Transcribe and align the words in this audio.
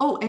Oh, 0.00 0.20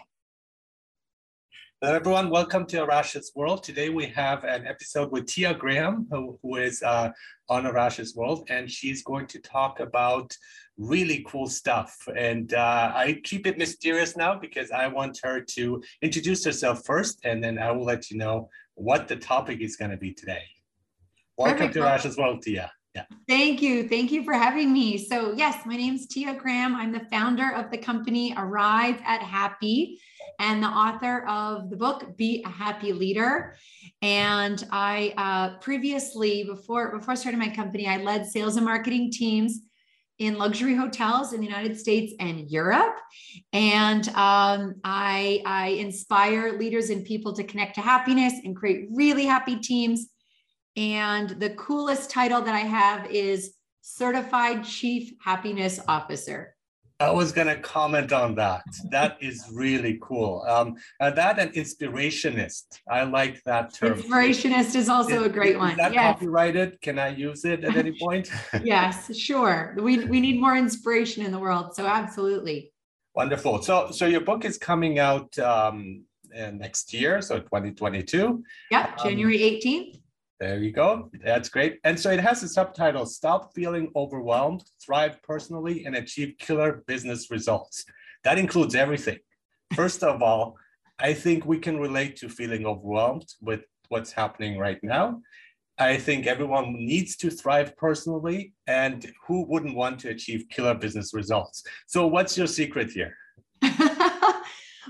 Hello, 1.79 1.94
everyone. 1.94 2.31
Welcome 2.31 2.66
to 2.68 2.77
Arash's 2.77 3.32
World. 3.36 3.64
Today 3.64 3.90
we 3.90 4.08
have 4.08 4.44
an 4.44 4.66
episode 4.66 5.12
with 5.12 5.28
Tia 5.28 5.54
Graham, 5.54 6.08
who, 6.10 6.40
who 6.42 6.56
is 6.56 6.82
uh, 6.82 7.12
on 7.49 7.65
Arash's 7.65 8.16
World, 8.16 8.47
and 8.50 8.70
she's 8.70 9.04
going 9.04 9.28
to 9.28 9.40
talk 9.40 9.79
about 9.79 10.36
really 10.79 11.24
cool 11.28 11.47
stuff. 11.47 11.96
And 12.18 12.52
uh, 12.55 12.92
I 12.96 13.21
keep 13.24 13.46
it 13.46 13.60
mysterious 13.60 14.18
now 14.18 14.40
because 14.40 14.71
I 14.71 14.88
want 14.88 15.20
her 15.21 15.39
to 15.39 15.83
introduce 16.01 16.43
herself 16.43 16.83
first, 16.83 17.20
and 17.23 17.43
then 17.43 17.59
I 17.59 17.71
will 17.71 17.86
let 17.86 18.09
you 18.09 18.17
know 18.17 18.49
what 18.73 19.07
the 19.07 19.17
topic 19.17 19.61
is 19.61 19.75
going 19.75 19.91
to 19.91 19.97
be 19.97 20.13
today. 20.13 20.45
Welcome 21.38 21.67
Perfect. 21.67 21.73
to 21.75 21.79
Arash's 21.81 22.17
World, 22.17 22.41
Tia. 22.41 22.71
Yeah. 22.96 23.06
Thank 23.28 23.62
you. 23.62 23.88
Thank 23.88 24.12
you 24.12 24.24
for 24.24 24.34
having 24.34 24.74
me. 24.74 24.98
So, 24.98 25.34
yes, 25.34 25.66
my 25.66 25.76
name 25.76 25.96
is 25.96 26.08
Tia 26.08 26.34
Graham. 26.34 26.76
I'm 26.76 26.92
the 26.92 27.06
founder 27.12 27.54
of 27.54 27.70
the 27.70 27.78
company 27.78 28.34
Arrive 28.36 29.00
at 29.06 29.21
Happy 29.21 30.00
and 30.39 30.64
the 30.64 30.68
author 30.68 31.25
of 31.28 31.70
the 31.70 31.78
book 31.78 32.17
Be 32.17 32.44
a 32.45 32.49
Happy 32.49 32.91
Leader. 32.94 33.55
And 34.02 34.66
I 34.71 35.13
uh, 35.17 35.59
previously, 35.59 36.44
before 36.45 36.97
before 36.97 37.16
starting 37.16 37.39
my 37.39 37.49
company, 37.49 37.88
I 37.88 37.97
led 37.97 38.25
sales 38.25 38.55
and 38.55 38.66
marketing 38.66 39.11
teams 39.11 39.59
in 40.17 40.38
luxury 40.38 40.75
hotels 40.75 41.31
in 41.31 41.39
the 41.39 41.47
United 41.47 41.80
States 41.80 42.13
and 42.19 42.49
Europe. 42.49 42.97
And 43.53 44.08
um, 44.09 44.75
I, 44.83 45.41
I 45.45 45.67
inspire 45.80 46.58
leaders 46.58 46.89
and 46.89 47.05
people 47.05 47.33
to 47.33 47.44
connect 47.44 47.75
to 47.75 47.81
happiness 47.81 48.33
and 48.44 48.55
create 48.55 48.88
really 48.91 49.25
happy 49.25 49.58
teams. 49.58 50.08
And 50.79 51.31
the 51.31 51.49
coolest 51.51 52.09
title 52.09 52.41
that 52.41 52.55
I 52.55 52.59
have 52.59 53.11
is 53.11 53.55
Certified 53.81 54.63
Chief 54.63 55.11
Happiness 55.21 55.81
Officer. 55.89 56.55
I 57.02 57.11
was 57.11 57.33
going 57.33 57.47
to 57.47 57.57
comment 57.57 58.13
on 58.13 58.33
that. 58.35 58.63
That 58.89 59.17
is 59.19 59.43
really 59.52 59.99
cool. 60.02 60.45
Um, 60.47 60.77
uh, 61.02 61.09
that 61.11 61.38
and 61.38 61.52
inspirationist. 61.52 62.63
I 62.89 63.03
like 63.03 63.44
that 63.44 63.73
term. 63.73 64.02
Inspirationist 64.02 64.75
is 64.75 64.88
also 64.88 65.19
is, 65.19 65.25
a 65.25 65.30
great 65.30 65.57
one. 65.57 65.72
Is 65.72 65.77
that 65.77 65.94
yes. 65.94 66.13
copyrighted? 66.13 66.80
Can 66.80 66.97
I 66.97 67.09
use 67.09 67.44
it 67.44 67.66
at 67.66 67.75
any 67.75 68.00
point? 68.00 68.31
yes, 68.63 69.13
sure. 69.13 69.75
We, 69.77 70.05
we 70.05 70.22
need 70.22 70.39
more 70.39 70.55
inspiration 70.55 71.25
in 71.25 71.33
the 71.33 71.39
world. 71.39 71.75
So 71.75 71.88
absolutely. 71.88 72.72
Wonderful. 73.16 73.61
So, 73.63 73.91
so 73.91 74.05
your 74.05 74.22
book 74.22 74.45
is 74.45 74.57
coming 74.57 74.97
out 74.97 75.38
um, 75.39 76.05
next 76.33 76.94
year, 76.94 77.22
so 77.22 77.39
2022. 77.39 78.44
Yeah, 78.72 78.95
January 79.03 79.39
18th. 79.39 79.98
There 80.39 80.59
you 80.59 80.71
go. 80.71 81.11
That's 81.25 81.49
great. 81.49 81.79
And 81.83 81.99
so 81.99 82.11
it 82.11 82.21
has 82.21 82.41
a 82.43 82.47
subtitle 82.47 83.05
Stop 83.05 83.53
Feeling 83.53 83.91
Overwhelmed, 83.93 84.63
Thrive 84.81 85.21
Personally, 85.21 85.83
and 85.85 85.97
Achieve 85.97 86.35
Killer 86.39 86.81
Business 86.87 87.29
Results. 87.29 87.83
That 88.23 88.39
includes 88.39 88.73
everything. 88.73 89.19
First 89.75 90.01
of 90.01 90.21
all, 90.21 90.55
I 90.97 91.13
think 91.13 91.45
we 91.45 91.59
can 91.59 91.77
relate 91.77 92.15
to 92.17 92.29
feeling 92.29 92.65
overwhelmed 92.65 93.27
with 93.41 93.61
what's 93.89 94.13
happening 94.13 94.57
right 94.57 94.81
now. 94.81 95.21
I 95.77 95.97
think 95.97 96.25
everyone 96.25 96.73
needs 96.73 97.17
to 97.17 97.29
thrive 97.29 97.75
personally, 97.75 98.53
and 98.67 99.11
who 99.25 99.45
wouldn't 99.45 99.75
want 99.75 99.99
to 100.01 100.09
achieve 100.09 100.45
killer 100.49 100.73
business 100.73 101.13
results? 101.13 101.63
So, 101.87 102.07
what's 102.07 102.37
your 102.37 102.47
secret 102.47 102.91
here? 102.91 103.15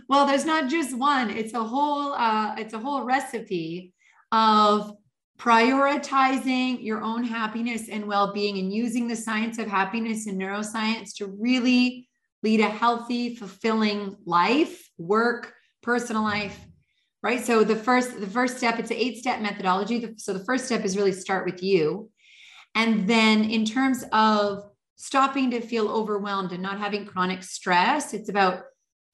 well, 0.09 0.25
there's 0.25 0.45
not 0.45 0.67
just 0.67 0.97
one; 0.97 1.29
it's 1.29 1.53
a 1.53 1.63
whole 1.63 2.13
uh, 2.13 2.55
it's 2.57 2.73
a 2.73 2.79
whole 2.79 3.03
recipe 3.03 3.93
of 4.31 4.95
prioritizing 5.39 6.83
your 6.83 7.01
own 7.01 7.23
happiness 7.23 7.87
and 7.89 8.05
well 8.05 8.33
being 8.33 8.57
and 8.57 8.73
using 8.73 9.07
the 9.07 9.15
science 9.15 9.57
of 9.57 9.67
happiness 9.67 10.27
and 10.27 10.39
neuroscience 10.39 11.15
to 11.15 11.27
really 11.27 12.09
lead 12.43 12.59
a 12.59 12.69
healthy, 12.69 13.35
fulfilling 13.35 14.15
life, 14.25 14.89
work, 14.97 15.53
personal 15.81 16.23
life. 16.23 16.59
Right. 17.23 17.43
So 17.43 17.63
the 17.63 17.75
first, 17.75 18.19
the 18.19 18.27
first 18.27 18.57
step, 18.57 18.79
it's 18.79 18.91
an 18.91 18.97
eight 18.97 19.17
step 19.17 19.41
methodology. 19.41 20.13
So 20.17 20.33
the 20.33 20.43
first 20.43 20.65
step 20.65 20.85
is 20.85 20.95
really 20.95 21.11
start 21.11 21.45
with 21.45 21.63
you. 21.63 22.09
And 22.75 23.09
then 23.09 23.43
in 23.43 23.65
terms 23.65 24.05
of 24.13 24.63
stopping 24.95 25.51
to 25.51 25.61
feel 25.61 25.89
overwhelmed 25.89 26.51
and 26.51 26.61
not 26.61 26.79
having 26.79 27.05
chronic 27.05 27.43
stress, 27.43 28.13
it's 28.13 28.29
about 28.29 28.63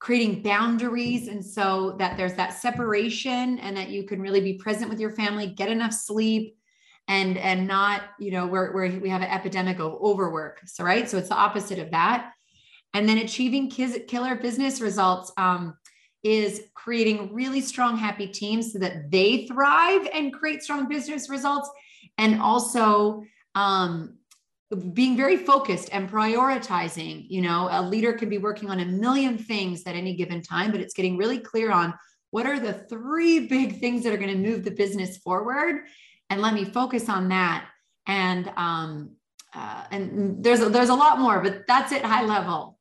creating 0.06 0.44
boundaries 0.44 1.28
and 1.28 1.44
so 1.44 1.96
that 1.98 2.16
there's 2.16 2.36
that 2.36 2.54
separation 2.54 3.58
and 3.58 3.76
that 3.76 3.90
you 3.90 4.04
can 4.04 4.22
really 4.22 4.40
be 4.40 4.54
present 4.54 4.88
with 4.88 5.00
your 5.00 5.10
family 5.10 5.48
get 5.48 5.68
enough 5.68 5.92
sleep 5.92 6.56
and 7.08 7.40
and 7.40 7.68
not 7.68 8.04
you 8.20 8.30
know 8.30 8.46
where, 8.46 8.72
where 8.72 8.88
we 9.00 9.10
have 9.10 9.24
an 9.24 9.30
epidemic 9.30 9.80
of 9.80 9.94
overwork. 9.94 10.62
So 10.68 10.84
right? 10.84 11.10
So 11.10 11.18
it's 11.18 11.30
the 11.30 11.36
opposite 11.36 11.80
of 11.80 11.90
that. 11.90 12.34
And 12.94 13.10
then 13.10 13.18
achieving 13.18 13.68
killer 13.68 14.36
business 14.36 14.80
results 14.80 15.32
um, 15.38 15.76
is 16.22 16.62
creating 16.76 17.34
really 17.34 17.62
strong 17.62 17.98
happy 17.98 18.28
teams 18.28 18.74
so 18.74 18.80
that 18.80 19.10
they 19.10 19.48
thrive 19.48 20.08
and 20.14 20.32
create 20.32 20.62
strong 20.62 20.88
business 20.88 21.32
results 21.32 21.68
and 22.20 22.40
also 22.40 23.24
um, 23.56 24.20
being 24.94 25.16
very 25.16 25.38
focused 25.38 25.90
and 25.92 26.10
prioritizing 26.10 27.26
you 27.30 27.40
know 27.40 27.68
a 27.72 27.82
leader 27.82 28.14
can 28.14 28.30
be 28.30 28.40
working 28.40 28.70
on 28.72 28.80
a 28.80 28.86
million 28.86 29.38
things 29.38 29.84
at 29.86 29.96
any 29.96 30.16
given 30.16 30.42
time 30.42 30.72
but 30.72 30.82
it's 30.82 30.94
getting 30.96 31.18
really 31.18 31.38
clear 31.38 31.72
on 31.72 31.94
what 32.36 32.46
are 32.46 32.60
the 32.60 32.74
three 32.74 33.48
big 33.48 33.80
things 33.80 34.04
that 34.04 34.12
are 34.12 34.18
going 34.18 34.30
to 34.30 34.50
move 34.50 34.66
the 34.66 34.72
business 34.72 35.16
forward. 35.16 35.86
And 36.30 36.42
let 36.42 36.54
me 36.54 36.66
focus 36.66 37.08
on 37.08 37.30
that. 37.30 37.66
And 38.08 38.52
um 38.58 39.12
uh, 39.54 39.86
and 39.90 40.44
there's 40.44 40.60
a, 40.60 40.68
there's 40.68 40.90
a 40.90 40.96
lot 40.96 41.18
more 41.18 41.40
but 41.40 41.66
that's 41.66 41.94
it 41.94 42.04
high 42.04 42.26
level. 42.26 42.78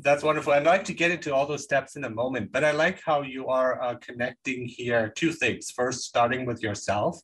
That's 0.00 0.22
wonderful. 0.22 0.52
I'd 0.52 0.62
like 0.64 0.84
to 0.84 0.94
get 0.94 1.10
into 1.10 1.34
all 1.34 1.46
those 1.46 1.64
steps 1.64 1.96
in 1.96 2.04
a 2.04 2.10
moment 2.10 2.52
but 2.52 2.62
i 2.62 2.70
like 2.70 3.02
how 3.04 3.22
you 3.22 3.48
are 3.48 3.82
uh, 3.82 3.96
connecting 3.96 4.66
here 4.66 5.08
two 5.16 5.32
things. 5.32 5.72
First 5.72 6.02
starting 6.02 6.46
with 6.46 6.62
yourself 6.62 7.20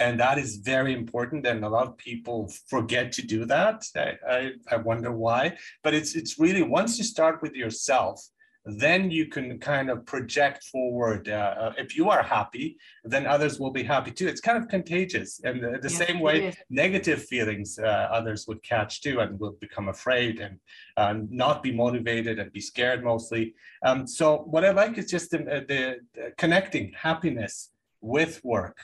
and 0.00 0.18
that 0.18 0.38
is 0.38 0.56
very 0.56 0.92
important 0.92 1.46
and 1.46 1.64
a 1.64 1.68
lot 1.68 1.86
of 1.86 1.96
people 1.96 2.50
forget 2.68 3.12
to 3.12 3.22
do 3.22 3.44
that. 3.44 3.84
I, 3.96 4.12
I, 4.28 4.50
I, 4.72 4.76
wonder 4.76 5.12
why. 5.12 5.56
But 5.82 5.94
it's 5.94 6.14
it's 6.14 6.38
really 6.38 6.62
once 6.62 6.98
you 6.98 7.04
start 7.04 7.42
with 7.42 7.54
yourself 7.54 8.28
then 8.66 9.10
you 9.10 9.26
can 9.26 9.58
kind 9.58 9.90
of 9.90 10.06
project 10.06 10.64
forward 10.64 11.28
uh, 11.28 11.72
if 11.76 11.98
you 11.98 12.08
are 12.08 12.22
happy 12.22 12.78
then 13.04 13.26
others 13.26 13.60
will 13.60 13.70
be 13.70 13.82
happy 13.82 14.10
too. 14.10 14.26
It's 14.26 14.40
kind 14.40 14.56
of 14.56 14.68
contagious. 14.68 15.40
And 15.44 15.62
the, 15.62 15.78
the 15.82 15.90
same 15.90 16.18
way 16.18 16.54
negative 16.70 17.24
feelings 17.24 17.78
uh, 17.78 18.08
others 18.10 18.46
would 18.48 18.62
catch 18.62 19.02
too 19.02 19.20
and 19.20 19.38
will 19.38 19.56
become 19.60 19.88
afraid 19.88 20.40
and 20.40 20.58
uh, 20.96 21.14
not 21.28 21.62
be 21.62 21.72
motivated 21.72 22.38
and 22.38 22.50
be 22.52 22.60
scared 22.60 23.04
mostly. 23.04 23.54
Um, 23.84 24.06
so 24.06 24.38
what 24.38 24.64
i 24.64 24.70
like 24.70 24.96
is 24.96 25.10
just 25.10 25.30
the, 25.30 25.38
the, 25.38 25.98
the 26.14 26.32
connecting 26.38 26.92
happiness 26.96 27.70
with 28.00 28.42
work 28.44 28.78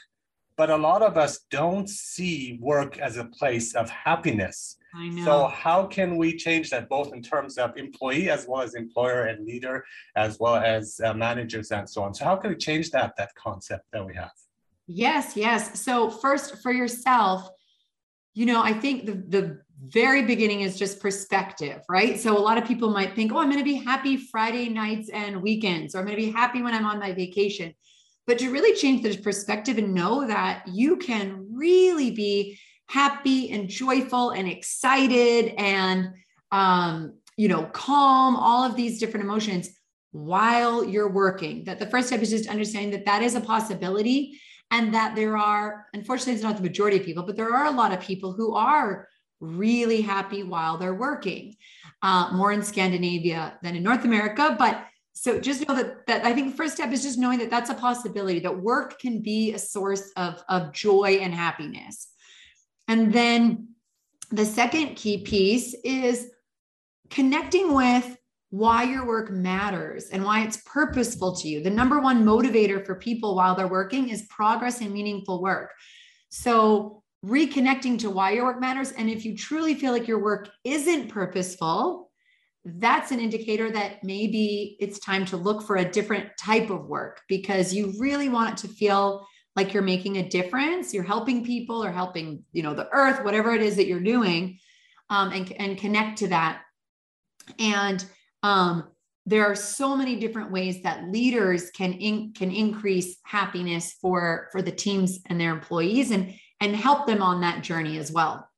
but 0.60 0.68
a 0.68 0.76
lot 0.76 1.00
of 1.00 1.16
us 1.16 1.46
don't 1.50 1.88
see 1.88 2.58
work 2.60 2.98
as 2.98 3.16
a 3.16 3.24
place 3.24 3.74
of 3.74 3.88
happiness. 3.88 4.76
I 4.94 5.08
know. 5.08 5.24
So 5.24 5.46
how 5.46 5.86
can 5.86 6.18
we 6.18 6.36
change 6.36 6.68
that 6.68 6.86
both 6.86 7.14
in 7.14 7.22
terms 7.22 7.56
of 7.56 7.74
employee 7.78 8.28
as 8.28 8.46
well 8.46 8.60
as 8.60 8.74
employer 8.74 9.22
and 9.30 9.46
leader 9.46 9.86
as 10.16 10.38
well 10.38 10.56
as 10.56 11.00
uh, 11.02 11.14
managers 11.14 11.70
and 11.70 11.88
so 11.88 12.02
on? 12.02 12.12
So 12.12 12.26
how 12.26 12.36
can 12.36 12.50
we 12.50 12.56
change 12.56 12.90
that 12.90 13.14
that 13.16 13.34
concept 13.36 13.86
that 13.94 14.04
we 14.04 14.14
have? 14.16 14.36
Yes, 14.86 15.34
yes. 15.34 15.80
So 15.80 16.10
first 16.10 16.62
for 16.62 16.72
yourself, 16.72 17.48
you 18.34 18.44
know, 18.44 18.60
I 18.62 18.74
think 18.74 19.06
the 19.06 19.14
the 19.36 19.44
very 20.00 20.24
beginning 20.32 20.60
is 20.60 20.78
just 20.78 21.00
perspective, 21.00 21.80
right? 21.88 22.20
So 22.20 22.36
a 22.36 22.44
lot 22.48 22.58
of 22.58 22.64
people 22.66 22.90
might 22.90 23.12
think, 23.16 23.32
"Oh, 23.32 23.38
I'm 23.38 23.48
going 23.48 23.64
to 23.66 23.72
be 23.74 23.80
happy 23.92 24.18
Friday 24.18 24.68
nights 24.68 25.08
and 25.08 25.40
weekends," 25.40 25.94
or 25.94 26.00
"I'm 26.00 26.04
going 26.04 26.18
to 26.18 26.24
be 26.26 26.32
happy 26.42 26.60
when 26.60 26.74
I'm 26.74 26.84
on 26.84 26.98
my 26.98 27.12
vacation." 27.14 27.72
But 28.26 28.38
to 28.38 28.50
really 28.50 28.76
change 28.76 29.02
the 29.02 29.16
perspective 29.16 29.78
and 29.78 29.94
know 29.94 30.26
that 30.26 30.62
you 30.66 30.96
can 30.96 31.46
really 31.52 32.10
be 32.10 32.58
happy 32.88 33.50
and 33.50 33.68
joyful 33.68 34.30
and 34.30 34.48
excited 34.48 35.54
and 35.56 36.08
um, 36.50 37.14
you 37.36 37.48
know 37.48 37.64
calm 37.66 38.36
all 38.36 38.64
of 38.64 38.76
these 38.76 38.98
different 38.98 39.24
emotions 39.24 39.70
while 40.12 40.84
you're 40.84 41.08
working 41.08 41.64
that 41.64 41.78
the 41.78 41.86
first 41.86 42.08
step 42.08 42.20
is 42.20 42.30
just 42.30 42.48
understanding 42.48 42.90
that 42.90 43.06
that 43.06 43.22
is 43.22 43.36
a 43.36 43.40
possibility 43.40 44.38
and 44.72 44.92
that 44.92 45.14
there 45.14 45.36
are 45.36 45.86
unfortunately 45.94 46.34
it's 46.34 46.42
not 46.42 46.56
the 46.56 46.62
majority 46.62 46.98
of 46.98 47.04
people 47.04 47.22
but 47.22 47.36
there 47.36 47.54
are 47.54 47.66
a 47.66 47.70
lot 47.70 47.92
of 47.92 48.00
people 48.00 48.32
who 48.32 48.54
are 48.54 49.08
really 49.40 50.00
happy 50.00 50.42
while 50.42 50.76
they're 50.76 50.94
working 50.94 51.54
uh, 52.02 52.30
more 52.32 52.52
in 52.52 52.62
scandinavia 52.62 53.56
than 53.62 53.76
in 53.76 53.82
north 53.82 54.04
america 54.04 54.56
but 54.58 54.84
so 55.20 55.38
just 55.38 55.68
know 55.68 55.74
that 55.74 56.06
that 56.06 56.24
i 56.24 56.32
think 56.32 56.50
the 56.50 56.56
first 56.56 56.74
step 56.74 56.92
is 56.92 57.02
just 57.02 57.18
knowing 57.18 57.38
that 57.38 57.50
that's 57.50 57.68
a 57.68 57.74
possibility 57.74 58.38
that 58.40 58.62
work 58.62 58.98
can 58.98 59.20
be 59.20 59.52
a 59.52 59.58
source 59.58 60.10
of 60.16 60.42
of 60.48 60.72
joy 60.72 61.18
and 61.20 61.34
happiness. 61.34 62.08
And 62.88 63.12
then 63.12 63.68
the 64.30 64.46
second 64.46 64.96
key 64.96 65.18
piece 65.18 65.74
is 65.84 66.30
connecting 67.10 67.74
with 67.74 68.16
why 68.48 68.82
your 68.84 69.06
work 69.06 69.30
matters 69.30 70.08
and 70.08 70.24
why 70.24 70.42
it's 70.42 70.62
purposeful 70.64 71.36
to 71.36 71.48
you. 71.48 71.62
The 71.62 71.70
number 71.70 72.00
one 72.00 72.24
motivator 72.24 72.84
for 72.84 72.94
people 72.96 73.36
while 73.36 73.54
they're 73.54 73.68
working 73.68 74.08
is 74.08 74.22
progress 74.22 74.80
and 74.80 74.90
meaningful 74.92 75.40
work. 75.42 75.70
So 76.30 77.02
reconnecting 77.24 77.98
to 78.00 78.10
why 78.10 78.32
your 78.32 78.46
work 78.46 78.60
matters 78.60 78.92
and 78.92 79.10
if 79.10 79.24
you 79.24 79.36
truly 79.36 79.74
feel 79.74 79.92
like 79.92 80.08
your 80.08 80.22
work 80.22 80.48
isn't 80.64 81.08
purposeful 81.10 82.09
that's 82.64 83.10
an 83.10 83.20
indicator 83.20 83.70
that 83.70 84.04
maybe 84.04 84.76
it's 84.80 84.98
time 84.98 85.24
to 85.24 85.36
look 85.36 85.62
for 85.62 85.76
a 85.76 85.90
different 85.90 86.28
type 86.38 86.70
of 86.70 86.86
work 86.86 87.20
because 87.28 87.72
you 87.72 87.94
really 87.98 88.28
want 88.28 88.50
it 88.50 88.56
to 88.58 88.68
feel 88.68 89.26
like 89.56 89.72
you're 89.72 89.82
making 89.82 90.18
a 90.18 90.28
difference 90.28 90.92
you're 90.92 91.02
helping 91.02 91.44
people 91.44 91.82
or 91.82 91.90
helping 91.90 92.44
you 92.52 92.62
know 92.62 92.74
the 92.74 92.88
earth 92.92 93.24
whatever 93.24 93.54
it 93.54 93.62
is 93.62 93.76
that 93.76 93.86
you're 93.86 94.00
doing 94.00 94.58
um, 95.08 95.32
and, 95.32 95.52
and 95.52 95.78
connect 95.78 96.18
to 96.18 96.28
that 96.28 96.62
and 97.58 98.04
um, 98.42 98.88
there 99.26 99.44
are 99.44 99.54
so 99.54 99.96
many 99.96 100.16
different 100.16 100.50
ways 100.50 100.82
that 100.82 101.08
leaders 101.08 101.70
can 101.70 101.92
in, 101.94 102.32
can 102.32 102.50
increase 102.50 103.18
happiness 103.22 103.94
for 104.00 104.48
for 104.52 104.60
the 104.60 104.72
teams 104.72 105.20
and 105.26 105.40
their 105.40 105.52
employees 105.52 106.10
and 106.10 106.34
and 106.60 106.76
help 106.76 107.06
them 107.06 107.22
on 107.22 107.40
that 107.40 107.62
journey 107.62 107.98
as 107.98 108.12
well. 108.12 108.49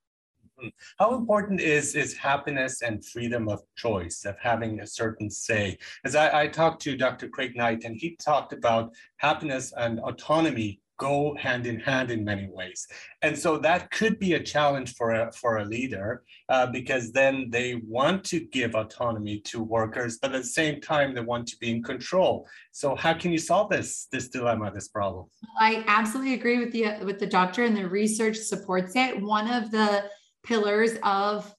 How 0.99 1.15
important 1.15 1.61
is 1.61 1.95
is 1.95 2.15
happiness 2.15 2.83
and 2.83 3.05
freedom 3.05 3.49
of 3.49 3.63
choice 3.77 4.25
of 4.25 4.37
having 4.41 4.81
a 4.81 4.87
certain 4.87 5.31
say 5.31 5.77
as 6.05 6.15
i, 6.15 6.43
I 6.43 6.49
talked 6.49 6.83
to 6.83 6.97
dr 6.97 7.29
craig 7.29 7.57
knight 7.57 7.85
and 7.85 7.97
he 7.97 8.17
talked 8.17 8.53
about 8.53 8.93
happiness 9.19 9.73
and 9.77 10.01
autonomy 10.01 10.81
go 11.03 11.35
hand 11.37 11.67
in 11.67 11.81
hand 11.81 12.13
in 12.13 12.25
many 12.25 12.49
ways. 12.49 12.87
And 13.23 13.37
so 13.37 13.59
that 13.59 13.91
could 13.91 14.21
be 14.21 14.35
a 14.35 14.43
challenge 14.43 14.95
for 14.95 15.11
a, 15.11 15.33
for 15.33 15.59
a 15.59 15.65
leader 15.65 16.23
uh, 16.49 16.67
because 16.67 17.11
then 17.11 17.51
they 17.51 17.83
want 17.87 18.23
to 18.27 18.39
give 18.39 18.77
autonomy 18.77 19.41
to 19.51 19.63
workers, 19.63 20.19
but 20.23 20.33
at 20.33 20.43
the 20.43 20.49
same 20.63 20.81
time, 20.81 21.13
they 21.13 21.21
want 21.21 21.49
to 21.49 21.57
be 21.59 21.71
in 21.71 21.83
control. 21.83 22.47
So 22.71 22.95
how 22.95 23.15
can 23.15 23.33
you 23.33 23.39
solve 23.39 23.69
this, 23.69 24.07
this 24.13 24.29
dilemma, 24.29 24.71
this 24.73 24.87
problem? 24.87 25.27
I 25.59 25.83
absolutely 25.89 26.35
agree 26.35 26.59
with 26.59 26.73
the, 26.73 27.05
with 27.05 27.19
the 27.19 27.27
doctor 27.27 27.65
and 27.65 27.77
the 27.77 27.89
research 27.89 28.37
supports 28.37 28.95
it. 28.95 29.21
One 29.21 29.51
of 29.51 29.73
the 29.73 30.05
pillars 30.43 30.93
of 31.03 31.53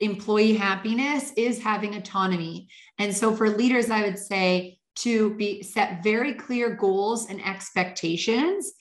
employee 0.00 0.54
happiness 0.54 1.32
is 1.36 1.62
having 1.62 1.94
autonomy. 1.94 2.68
And 2.98 3.14
so 3.14 3.34
for 3.34 3.50
leaders, 3.50 3.90
I 3.90 4.02
would 4.02 4.18
say 4.18 4.78
to 4.96 5.34
be 5.34 5.62
set 5.62 6.02
very 6.02 6.34
clear 6.34 6.74
goals 6.74 7.28
and 7.28 7.44
expectations 7.44 8.72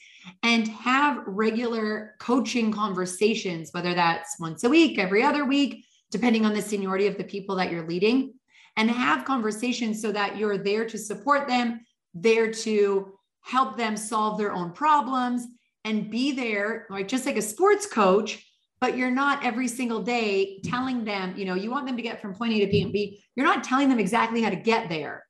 and 0.43 0.67
have 0.67 1.23
regular 1.25 2.15
coaching 2.19 2.71
conversations, 2.71 3.69
whether 3.71 3.93
that's 3.93 4.39
once 4.39 4.63
a 4.63 4.69
week, 4.69 4.99
every 4.99 5.23
other 5.23 5.45
week, 5.45 5.85
depending 6.11 6.45
on 6.45 6.53
the 6.53 6.61
seniority 6.61 7.07
of 7.07 7.17
the 7.17 7.23
people 7.23 7.55
that 7.55 7.71
you're 7.71 7.87
leading, 7.87 8.33
and 8.75 8.89
have 8.91 9.25
conversations 9.25 10.01
so 10.01 10.11
that 10.11 10.37
you're 10.37 10.57
there 10.57 10.85
to 10.85 10.97
support 10.97 11.47
them, 11.47 11.81
there 12.13 12.51
to 12.51 13.13
help 13.41 13.77
them 13.77 13.97
solve 13.97 14.37
their 14.37 14.53
own 14.53 14.71
problems, 14.71 15.47
and 15.85 16.11
be 16.11 16.31
there, 16.31 16.85
like 16.89 17.07
just 17.07 17.25
like 17.25 17.37
a 17.37 17.41
sports 17.41 17.85
coach. 17.85 18.43
But 18.79 18.95
you're 18.95 19.11
not 19.11 19.43
every 19.43 19.67
single 19.67 20.03
day 20.03 20.59
telling 20.63 21.03
them, 21.03 21.35
you 21.35 21.45
know, 21.45 21.55
you 21.55 21.71
want 21.71 21.87
them 21.87 21.97
to 21.97 22.03
get 22.03 22.21
from 22.21 22.35
point 22.35 22.53
A 22.53 22.65
to 22.65 22.71
point 22.71 22.93
B. 22.93 23.23
You're 23.35 23.45
not 23.45 23.63
telling 23.63 23.89
them 23.89 23.99
exactly 23.99 24.41
how 24.41 24.51
to 24.51 24.55
get 24.55 24.87
there 24.87 25.25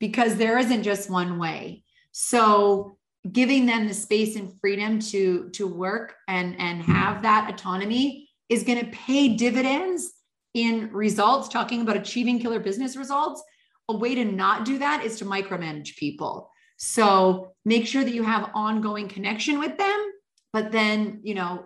because 0.00 0.36
there 0.36 0.58
isn't 0.58 0.82
just 0.82 1.10
one 1.10 1.38
way. 1.38 1.82
So 2.12 2.96
giving 3.32 3.66
them 3.66 3.86
the 3.86 3.94
space 3.94 4.36
and 4.36 4.58
freedom 4.60 4.98
to 4.98 5.48
to 5.50 5.66
work 5.66 6.14
and 6.28 6.56
and 6.58 6.82
have 6.82 7.22
that 7.22 7.50
autonomy 7.50 8.28
is 8.48 8.62
going 8.62 8.78
to 8.78 8.90
pay 8.92 9.36
dividends 9.36 10.12
in 10.54 10.90
results 10.92 11.48
talking 11.48 11.80
about 11.80 11.96
achieving 11.96 12.38
killer 12.38 12.60
business 12.60 12.96
results 12.96 13.42
a 13.88 13.96
way 13.96 14.14
to 14.14 14.24
not 14.24 14.64
do 14.64 14.78
that 14.78 15.04
is 15.04 15.18
to 15.18 15.24
micromanage 15.24 15.96
people 15.96 16.50
so 16.76 17.52
make 17.64 17.86
sure 17.86 18.04
that 18.04 18.14
you 18.14 18.22
have 18.22 18.50
ongoing 18.54 19.08
connection 19.08 19.58
with 19.58 19.76
them 19.76 20.12
but 20.52 20.70
then 20.70 21.20
you 21.22 21.34
know 21.34 21.64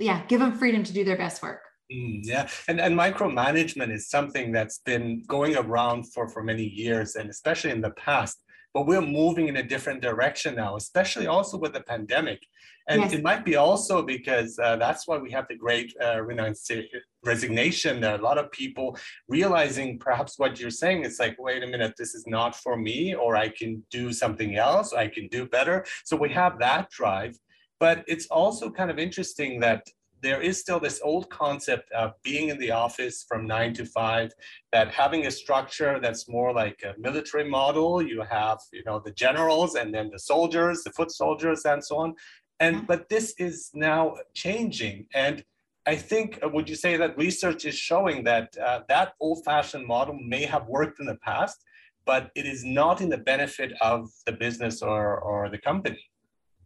yeah 0.00 0.24
give 0.26 0.40
them 0.40 0.52
freedom 0.52 0.82
to 0.82 0.92
do 0.92 1.04
their 1.04 1.16
best 1.16 1.42
work 1.42 1.62
Mm, 1.92 2.20
yeah, 2.22 2.48
and 2.68 2.80
and 2.80 2.96
micromanagement 2.98 3.92
is 3.92 4.08
something 4.08 4.52
that's 4.52 4.78
been 4.78 5.24
going 5.26 5.56
around 5.56 6.12
for 6.12 6.28
for 6.28 6.42
many 6.42 6.64
years, 6.64 7.16
and 7.16 7.28
especially 7.28 7.70
in 7.70 7.80
the 7.80 7.90
past. 7.90 8.42
But 8.74 8.86
we're 8.86 9.02
moving 9.02 9.48
in 9.48 9.56
a 9.56 9.62
different 9.62 10.00
direction 10.00 10.54
now, 10.54 10.76
especially 10.76 11.26
also 11.26 11.58
with 11.58 11.74
the 11.74 11.82
pandemic. 11.82 12.40
And 12.88 13.02
yes. 13.02 13.12
it 13.12 13.22
might 13.22 13.44
be 13.44 13.56
also 13.56 14.02
because 14.02 14.58
uh, 14.58 14.76
that's 14.76 15.06
why 15.06 15.18
we 15.18 15.30
have 15.30 15.46
the 15.46 15.56
great 15.56 15.94
uh, 16.02 16.22
resignation. 16.22 18.00
There 18.00 18.12
are 18.12 18.18
a 18.18 18.22
lot 18.22 18.38
of 18.38 18.50
people 18.50 18.96
realizing 19.28 19.98
perhaps 19.98 20.38
what 20.38 20.58
you're 20.58 20.70
saying 20.70 21.04
is 21.04 21.20
like, 21.20 21.36
wait 21.38 21.62
a 21.62 21.66
minute, 21.66 21.94
this 21.98 22.14
is 22.14 22.26
not 22.26 22.56
for 22.56 22.78
me, 22.78 23.14
or 23.14 23.36
I 23.36 23.50
can 23.50 23.84
do 23.90 24.10
something 24.10 24.56
else, 24.56 24.94
I 24.94 25.06
can 25.06 25.28
do 25.28 25.46
better. 25.46 25.84
So 26.04 26.16
we 26.16 26.30
have 26.30 26.58
that 26.60 26.90
drive. 26.90 27.36
But 27.82 28.04
it's 28.06 28.26
also 28.26 28.70
kind 28.70 28.92
of 28.92 28.98
interesting 29.00 29.58
that 29.66 29.82
there 30.26 30.40
is 30.40 30.60
still 30.60 30.78
this 30.78 31.00
old 31.02 31.28
concept 31.30 31.90
of 31.90 32.08
being 32.22 32.46
in 32.52 32.58
the 32.58 32.70
office 32.70 33.24
from 33.28 33.44
nine 33.44 33.72
to 33.74 33.84
five, 33.84 34.28
that 34.74 34.88
having 35.02 35.26
a 35.26 35.32
structure 35.32 35.98
that's 36.04 36.28
more 36.28 36.52
like 36.62 36.78
a 36.84 36.92
military 37.06 37.46
model. 37.58 38.00
You 38.00 38.20
have, 38.38 38.60
you 38.72 38.84
know, 38.86 39.00
the 39.04 39.10
generals 39.24 39.74
and 39.74 39.92
then 39.92 40.10
the 40.12 40.20
soldiers, 40.20 40.84
the 40.84 40.92
foot 40.92 41.10
soldiers, 41.10 41.64
and 41.64 41.82
so 41.84 41.96
on. 42.04 42.14
And 42.60 42.76
mm-hmm. 42.76 42.86
but 42.86 43.08
this 43.08 43.34
is 43.46 43.72
now 43.74 44.02
changing. 44.32 44.96
And 45.12 45.44
I 45.84 45.96
think, 45.96 46.38
uh, 46.40 46.48
would 46.54 46.68
you 46.68 46.76
say 46.76 46.96
that 46.96 47.18
research 47.18 47.64
is 47.64 47.74
showing 47.74 48.22
that 48.30 48.56
uh, 48.58 48.82
that 48.94 49.14
old-fashioned 49.18 49.84
model 49.84 50.16
may 50.34 50.44
have 50.44 50.68
worked 50.68 51.00
in 51.00 51.06
the 51.06 51.20
past, 51.30 51.58
but 52.06 52.30
it 52.36 52.46
is 52.46 52.64
not 52.64 53.00
in 53.00 53.08
the 53.08 53.22
benefit 53.32 53.72
of 53.80 54.08
the 54.26 54.34
business 54.44 54.82
or, 54.82 55.18
or 55.18 55.50
the 55.50 55.58
company? 55.58 56.04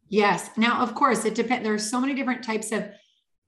Yes. 0.09 0.51
Now, 0.57 0.83
of 0.83 0.95
course, 0.95 1.25
it 1.25 1.35
depends. 1.35 1.65
There 1.65 1.75
are 1.75 1.79
so 1.79 2.01
many 2.01 2.15
different 2.15 2.45
types 2.45 2.73
of 2.73 2.85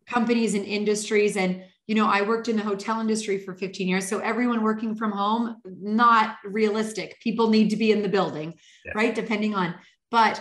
companies 0.08 0.54
and 0.54 0.64
industries 0.64 1.36
and 1.36 1.62
you 1.86 1.94
know 1.94 2.06
i 2.06 2.22
worked 2.22 2.48
in 2.48 2.56
the 2.56 2.62
hotel 2.62 3.00
industry 3.00 3.38
for 3.38 3.54
15 3.54 3.88
years 3.88 4.08
so 4.08 4.18
everyone 4.20 4.62
working 4.62 4.94
from 4.94 5.12
home 5.12 5.56
not 5.64 6.36
realistic 6.44 7.18
people 7.20 7.50
need 7.50 7.70
to 7.70 7.76
be 7.76 7.92
in 7.92 8.02
the 8.02 8.08
building 8.08 8.54
yeah. 8.84 8.92
right 8.94 9.14
depending 9.14 9.54
on 9.54 9.74
but 10.10 10.40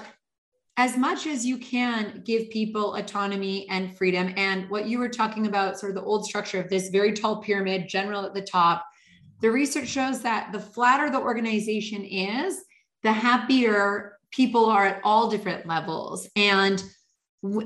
as 0.78 0.96
much 0.96 1.26
as 1.26 1.46
you 1.46 1.58
can 1.58 2.22
give 2.24 2.50
people 2.50 2.96
autonomy 2.96 3.68
and 3.70 3.98
freedom 3.98 4.32
and 4.38 4.70
what 4.70 4.88
you 4.88 5.00
were 5.00 5.10
talking 5.10 5.48
about 5.48 5.80
sort 5.80 5.90
of 5.90 5.96
the 5.96 6.04
old 6.04 6.26
structure 6.26 6.62
of 6.62 6.70
this 6.70 6.90
very 6.90 7.12
tall 7.12 7.42
pyramid 7.42 7.90
general 7.90 8.26
at 8.26 8.34
the 8.34 8.42
top 8.42 8.86
the 9.42 9.52
research 9.52 9.88
shows 9.88 10.22
that 10.22 10.52
the 10.52 10.60
flatter 10.60 11.10
the 11.10 11.20
organization 11.20 12.04
is 12.04 12.64
the 13.04 13.12
happier 13.12 14.17
people 14.32 14.66
are 14.66 14.86
at 14.86 15.02
all 15.04 15.30
different 15.30 15.66
levels 15.66 16.28
and 16.36 16.84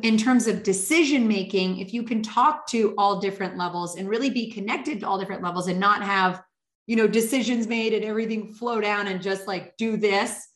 in 0.04 0.18
terms 0.18 0.48
of 0.48 0.64
decision 0.64 1.28
making, 1.28 1.80
if 1.80 1.94
you 1.94 2.04
can 2.04 2.22
talk 2.22 2.68
to 2.68 2.94
all 2.98 3.20
different 3.20 3.58
levels 3.58 3.96
and 3.96 4.10
really 4.10 4.30
be 4.30 4.52
connected 4.52 5.00
to 5.00 5.08
all 5.08 5.18
different 5.18 5.42
levels 5.42 5.68
and 5.68 5.80
not 5.80 6.04
have, 6.04 6.44
you 6.88 6.96
know, 6.96 7.08
decisions 7.08 7.68
made 7.68 7.94
and 7.94 8.04
everything 8.04 8.54
flow 8.54 8.82
down 8.82 9.08
and 9.08 9.22
just 9.22 9.48
like 9.48 9.76
do 9.78 9.96
this, 9.96 10.48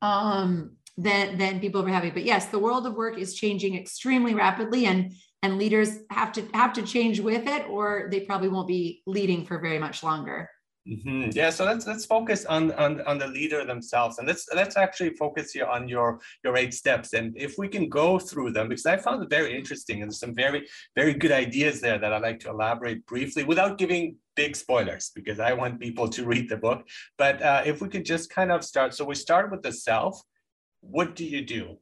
um, 0.00 0.76
then 0.96 1.38
then 1.38 1.58
people 1.58 1.84
are 1.84 1.88
happy. 1.88 2.10
But 2.10 2.24
yes, 2.24 2.46
the 2.46 2.58
world 2.58 2.86
of 2.86 2.94
work 2.94 3.18
is 3.18 3.34
changing 3.34 3.76
extremely 3.76 4.34
rapidly, 4.34 4.86
and 4.86 5.12
and 5.42 5.58
leaders 5.58 5.98
have 6.10 6.32
to 6.32 6.46
have 6.54 6.72
to 6.74 6.82
change 6.82 7.18
with 7.18 7.46
it, 7.46 7.66
or 7.68 8.08
they 8.10 8.20
probably 8.20 8.48
won't 8.48 8.68
be 8.68 9.02
leading 9.06 9.44
for 9.44 9.58
very 9.58 9.78
much 9.78 10.02
longer. 10.02 10.48
Mm-hmm. 10.88 11.30
Yeah, 11.32 11.50
so 11.50 11.64
let's 11.64 11.86
let's 11.86 12.04
focus 12.04 12.44
on, 12.44 12.72
on 12.72 13.02
on 13.02 13.16
the 13.16 13.28
leader 13.28 13.64
themselves, 13.64 14.18
and 14.18 14.26
let's 14.26 14.48
let's 14.52 14.76
actually 14.76 15.10
focus 15.10 15.52
here 15.52 15.66
on 15.66 15.86
your 15.86 16.20
your 16.42 16.56
eight 16.56 16.74
steps, 16.74 17.12
and 17.12 17.36
if 17.36 17.56
we 17.56 17.68
can 17.68 17.88
go 17.88 18.18
through 18.18 18.50
them, 18.50 18.68
because 18.68 18.84
I 18.86 18.96
found 18.96 19.22
it 19.22 19.30
very 19.30 19.56
interesting, 19.56 20.02
and 20.02 20.10
there's 20.10 20.18
some 20.18 20.34
very 20.34 20.66
very 20.96 21.14
good 21.14 21.30
ideas 21.30 21.80
there 21.80 21.98
that 21.98 22.12
I'd 22.12 22.22
like 22.22 22.40
to 22.40 22.50
elaborate 22.50 23.06
briefly 23.06 23.44
without 23.44 23.78
giving 23.78 24.16
big 24.34 24.56
spoilers, 24.56 25.12
because 25.14 25.38
I 25.38 25.52
want 25.52 25.78
people 25.78 26.08
to 26.08 26.24
read 26.24 26.48
the 26.48 26.56
book. 26.56 26.88
But 27.16 27.40
uh, 27.40 27.62
if 27.64 27.80
we 27.80 27.88
could 27.88 28.04
just 28.04 28.30
kind 28.30 28.50
of 28.50 28.64
start, 28.64 28.92
so 28.94 29.04
we 29.04 29.14
start 29.14 29.52
with 29.52 29.62
the 29.62 29.72
self. 29.72 30.20
What 30.80 31.14
do 31.14 31.24
you 31.24 31.42
do? 31.42 31.78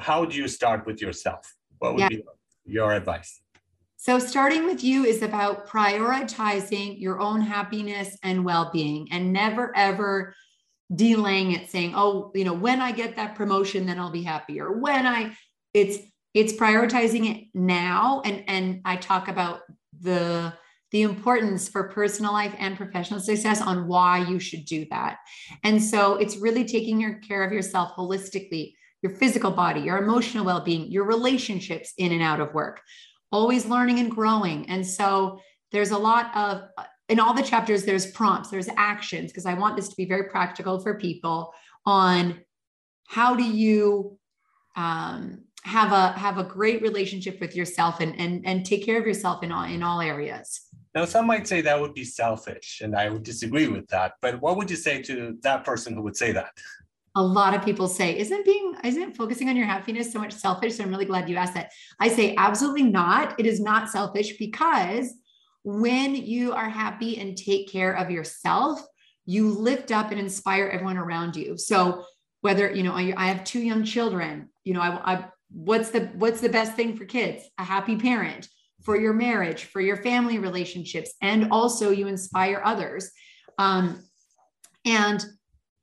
How 0.00 0.24
do 0.24 0.36
you 0.36 0.48
start 0.48 0.84
with 0.84 1.00
yourself? 1.00 1.54
What 1.78 1.94
would 1.94 2.00
yeah. 2.00 2.08
be 2.08 2.24
your 2.64 2.92
advice? 2.92 3.41
So, 4.02 4.18
starting 4.18 4.64
with 4.64 4.82
you 4.82 5.04
is 5.04 5.22
about 5.22 5.68
prioritizing 5.68 7.00
your 7.00 7.20
own 7.20 7.40
happiness 7.40 8.18
and 8.24 8.44
well 8.44 8.68
being 8.72 9.06
and 9.12 9.32
never 9.32 9.72
ever 9.76 10.34
delaying 10.92 11.52
it, 11.52 11.70
saying, 11.70 11.92
oh, 11.94 12.32
you 12.34 12.44
know, 12.44 12.52
when 12.52 12.80
I 12.80 12.90
get 12.90 13.14
that 13.14 13.36
promotion, 13.36 13.86
then 13.86 14.00
I'll 14.00 14.10
be 14.10 14.24
happier. 14.24 14.72
When 14.72 15.06
I, 15.06 15.36
it's, 15.72 15.98
it's 16.34 16.52
prioritizing 16.54 17.30
it 17.30 17.46
now. 17.54 18.22
And, 18.24 18.42
and 18.48 18.80
I 18.84 18.96
talk 18.96 19.28
about 19.28 19.60
the, 20.00 20.52
the 20.90 21.02
importance 21.02 21.68
for 21.68 21.84
personal 21.84 22.32
life 22.32 22.56
and 22.58 22.76
professional 22.76 23.20
success 23.20 23.62
on 23.62 23.86
why 23.86 24.26
you 24.28 24.40
should 24.40 24.64
do 24.64 24.84
that. 24.90 25.18
And 25.62 25.80
so 25.80 26.16
it's 26.16 26.38
really 26.38 26.64
taking 26.64 27.00
your 27.00 27.20
care 27.20 27.44
of 27.44 27.52
yourself 27.52 27.92
holistically, 27.96 28.72
your 29.00 29.14
physical 29.14 29.52
body, 29.52 29.82
your 29.82 29.98
emotional 29.98 30.44
well-being, 30.44 30.90
your 30.90 31.04
relationships 31.04 31.92
in 31.98 32.10
and 32.10 32.20
out 32.20 32.40
of 32.40 32.52
work 32.52 32.80
always 33.32 33.66
learning 33.66 33.98
and 33.98 34.10
growing. 34.10 34.68
And 34.68 34.86
so 34.86 35.40
there's 35.72 35.90
a 35.90 35.98
lot 35.98 36.36
of, 36.36 36.62
in 37.08 37.18
all 37.18 37.34
the 37.34 37.42
chapters, 37.42 37.84
there's 37.84 38.10
prompts, 38.12 38.50
there's 38.50 38.68
actions, 38.76 39.30
because 39.30 39.46
I 39.46 39.54
want 39.54 39.76
this 39.76 39.88
to 39.88 39.96
be 39.96 40.04
very 40.04 40.28
practical 40.28 40.78
for 40.80 40.98
people 40.98 41.52
on 41.84 42.40
how 43.06 43.34
do 43.34 43.44
you 43.44 44.18
um, 44.76 45.44
have 45.64 45.92
a 45.92 46.18
have 46.18 46.38
a 46.38 46.44
great 46.44 46.82
relationship 46.82 47.40
with 47.40 47.54
yourself 47.54 48.00
and 48.00 48.18
and 48.18 48.44
and 48.46 48.66
take 48.66 48.84
care 48.84 48.98
of 48.98 49.06
yourself 49.06 49.42
in 49.44 49.52
all 49.52 49.64
in 49.64 49.82
all 49.82 50.00
areas 50.00 50.62
now 50.94 51.04
some 51.04 51.26
might 51.26 51.46
say 51.46 51.60
that 51.60 51.80
would 51.80 51.94
be 51.94 52.02
selfish 52.02 52.80
and 52.82 52.96
i 52.96 53.08
would 53.08 53.22
disagree 53.22 53.68
with 53.68 53.86
that 53.86 54.14
but 54.20 54.40
what 54.40 54.56
would 54.56 54.68
you 54.68 54.76
say 54.76 55.00
to 55.00 55.38
that 55.42 55.64
person 55.64 55.94
who 55.94 56.02
would 56.02 56.16
say 56.16 56.32
that 56.32 56.50
a 57.14 57.22
lot 57.22 57.54
of 57.54 57.64
people 57.64 57.88
say 57.88 58.18
isn't 58.18 58.44
being 58.44 58.74
isn't 58.84 59.16
focusing 59.16 59.48
on 59.48 59.56
your 59.56 59.66
happiness 59.66 60.12
so 60.12 60.18
much 60.18 60.32
selfish? 60.32 60.76
So 60.76 60.84
i'm 60.84 60.90
really 60.90 61.04
glad 61.04 61.28
you 61.28 61.36
asked 61.36 61.54
that. 61.54 61.72
I 62.00 62.08
say 62.08 62.34
absolutely 62.36 62.84
not. 62.84 63.38
It 63.38 63.46
is 63.46 63.60
not 63.60 63.88
selfish 63.88 64.36
because 64.38 65.12
when 65.64 66.14
you 66.14 66.52
are 66.52 66.68
happy 66.68 67.20
and 67.20 67.36
take 67.36 67.70
care 67.70 67.92
of 67.92 68.10
yourself 68.10 68.80
you 69.24 69.50
lift 69.50 69.92
up 69.92 70.10
and 70.10 70.18
inspire 70.18 70.66
everyone 70.66 70.98
around 70.98 71.36
you. 71.36 71.56
So 71.56 72.04
whether 72.40 72.68
you 72.72 72.82
know 72.82 72.94
i 72.94 73.26
have 73.26 73.44
two 73.44 73.60
young 73.60 73.84
children 73.84 74.48
you 74.64 74.74
know 74.74 74.80
I, 74.80 75.12
I 75.12 75.24
what's 75.52 75.90
the 75.90 76.10
what's 76.14 76.40
the 76.40 76.48
best 76.48 76.74
thing 76.74 76.96
for 76.96 77.04
kids? 77.04 77.44
A 77.58 77.64
happy 77.64 77.96
parent 77.96 78.48
for 78.82 78.98
your 78.98 79.12
marriage 79.12 79.64
for 79.64 79.80
your 79.80 79.96
family 79.96 80.38
relationships 80.38 81.14
and 81.20 81.48
also 81.52 81.90
you 81.90 82.08
inspire 82.08 82.60
others. 82.64 83.10
Um, 83.58 84.02
and 84.84 85.24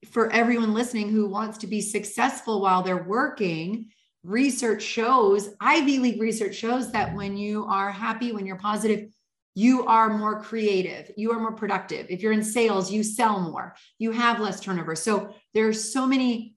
for 0.05 0.31
everyone 0.31 0.73
listening 0.73 1.09
who 1.09 1.27
wants 1.27 1.57
to 1.59 1.67
be 1.67 1.81
successful 1.81 2.61
while 2.61 2.81
they're 2.81 3.03
working 3.03 3.87
research 4.23 4.81
shows 4.81 5.49
ivy 5.61 5.97
league 5.97 6.21
research 6.21 6.55
shows 6.55 6.91
that 6.91 7.15
when 7.15 7.37
you 7.37 7.65
are 7.65 7.89
happy 7.89 8.31
when 8.31 8.45
you're 8.45 8.57
positive 8.57 9.09
you 9.55 9.85
are 9.85 10.17
more 10.17 10.41
creative 10.41 11.11
you 11.17 11.31
are 11.31 11.39
more 11.39 11.53
productive. 11.53 12.05
If 12.09 12.21
you're 12.21 12.31
in 12.31 12.43
sales 12.43 12.91
you 12.91 13.03
sell 13.03 13.39
more 13.39 13.75
you 13.97 14.11
have 14.11 14.39
less 14.39 14.59
turnover. 14.59 14.95
So 14.95 15.33
there's 15.53 15.91
so 15.91 16.05
many 16.05 16.55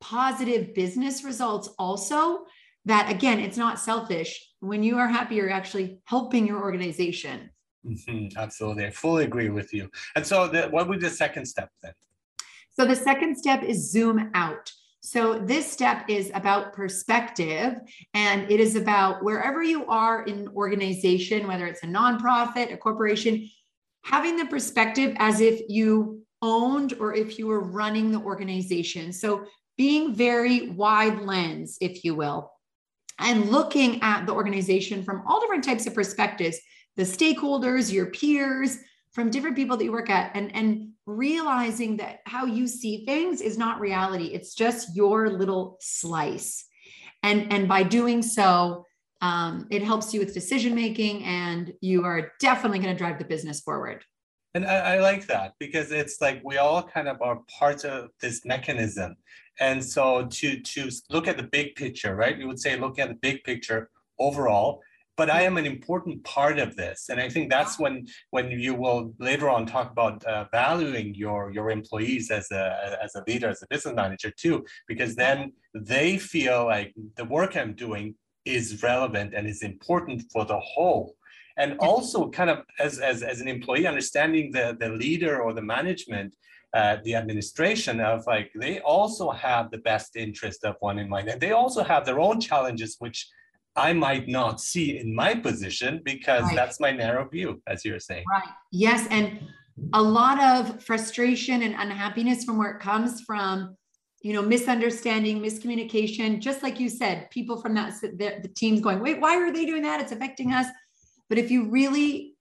positive 0.00 0.74
business 0.74 1.24
results 1.24 1.68
also 1.78 2.44
that 2.86 3.10
again 3.10 3.40
it's 3.40 3.56
not 3.56 3.78
selfish. 3.78 4.52
When 4.60 4.82
you 4.82 4.98
are 4.98 5.08
happy 5.08 5.36
you're 5.36 5.50
actually 5.50 5.98
helping 6.04 6.46
your 6.46 6.60
organization. 6.60 7.50
Mm-hmm, 7.86 8.38
absolutely. 8.38 8.86
I 8.86 8.90
fully 8.90 9.24
agree 9.24 9.50
with 9.50 9.74
you. 9.74 9.90
And 10.16 10.26
so 10.26 10.48
the, 10.48 10.68
what 10.68 10.88
would 10.88 11.00
be 11.00 11.06
the 11.06 11.14
second 11.14 11.44
step 11.44 11.70
then 11.82 11.92
so 12.76 12.84
the 12.84 12.96
second 12.96 13.36
step 13.36 13.62
is 13.62 13.90
zoom 13.90 14.30
out. 14.34 14.70
So 15.00 15.38
this 15.38 15.70
step 15.70 16.06
is 16.08 16.30
about 16.34 16.72
perspective 16.72 17.78
and 18.14 18.50
it 18.50 18.58
is 18.58 18.74
about 18.74 19.22
wherever 19.22 19.62
you 19.62 19.86
are 19.86 20.24
in 20.24 20.38
an 20.38 20.48
organization 20.48 21.46
whether 21.46 21.66
it's 21.66 21.82
a 21.82 21.86
nonprofit 21.86 22.72
a 22.72 22.76
corporation 22.78 23.50
having 24.02 24.36
the 24.36 24.46
perspective 24.46 25.14
as 25.18 25.40
if 25.40 25.60
you 25.68 26.24
owned 26.44 26.94
or 27.00 27.14
if 27.14 27.38
you 27.38 27.46
were 27.46 27.60
running 27.60 28.12
the 28.12 28.20
organization. 28.20 29.12
So 29.12 29.46
being 29.76 30.14
very 30.14 30.70
wide 30.70 31.22
lens, 31.22 31.78
if 31.80 32.04
you 32.04 32.14
will, 32.14 32.52
and 33.18 33.50
looking 33.50 34.02
at 34.02 34.26
the 34.26 34.32
organization 34.32 35.02
from 35.02 35.22
all 35.26 35.40
different 35.40 35.64
types 35.64 35.86
of 35.86 35.94
perspectives 35.94 36.58
the 36.96 37.02
stakeholders, 37.02 37.92
your 37.92 38.06
peers, 38.06 38.78
from 39.14 39.30
different 39.30 39.56
people 39.56 39.76
that 39.76 39.84
you 39.84 39.92
work 39.92 40.10
at, 40.10 40.32
and, 40.34 40.54
and 40.54 40.90
realizing 41.06 41.96
that 41.98 42.18
how 42.26 42.46
you 42.46 42.66
see 42.66 43.04
things 43.04 43.40
is 43.40 43.56
not 43.56 43.80
reality. 43.80 44.26
It's 44.26 44.54
just 44.54 44.94
your 44.94 45.30
little 45.30 45.78
slice. 45.80 46.66
And, 47.22 47.52
and 47.52 47.68
by 47.68 47.84
doing 47.84 48.22
so, 48.22 48.84
um, 49.22 49.66
it 49.70 49.82
helps 49.82 50.12
you 50.12 50.20
with 50.20 50.34
decision 50.34 50.74
making, 50.74 51.24
and 51.24 51.72
you 51.80 52.04
are 52.04 52.32
definitely 52.40 52.80
going 52.80 52.94
to 52.94 52.98
drive 52.98 53.18
the 53.18 53.24
business 53.24 53.60
forward. 53.60 54.04
And 54.54 54.66
I, 54.66 54.96
I, 54.96 55.00
like 55.00 55.26
that 55.28 55.54
because 55.58 55.90
it's 55.90 56.20
like 56.20 56.40
we 56.44 56.58
all 56.58 56.82
kind 56.82 57.08
of 57.08 57.20
are 57.22 57.40
parts 57.58 57.84
of 57.84 58.10
this 58.20 58.44
mechanism. 58.44 59.16
And 59.58 59.84
so 59.84 60.26
to 60.26 60.60
to 60.60 60.90
look 61.10 61.26
at 61.26 61.36
the 61.36 61.42
big 61.42 61.74
picture, 61.74 62.14
right? 62.14 62.38
You 62.38 62.46
would 62.46 62.60
say 62.60 62.78
looking 62.78 63.02
at 63.02 63.08
the 63.08 63.16
big 63.16 63.42
picture 63.44 63.90
overall. 64.18 64.80
But 65.16 65.30
I 65.30 65.42
am 65.42 65.56
an 65.56 65.66
important 65.66 66.24
part 66.24 66.58
of 66.58 66.74
this, 66.74 67.08
and 67.08 67.20
I 67.20 67.28
think 67.28 67.48
that's 67.48 67.78
when 67.78 68.06
when 68.30 68.50
you 68.50 68.74
will 68.74 69.14
later 69.18 69.48
on 69.48 69.64
talk 69.64 69.92
about 69.92 70.24
uh, 70.24 70.46
valuing 70.50 71.14
your 71.14 71.52
your 71.52 71.70
employees 71.70 72.30
as 72.30 72.50
a 72.50 72.98
as 73.02 73.14
a 73.14 73.22
leader, 73.28 73.48
as 73.48 73.62
a 73.62 73.66
business 73.68 73.94
manager 73.94 74.30
too, 74.30 74.64
because 74.88 75.14
then 75.14 75.52
they 75.72 76.18
feel 76.18 76.64
like 76.64 76.92
the 77.16 77.24
work 77.24 77.56
I'm 77.56 77.74
doing 77.74 78.16
is 78.44 78.82
relevant 78.82 79.34
and 79.34 79.46
is 79.46 79.62
important 79.62 80.24
for 80.32 80.44
the 80.44 80.58
whole. 80.58 81.14
And 81.56 81.78
also 81.78 82.30
kind 82.30 82.50
of 82.50 82.64
as, 82.80 82.98
as, 82.98 83.22
as 83.22 83.40
an 83.40 83.48
employee 83.48 83.86
understanding 83.86 84.50
the, 84.50 84.76
the 84.78 84.88
leader 84.88 85.40
or 85.40 85.52
the 85.52 85.62
management 85.62 86.34
uh, 86.74 86.96
the 87.04 87.14
administration 87.14 88.00
of 88.00 88.26
like 88.26 88.50
they 88.56 88.80
also 88.80 89.30
have 89.30 89.70
the 89.70 89.78
best 89.78 90.16
interest 90.16 90.64
of 90.64 90.74
one 90.80 90.98
in 90.98 91.08
mind. 91.08 91.28
And 91.28 91.40
they 91.40 91.52
also 91.52 91.84
have 91.84 92.04
their 92.04 92.18
own 92.18 92.40
challenges 92.40 92.96
which 92.98 93.28
i 93.76 93.92
might 93.92 94.28
not 94.28 94.60
see 94.60 94.98
in 94.98 95.14
my 95.14 95.34
position 95.34 96.00
because 96.04 96.42
right. 96.44 96.56
that's 96.56 96.80
my 96.80 96.90
narrow 96.90 97.28
view 97.28 97.60
as 97.66 97.84
you're 97.84 98.00
saying. 98.00 98.24
Right. 98.30 98.48
Yes 98.70 99.06
and 99.10 99.40
a 99.92 100.02
lot 100.02 100.40
of 100.40 100.82
frustration 100.82 101.62
and 101.62 101.74
unhappiness 101.74 102.44
from 102.44 102.58
where 102.58 102.70
it 102.70 102.80
comes 102.80 103.22
from 103.22 103.76
you 104.22 104.32
know 104.32 104.42
misunderstanding 104.42 105.40
miscommunication 105.40 106.40
just 106.40 106.62
like 106.62 106.78
you 106.78 106.88
said 106.88 107.28
people 107.30 107.60
from 107.60 107.74
that 107.74 108.00
the, 108.00 108.38
the 108.42 108.50
teams 108.56 108.80
going 108.80 109.00
wait 109.00 109.20
why 109.20 109.36
are 109.36 109.52
they 109.52 109.66
doing 109.66 109.82
that? 109.82 110.00
It's 110.00 110.12
affecting 110.12 110.52
us. 110.52 110.66
But 111.28 111.38
if 111.38 111.50
you 111.50 111.70
really 111.70 112.34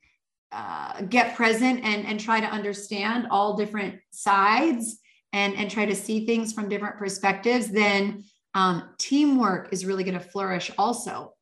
uh, 0.51 1.01
get 1.03 1.35
present 1.35 1.83
and, 1.83 2.05
and 2.05 2.19
try 2.19 2.39
to 2.39 2.45
understand 2.45 3.27
all 3.31 3.55
different 3.55 3.99
sides 4.11 4.99
and, 5.31 5.55
and 5.55 5.71
try 5.71 5.85
to 5.85 5.95
see 5.95 6.25
things 6.25 6.53
from 6.53 6.69
different 6.69 6.97
perspectives, 6.97 7.69
then 7.69 8.23
um, 8.53 8.89
teamwork 8.97 9.69
is 9.71 9.85
really 9.85 10.03
going 10.03 10.19
to 10.19 10.25
flourish 10.25 10.71
also. 10.77 11.33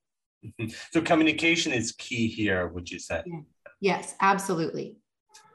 Mm-hmm. 0.45 0.73
So 0.91 1.01
communication 1.01 1.71
is 1.71 1.91
key 1.93 2.27
here, 2.27 2.67
would 2.69 2.89
you 2.89 2.99
say? 2.99 3.21
Yeah. 3.25 3.39
Yes, 3.79 4.15
absolutely. 4.21 4.97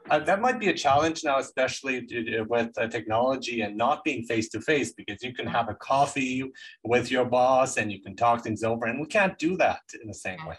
Uh, 0.09 0.19
that 0.19 0.39
might 0.39 0.59
be 0.59 0.69
a 0.69 0.73
challenge 0.73 1.23
now, 1.25 1.39
especially 1.39 2.07
with 2.47 2.69
uh, 2.77 2.87
technology 2.87 3.61
and 3.61 3.75
not 3.75 4.03
being 4.05 4.23
face 4.23 4.47
to 4.49 4.61
face, 4.61 4.93
because 4.93 5.21
you 5.21 5.33
can 5.33 5.45
have 5.45 5.67
a 5.67 5.75
coffee 5.75 6.43
with 6.83 7.11
your 7.11 7.25
boss 7.25 7.77
and 7.77 7.91
you 7.91 8.01
can 8.01 8.15
talk 8.15 8.43
things 8.43 8.63
over, 8.63 8.85
and 8.85 9.01
we 9.01 9.05
can't 9.05 9.37
do 9.37 9.57
that 9.57 9.81
in 10.01 10.07
the 10.07 10.13
same 10.13 10.45
way. 10.47 10.57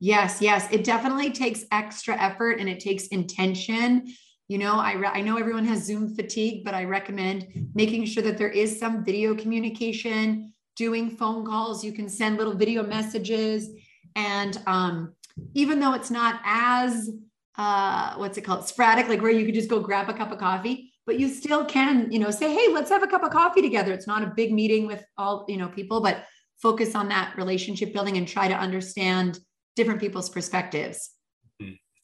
Yes, 0.00 0.40
yes. 0.40 0.72
It 0.72 0.84
definitely 0.84 1.30
takes 1.32 1.64
extra 1.72 2.14
effort 2.16 2.60
and 2.60 2.68
it 2.68 2.80
takes 2.80 3.08
intention. 3.08 4.06
You 4.48 4.56
know, 4.56 4.78
I, 4.78 4.94
re- 4.94 5.10
I 5.12 5.20
know 5.20 5.36
everyone 5.36 5.66
has 5.66 5.84
Zoom 5.84 6.14
fatigue, 6.14 6.64
but 6.64 6.74
I 6.74 6.84
recommend 6.84 7.46
making 7.74 8.06
sure 8.06 8.22
that 8.22 8.38
there 8.38 8.48
is 8.48 8.80
some 8.80 9.04
video 9.04 9.34
communication, 9.34 10.54
doing 10.74 11.10
phone 11.10 11.44
calls. 11.44 11.84
You 11.84 11.92
can 11.92 12.08
send 12.08 12.38
little 12.38 12.54
video 12.54 12.82
messages. 12.82 13.68
And 14.16 14.58
um, 14.66 15.12
even 15.52 15.80
though 15.80 15.92
it's 15.92 16.10
not 16.10 16.40
as, 16.44 17.10
uh, 17.58 18.14
what's 18.14 18.38
it 18.38 18.42
called, 18.42 18.66
sporadic, 18.66 19.08
like 19.08 19.20
where 19.20 19.30
you 19.30 19.44
could 19.44 19.54
just 19.54 19.68
go 19.68 19.80
grab 19.80 20.08
a 20.08 20.14
cup 20.14 20.32
of 20.32 20.38
coffee, 20.38 20.94
but 21.04 21.20
you 21.20 21.28
still 21.28 21.64
can, 21.66 22.10
you 22.10 22.18
know, 22.18 22.30
say, 22.30 22.52
hey, 22.52 22.72
let's 22.72 22.90
have 22.90 23.02
a 23.02 23.06
cup 23.06 23.22
of 23.22 23.30
coffee 23.30 23.60
together. 23.60 23.92
It's 23.92 24.06
not 24.06 24.22
a 24.22 24.32
big 24.34 24.52
meeting 24.52 24.86
with 24.86 25.04
all, 25.18 25.44
you 25.46 25.58
know, 25.58 25.68
people, 25.68 26.00
but 26.00 26.24
focus 26.62 26.94
on 26.94 27.08
that 27.10 27.36
relationship 27.36 27.92
building 27.92 28.16
and 28.16 28.26
try 28.26 28.48
to 28.48 28.54
understand 28.54 29.38
different 29.76 30.00
people's 30.00 30.30
perspectives. 30.30 31.10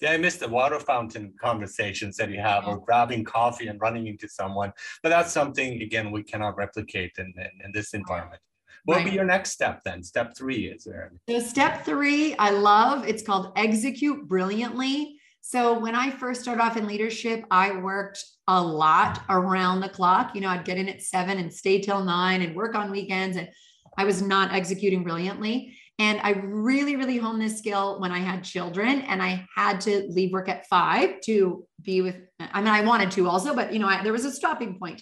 Yeah, 0.05 0.13
I 0.13 0.19
missed 0.19 0.41
the 0.41 0.49
water 0.49 0.79
fountain 0.79 1.33
conversations 1.41 2.19
that 2.19 2.29
you 2.29 2.39
have, 2.39 2.69
or 2.69 2.79
grabbing 2.79 3.25
coffee 3.25 3.69
and 3.69 3.81
running 3.81 4.07
into 4.07 4.29
someone. 4.29 4.71
But 5.03 5.09
that's 5.09 5.33
something, 5.33 5.81
again, 5.81 6.11
we 6.11 6.23
cannot 6.23 6.59
replicate 6.59 7.13
in, 7.17 7.33
in, 7.39 7.65
in 7.65 7.73
this 7.73 7.95
environment. 7.95 8.43
What 8.85 8.97
right. 8.97 9.05
will 9.05 9.13
be 9.13 9.15
your 9.15 9.25
next 9.25 9.53
step 9.53 9.81
then? 9.83 10.03
Step 10.03 10.37
three 10.37 10.67
is 10.67 10.85
there? 10.85 11.11
So, 11.27 11.41
step 11.41 11.87
three, 11.87 12.37
I 12.37 12.51
love 12.51 13.09
it's 13.09 13.23
called 13.23 13.55
execute 13.57 14.29
brilliantly. 14.29 15.19
So, 15.41 15.79
when 15.79 15.95
I 15.95 16.11
first 16.11 16.43
started 16.43 16.63
off 16.63 16.77
in 16.77 16.87
leadership, 16.87 17.43
I 17.51 17.73
worked 17.73 18.23
a 18.47 18.63
lot 18.63 19.23
around 19.31 19.81
the 19.81 19.89
clock. 19.89 20.35
You 20.35 20.43
know, 20.43 20.49
I'd 20.51 20.67
get 20.67 20.77
in 20.77 20.87
at 20.87 21.01
seven 21.01 21.39
and 21.39 21.51
stay 21.51 21.81
till 21.81 22.05
nine 22.05 22.43
and 22.43 22.55
work 22.55 22.75
on 22.75 22.91
weekends, 22.91 23.39
and 23.39 23.49
I 23.97 24.05
was 24.05 24.21
not 24.21 24.53
executing 24.53 25.03
brilliantly. 25.03 25.79
And 25.99 26.21
I 26.23 26.31
really, 26.31 26.97
really 26.97 27.19
honed 27.19 27.41
this 27.41 27.59
skill 27.59 28.01
when 28.01 28.11
I 28.11 28.19
had 28.19 28.43
children 28.43 29.03
and 29.03 29.23
I 29.23 29.47
had 29.55 29.81
to 29.83 30.07
leave 30.09 30.33
work 30.33 30.49
at 30.49 30.67
five 30.67 31.21
to 31.23 31.65
be 31.81 32.03
with, 32.03 32.17
I 32.41 32.61
mean, 32.61 32.73
I 32.73 32.81
wanted 32.81 33.13
to 33.13 33.29
also, 33.29 33.55
but 33.55 33.73
you 33.73 33.79
know, 33.79 33.87
I, 33.87 34.03
there 34.03 34.13
was 34.13 34.25
a 34.25 34.33
stopping 34.33 34.79
point. 34.79 35.01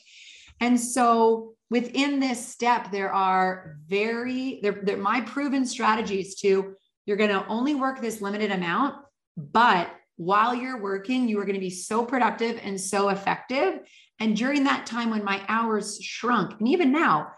And 0.60 0.78
so 0.78 1.54
within 1.70 2.20
this 2.20 2.46
step, 2.46 2.92
there 2.92 3.12
are 3.12 3.78
very, 3.86 4.60
they're, 4.62 4.80
they're 4.82 4.98
my 4.98 5.22
proven 5.22 5.64
strategies 5.64 6.34
to, 6.40 6.74
you're 7.06 7.16
going 7.16 7.30
to 7.30 7.46
only 7.46 7.74
work 7.74 8.00
this 8.00 8.20
limited 8.20 8.50
amount, 8.50 8.96
but 9.36 9.88
while 10.16 10.54
you're 10.54 10.80
working, 10.80 11.26
you 11.26 11.40
are 11.40 11.44
going 11.44 11.54
to 11.54 11.60
be 11.60 11.70
so 11.70 12.04
productive 12.04 12.60
and 12.62 12.78
so 12.78 13.08
effective. 13.08 13.80
And 14.20 14.36
during 14.36 14.64
that 14.64 14.84
time 14.84 15.08
when 15.08 15.24
my 15.24 15.40
hours 15.48 15.98
shrunk, 16.02 16.60
and 16.60 16.68
even 16.68 16.92
now, 16.92 17.28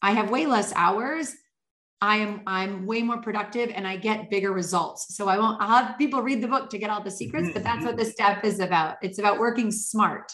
I 0.00 0.12
have 0.12 0.30
way 0.30 0.46
less 0.46 0.72
hours 0.74 1.36
I 2.02 2.16
am 2.16 2.42
I'm 2.48 2.84
way 2.84 3.00
more 3.02 3.22
productive 3.22 3.70
and 3.74 3.86
I 3.86 3.96
get 3.96 4.28
bigger 4.28 4.52
results. 4.52 5.14
So 5.16 5.28
I 5.28 5.38
won't 5.38 5.62
I'll 5.62 5.84
have 5.84 5.96
people 5.96 6.20
read 6.20 6.42
the 6.42 6.48
book 6.48 6.68
to 6.70 6.78
get 6.78 6.90
all 6.90 7.02
the 7.02 7.12
secrets, 7.12 7.50
but 7.54 7.62
that's 7.62 7.84
what 7.84 7.94
mm-hmm. 7.94 8.04
this 8.04 8.12
step 8.12 8.44
is 8.44 8.58
about. 8.58 8.96
It's 9.02 9.20
about 9.20 9.38
working 9.38 9.70
smart. 9.70 10.30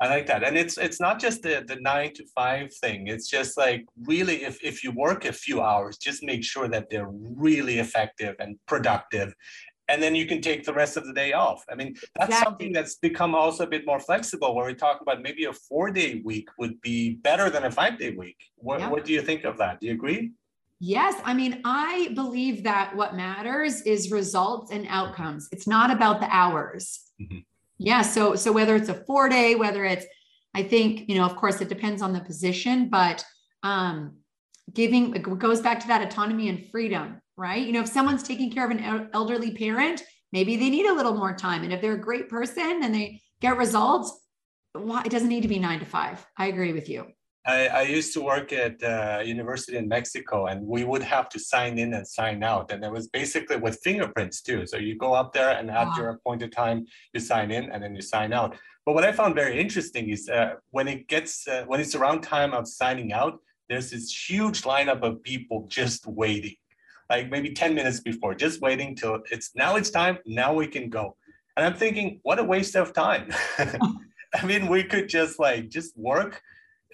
I 0.00 0.08
like 0.08 0.26
that. 0.26 0.42
And 0.42 0.56
it's 0.56 0.78
it's 0.78 0.98
not 0.98 1.20
just 1.20 1.42
the, 1.42 1.62
the 1.68 1.76
nine 1.76 2.14
to 2.14 2.24
five 2.34 2.72
thing. 2.82 3.08
It's 3.08 3.28
just 3.28 3.58
like 3.58 3.84
really 4.04 4.44
if, 4.44 4.62
if 4.64 4.82
you 4.82 4.90
work 4.90 5.26
a 5.26 5.34
few 5.34 5.60
hours, 5.60 5.98
just 5.98 6.22
make 6.22 6.42
sure 6.42 6.66
that 6.68 6.88
they're 6.88 7.10
really 7.10 7.78
effective 7.78 8.34
and 8.40 8.58
productive. 8.66 9.34
And 9.88 10.02
then 10.02 10.14
you 10.14 10.26
can 10.26 10.40
take 10.40 10.64
the 10.64 10.72
rest 10.72 10.96
of 10.96 11.06
the 11.06 11.12
day 11.12 11.32
off. 11.34 11.62
I 11.70 11.74
mean, 11.74 11.94
that's 12.16 12.30
exactly. 12.30 12.44
something 12.44 12.72
that's 12.72 12.96
become 12.96 13.34
also 13.34 13.64
a 13.64 13.68
bit 13.68 13.86
more 13.86 14.00
flexible 14.00 14.54
where 14.54 14.66
we 14.66 14.74
talk 14.74 15.02
about 15.02 15.20
maybe 15.20 15.44
a 15.44 15.52
four 15.52 15.90
day 15.90 16.22
week 16.24 16.48
would 16.58 16.80
be 16.80 17.16
better 17.16 17.50
than 17.50 17.64
a 17.64 17.70
five 17.70 17.98
day 17.98 18.10
week. 18.10 18.38
What, 18.56 18.80
yeah. 18.80 18.88
what 18.88 19.04
do 19.04 19.12
you 19.12 19.20
think 19.20 19.44
of 19.44 19.58
that? 19.58 19.78
Do 19.80 19.86
you 19.86 19.92
agree? 19.92 20.32
Yes. 20.78 21.20
I 21.24 21.32
mean, 21.32 21.62
I 21.64 22.10
believe 22.14 22.64
that 22.64 22.94
what 22.94 23.16
matters 23.16 23.80
is 23.82 24.10
results 24.10 24.70
and 24.70 24.86
outcomes. 24.88 25.48
It's 25.50 25.66
not 25.66 25.90
about 25.90 26.20
the 26.20 26.28
hours. 26.30 27.00
Mm-hmm. 27.20 27.38
Yeah. 27.78 28.02
So, 28.02 28.36
so 28.36 28.52
whether 28.52 28.76
it's 28.76 28.88
a 28.88 29.04
four 29.06 29.28
day, 29.28 29.54
whether 29.54 29.84
it's, 29.84 30.06
I 30.54 30.62
think, 30.62 31.08
you 31.08 31.16
know, 31.16 31.24
of 31.24 31.36
course 31.36 31.60
it 31.60 31.68
depends 31.68 32.02
on 32.02 32.12
the 32.12 32.20
position, 32.20 32.88
but 32.88 33.24
um, 33.62 34.16
giving, 34.72 35.14
it 35.14 35.22
goes 35.38 35.60
back 35.60 35.80
to 35.80 35.86
that 35.88 36.02
autonomy 36.02 36.48
and 36.48 36.70
freedom, 36.70 37.20
right? 37.36 37.64
You 37.64 37.72
know, 37.72 37.80
if 37.80 37.88
someone's 37.88 38.22
taking 38.22 38.50
care 38.50 38.64
of 38.64 38.70
an 38.70 39.10
elderly 39.12 39.52
parent, 39.52 40.02
maybe 40.32 40.56
they 40.56 40.70
need 40.70 40.86
a 40.86 40.94
little 40.94 41.14
more 41.14 41.34
time. 41.34 41.64
And 41.64 41.72
if 41.72 41.80
they're 41.80 41.94
a 41.94 42.00
great 42.00 42.28
person 42.28 42.80
and 42.82 42.94
they 42.94 43.20
get 43.40 43.56
results, 43.56 44.18
why 44.72 45.02
it 45.04 45.10
doesn't 45.10 45.28
need 45.28 45.42
to 45.42 45.48
be 45.48 45.58
nine 45.58 45.80
to 45.80 45.86
five. 45.86 46.24
I 46.36 46.46
agree 46.46 46.72
with 46.72 46.88
you. 46.88 47.06
I, 47.46 47.66
I 47.68 47.82
used 47.82 48.12
to 48.14 48.20
work 48.20 48.52
at 48.52 48.82
uh, 48.82 49.22
university 49.24 49.76
in 49.76 49.86
Mexico, 49.86 50.46
and 50.46 50.66
we 50.66 50.82
would 50.82 51.02
have 51.02 51.28
to 51.28 51.38
sign 51.38 51.78
in 51.78 51.94
and 51.94 52.06
sign 52.06 52.42
out, 52.42 52.72
and 52.72 52.84
it 52.84 52.90
was 52.90 53.06
basically 53.06 53.56
with 53.56 53.78
fingerprints 53.84 54.42
too. 54.42 54.66
So 54.66 54.78
you 54.78 54.96
go 54.98 55.14
up 55.14 55.32
there, 55.32 55.50
and 55.50 55.70
at 55.70 55.86
wow. 55.86 55.94
your 55.96 56.08
appointed 56.10 56.52
time, 56.52 56.86
you 57.12 57.20
sign 57.20 57.52
in, 57.52 57.70
and 57.70 57.82
then 57.82 57.94
you 57.94 58.02
sign 58.02 58.32
out. 58.32 58.56
But 58.84 58.94
what 58.94 59.04
I 59.04 59.12
found 59.12 59.36
very 59.36 59.60
interesting 59.60 60.10
is 60.10 60.28
uh, 60.28 60.54
when 60.70 60.88
it 60.88 61.06
gets 61.06 61.46
uh, 61.46 61.64
when 61.68 61.80
it's 61.80 61.94
around 61.94 62.22
time 62.22 62.52
of 62.52 62.66
signing 62.66 63.12
out, 63.12 63.38
there's 63.68 63.90
this 63.90 64.10
huge 64.28 64.62
lineup 64.62 65.02
of 65.02 65.22
people 65.22 65.66
just 65.68 66.04
waiting, 66.06 66.56
like 67.08 67.30
maybe 67.30 67.52
ten 67.52 67.74
minutes 67.76 68.00
before, 68.00 68.34
just 68.34 68.60
waiting 68.60 68.96
till 68.96 69.22
it's 69.30 69.52
now 69.54 69.76
it's 69.76 69.90
time. 69.90 70.18
Now 70.26 70.52
we 70.52 70.66
can 70.66 70.90
go, 70.90 71.16
and 71.56 71.64
I'm 71.64 71.74
thinking, 71.74 72.18
what 72.24 72.40
a 72.40 72.44
waste 72.44 72.74
of 72.74 72.92
time. 72.92 73.30
I 73.58 74.44
mean, 74.44 74.66
we 74.66 74.82
could 74.82 75.08
just 75.08 75.38
like 75.38 75.68
just 75.68 75.96
work 75.96 76.42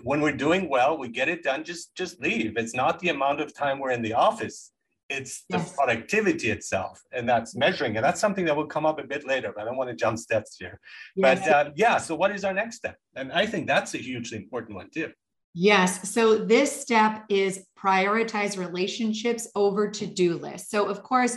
when 0.03 0.21
we're 0.21 0.33
doing 0.37 0.69
well, 0.69 0.99
we 0.99 1.09
get 1.09 1.29
it 1.29 1.43
done, 1.43 1.65
just 1.65 1.95
just 1.95 2.21
leave. 2.21 2.57
It's 2.57 2.75
not 2.75 2.99
the 2.99 3.11
amount 3.11 3.41
of 3.41 3.55
time 3.55 3.79
we're 3.79 3.91
in 3.91 4.03
the 4.03 4.15
office. 4.15 4.73
It's 5.09 5.45
the 5.51 5.59
yes. 5.59 5.75
productivity 5.77 6.51
itself, 6.51 7.03
and 7.13 7.29
that's 7.29 7.55
measuring. 7.55 7.97
And 7.97 8.05
that's 8.05 8.21
something 8.21 8.47
that 8.47 8.57
will 8.57 8.67
come 8.67 8.87
up 8.87 8.99
a 8.99 9.05
bit 9.05 9.27
later, 9.27 9.53
but 9.55 9.63
I 9.63 9.65
don't 9.67 9.77
want 9.77 9.91
to 9.91 9.97
jump 9.97 10.19
steps 10.19 10.57
here. 10.59 10.81
Yes. 11.15 11.41
But 11.41 11.49
uh, 11.49 11.71
yeah, 11.77 11.99
so 11.99 12.15
what 12.15 12.31
is 12.31 12.45
our 12.45 12.55
next 12.55 12.77
step? 12.77 12.97
And 13.15 13.31
I 13.33 13.45
think 13.45 13.67
that's 13.67 13.95
a 13.95 13.99
hugely 13.99 14.39
important 14.39 14.77
one 14.77 14.89
too. 14.91 15.13
Yes. 15.55 16.09
So 16.09 16.39
this 16.39 16.71
step 16.81 17.25
is 17.29 17.67
prioritize 17.79 18.57
relationships 18.57 19.51
over 19.55 19.91
to-do 19.91 20.39
lists. 20.39 20.71
So 20.71 20.89
of 20.89 21.03
course, 21.03 21.37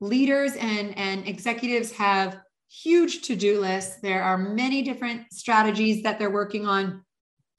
leaders 0.00 0.56
and, 0.56 0.98
and 0.98 1.28
executives 1.28 1.92
have 1.92 2.40
huge 2.68 3.22
to-do 3.22 3.60
lists. 3.60 4.00
There 4.02 4.22
are 4.22 4.36
many 4.36 4.82
different 4.82 5.32
strategies 5.32 6.02
that 6.02 6.18
they're 6.18 6.28
working 6.28 6.66
on 6.66 7.04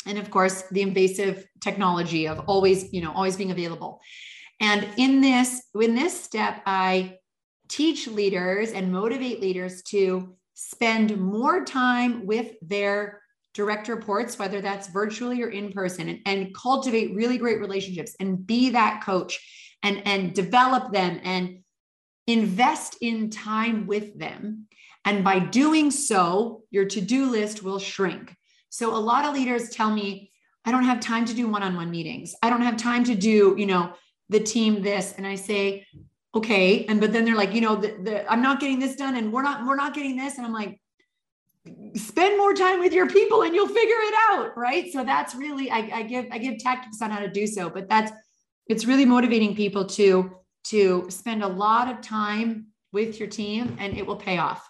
and 0.08 0.18
of 0.18 0.30
course 0.32 0.64
the 0.72 0.82
invasive 0.82 1.46
technology 1.62 2.28
of 2.28 2.40
always 2.48 2.92
you 2.94 3.02
know 3.02 3.12
always 3.14 3.36
being 3.36 3.52
available. 3.52 4.00
And 4.60 4.88
in 4.98 5.22
this 5.22 5.64
in 5.80 5.96
this 5.96 6.20
step 6.20 6.62
i 6.66 7.18
teach 7.68 8.08
leaders 8.08 8.72
and 8.72 8.92
motivate 8.92 9.42
leaders 9.42 9.84
to 9.84 10.36
spend 10.54 11.18
more 11.18 11.66
time 11.66 12.26
with 12.26 12.54
their 12.62 13.22
direct 13.54 13.88
reports 13.88 14.40
whether 14.40 14.62
that's 14.62 14.88
virtually 14.88 15.42
or 15.44 15.50
in 15.50 15.72
person 15.72 16.10
and, 16.10 16.20
and 16.26 16.56
cultivate 16.56 17.16
really 17.16 17.38
great 17.38 17.60
relationships 17.60 18.16
and 18.20 18.48
be 18.48 18.72
that 18.72 19.04
coach 19.04 19.40
and 19.84 20.02
and 20.08 20.34
develop 20.34 20.92
them 20.92 21.20
and 21.24 21.60
invest 22.28 22.98
in 23.02 23.30
time 23.30 23.88
with 23.88 24.18
them. 24.20 24.68
And 25.06 25.24
by 25.24 25.40
doing 25.40 25.90
so 25.90 26.64
your 26.70 26.86
to-do 26.86 27.32
list 27.32 27.64
will 27.64 27.80
shrink 27.80 28.36
so 28.70 28.96
a 28.96 28.98
lot 28.98 29.26
of 29.26 29.34
leaders 29.34 29.70
tell 29.70 29.92
me, 29.92 30.32
I 30.66 30.72
don't 30.72 30.84
have 30.84 31.00
time 31.00 31.26
to 31.26 31.34
do 31.34 31.48
one-on-one 31.48 31.90
meetings. 31.90 32.36
I 32.44 32.50
don't 32.50 32.62
have 32.62 32.78
time 32.78 33.04
to 33.06 33.16
do, 33.16 33.56
you 33.58 33.66
know, 33.66 33.94
the 34.30 34.40
team 34.40 34.82
this. 34.82 35.14
And 35.18 35.26
I 35.26 35.36
say, 35.36 35.86
okay. 36.36 36.86
And 36.86 37.00
but 37.00 37.14
then 37.14 37.24
they're 37.26 37.36
like, 37.36 37.54
you 37.54 37.62
know, 37.62 37.76
the, 37.76 37.96
the, 38.04 38.32
I'm 38.32 38.42
not 38.42 38.60
getting 38.60 38.80
this 38.80 38.96
done 38.96 39.16
and 39.16 39.32
we're 39.32 39.44
not, 39.44 39.66
we're 39.66 39.76
not 39.76 39.94
getting 39.94 40.18
this. 40.18 40.38
And 40.38 40.46
I'm 40.46 40.54
like, 40.54 40.80
spend 41.96 42.38
more 42.38 42.54
time 42.54 42.80
with 42.80 42.94
your 42.94 43.08
people 43.08 43.44
and 43.44 43.54
you'll 43.56 43.68
figure 43.68 43.80
it 43.82 44.14
out. 44.30 44.58
Right. 44.58 44.92
So 44.92 45.04
that's 45.04 45.36
really 45.36 45.72
I, 45.72 45.90
I 45.94 46.04
give 46.04 46.28
I 46.32 46.38
give 46.38 46.60
tactics 46.60 47.02
on 47.02 47.12
how 47.12 47.20
to 47.20 47.30
do 47.30 47.48
so, 47.48 47.70
but 47.70 47.90
that's 47.90 48.12
it's 48.68 48.86
really 48.86 49.06
motivating 49.06 49.56
people 49.56 49.86
to 49.86 50.32
to 50.66 51.08
spend 51.10 51.44
a 51.44 51.48
lot 51.48 51.90
of 51.90 52.02
time 52.02 52.68
with 52.92 53.20
your 53.20 53.30
team 53.30 53.76
and 53.80 53.98
it 53.98 54.06
will 54.06 54.16
pay 54.16 54.38
off. 54.38 54.68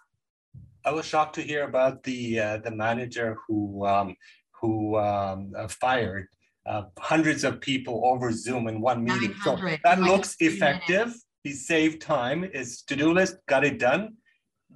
I 0.88 0.92
was 0.92 1.06
shocked 1.06 1.36
to 1.36 1.42
hear 1.42 1.66
about 1.66 2.04
the 2.04 2.40
uh, 2.40 2.58
the 2.60 2.72
manager 2.72 3.38
who 3.46 3.86
um, 3.86 4.16
who 4.62 4.98
um, 4.98 5.52
uh, 5.58 5.68
fired 5.68 6.28
uh, 6.66 6.84
hundreds 6.98 7.44
of 7.44 7.60
people 7.60 8.04
over 8.06 8.32
Zoom 8.32 8.70
in 8.70 8.80
one 8.80 9.04
meeting. 9.04 9.36
So 9.44 9.58
that 9.84 10.00
looks 10.00 10.38
effective. 10.40 11.08
Minutes. 11.08 11.26
He 11.44 11.52
saved 11.52 12.02
time. 12.02 12.50
His 12.54 12.84
to-do 12.84 13.14
list 13.14 13.36
got 13.48 13.66
it 13.66 13.80
done, 13.80 14.16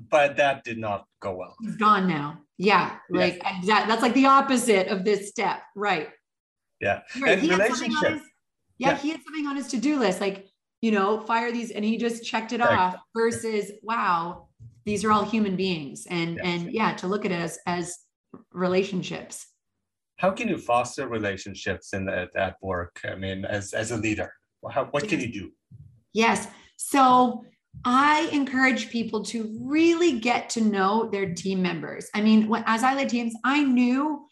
but 0.09 0.35
that 0.35 0.65
did 0.65 0.77
not 0.77 1.05
go 1.21 1.35
well. 1.35 1.55
He's 1.61 1.77
gone 1.77 2.09
now. 2.09 2.39
Yeah, 2.57 2.97
like 3.09 3.41
yes. 3.41 3.55
exactly. 3.59 3.89
That's 3.89 4.01
like 4.01 4.13
the 4.13 4.25
opposite 4.25 4.87
of 4.87 5.05
this 5.05 5.29
step, 5.29 5.61
right? 5.77 6.09
Yeah, 6.81 7.01
right. 7.21 7.39
and 7.39 7.49
relationship. 7.49 8.11
His, 8.11 8.21
yeah, 8.77 8.89
yeah, 8.89 8.97
he 8.97 9.09
had 9.11 9.21
something 9.23 9.47
on 9.47 9.55
his 9.55 9.67
to-do 9.69 9.97
list, 9.97 10.19
like 10.19 10.47
you 10.81 10.91
know, 10.91 11.21
fire 11.21 11.51
these, 11.53 11.71
and 11.71 11.85
he 11.85 11.97
just 11.97 12.25
checked 12.25 12.51
it 12.51 12.59
off. 12.59 12.95
Versus, 13.15 13.71
wow, 13.81 14.49
these 14.85 15.03
are 15.05 15.11
all 15.11 15.23
human 15.23 15.55
beings 15.55 16.07
and 16.09 16.39
and 16.41 16.71
yeah 16.71 16.93
to 16.95 17.07
look 17.07 17.25
at 17.25 17.31
it 17.31 17.39
as 17.39 17.59
as 17.65 17.95
relationships. 18.51 19.47
How 20.17 20.31
can 20.31 20.47
you 20.47 20.57
foster 20.57 21.07
relationships 21.07 21.93
in 21.93 22.05
the, 22.05 22.29
at 22.35 22.55
work? 22.61 22.99
I 23.05 23.15
mean 23.15 23.45
as 23.45 23.73
as 23.73 23.91
a 23.91 23.97
leader 23.97 24.31
how, 24.69 24.85
what 24.85 25.07
can 25.07 25.19
you 25.19 25.31
do? 25.31 25.51
Yes. 26.13 26.47
So 26.77 27.45
i 27.85 28.29
encourage 28.33 28.89
people 28.89 29.23
to 29.23 29.57
really 29.61 30.19
get 30.19 30.49
to 30.49 30.61
know 30.61 31.09
their 31.09 31.33
team 31.33 31.61
members. 31.61 32.09
I 32.13 32.21
mean 32.21 32.47
when, 32.47 32.63
as 32.65 32.83
i 32.83 32.93
led 32.93 33.09
teams 33.09 33.33
i 33.43 33.63
knew 33.63 34.25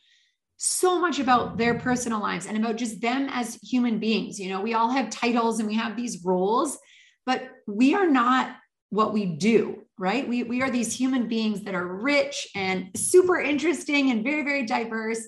so 0.57 0.99
much 0.99 1.19
about 1.19 1.57
their 1.57 1.79
personal 1.79 2.19
lives 2.19 2.45
and 2.45 2.57
about 2.57 2.75
just 2.75 2.99
them 2.99 3.29
as 3.31 3.55
human 3.63 3.99
beings. 3.99 4.39
You 4.39 4.49
know 4.49 4.61
we 4.61 4.73
all 4.73 4.89
have 4.89 5.09
titles 5.09 5.59
and 5.59 5.67
we 5.67 5.75
have 5.75 5.95
these 5.95 6.23
roles 6.23 6.77
but 7.25 7.49
we 7.67 7.93
are 7.93 8.09
not 8.09 8.55
what 8.89 9.13
we 9.13 9.25
do 9.25 9.83
right? 9.99 10.27
We, 10.27 10.43
we 10.43 10.61
are 10.61 10.71
these 10.71 10.95
human 10.95 11.27
beings 11.27 11.63
that 11.63 11.75
are 11.75 11.85
rich 11.85 12.47
and 12.55 12.89
super 12.95 13.39
interesting 13.39 14.09
and 14.09 14.23
very, 14.23 14.43
very 14.43 14.65
diverse. 14.65 15.21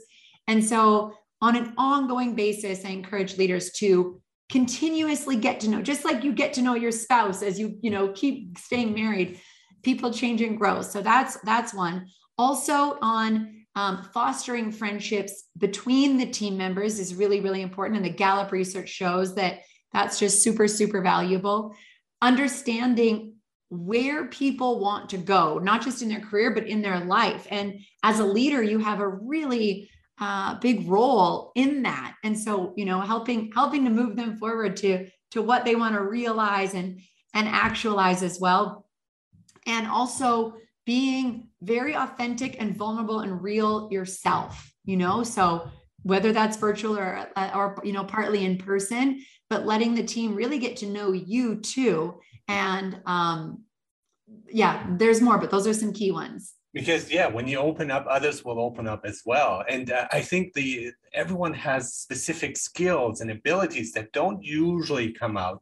And 0.47 0.63
so, 0.63 1.13
on 1.43 1.55
an 1.55 1.73
ongoing 1.77 2.35
basis, 2.35 2.85
I 2.85 2.89
encourage 2.89 3.37
leaders 3.37 3.71
to 3.73 4.21
continuously 4.49 5.35
get 5.35 5.59
to 5.61 5.69
know, 5.69 5.81
just 5.81 6.05
like 6.05 6.23
you 6.23 6.33
get 6.33 6.53
to 6.53 6.61
know 6.61 6.75
your 6.75 6.91
spouse 6.91 7.41
as 7.41 7.59
you, 7.59 7.77
you 7.81 7.89
know, 7.89 8.09
keep 8.09 8.57
staying 8.59 8.93
married, 8.93 9.39
people 9.81 10.13
change 10.13 10.41
and 10.41 10.57
grow. 10.57 10.81
So 10.83 11.01
that's 11.01 11.37
that's 11.43 11.73
one. 11.73 12.07
Also 12.37 12.97
on 13.01 13.65
um, 13.75 14.07
fostering 14.13 14.71
friendships 14.71 15.45
between 15.57 16.17
the 16.17 16.25
team 16.25 16.57
members 16.57 16.99
is 16.99 17.15
really, 17.15 17.39
really 17.39 17.61
important. 17.61 17.97
And 17.97 18.05
the 18.05 18.15
Gallup 18.15 18.51
research 18.51 18.89
shows 18.89 19.35
that 19.35 19.61
that's 19.93 20.19
just 20.19 20.43
super, 20.43 20.67
super 20.67 21.01
valuable. 21.01 21.75
Understanding 22.21 23.35
where 23.71 24.27
people 24.27 24.81
want 24.81 25.09
to 25.09 25.17
go, 25.17 25.57
not 25.57 25.81
just 25.81 26.01
in 26.01 26.09
their 26.09 26.19
career, 26.19 26.51
but 26.53 26.67
in 26.67 26.81
their 26.81 26.99
life. 27.05 27.47
And 27.49 27.79
as 28.03 28.19
a 28.19 28.25
leader, 28.25 28.61
you 28.61 28.79
have 28.79 28.99
a 28.99 29.07
really 29.07 29.89
uh, 30.19 30.59
big 30.59 30.87
role 30.89 31.53
in 31.55 31.83
that. 31.83 32.15
And 32.25 32.37
so, 32.37 32.73
you 32.75 32.83
know, 32.83 32.99
helping 32.99 33.49
helping 33.55 33.85
to 33.85 33.89
move 33.89 34.17
them 34.17 34.37
forward 34.37 34.75
to 34.77 35.07
to 35.31 35.41
what 35.41 35.63
they 35.63 35.75
want 35.75 35.95
to 35.95 36.03
realize 36.03 36.73
and 36.73 36.99
and 37.33 37.47
actualize 37.47 38.23
as 38.23 38.41
well. 38.41 38.85
And 39.65 39.87
also 39.87 40.55
being 40.85 41.47
very 41.61 41.95
authentic 41.95 42.61
and 42.61 42.75
vulnerable 42.75 43.21
and 43.21 43.41
real 43.41 43.87
yourself, 43.89 44.73
you 44.83 44.97
know, 44.97 45.23
so 45.23 45.71
whether 46.03 46.33
that's 46.33 46.57
virtual 46.57 46.97
or 46.97 47.27
or 47.55 47.77
you 47.83 47.93
know 47.93 48.03
partly 48.03 48.43
in 48.45 48.57
person 48.57 49.23
but 49.49 49.65
letting 49.65 49.93
the 49.93 50.03
team 50.03 50.35
really 50.35 50.57
get 50.57 50.77
to 50.77 50.87
know 50.87 51.11
you 51.11 51.57
too 51.57 52.19
and 52.47 52.99
um, 53.05 53.63
yeah, 54.49 54.85
there's 54.97 55.21
more, 55.21 55.37
but 55.37 55.51
those 55.51 55.67
are 55.67 55.73
some 55.73 55.93
key 55.93 56.11
ones. 56.11 56.53
Because 56.73 57.11
yeah, 57.11 57.27
when 57.27 57.47
you 57.47 57.57
open 57.57 57.91
up, 57.91 58.05
others 58.09 58.45
will 58.45 58.59
open 58.59 58.87
up 58.87 59.01
as 59.03 59.23
well. 59.25 59.63
And 59.67 59.91
uh, 59.91 60.07
I 60.11 60.21
think 60.21 60.53
the 60.53 60.91
everyone 61.13 61.53
has 61.53 61.93
specific 61.93 62.55
skills 62.55 63.19
and 63.19 63.29
abilities 63.29 63.91
that 63.93 64.13
don't 64.13 64.41
usually 64.41 65.11
come 65.11 65.35
out. 65.35 65.61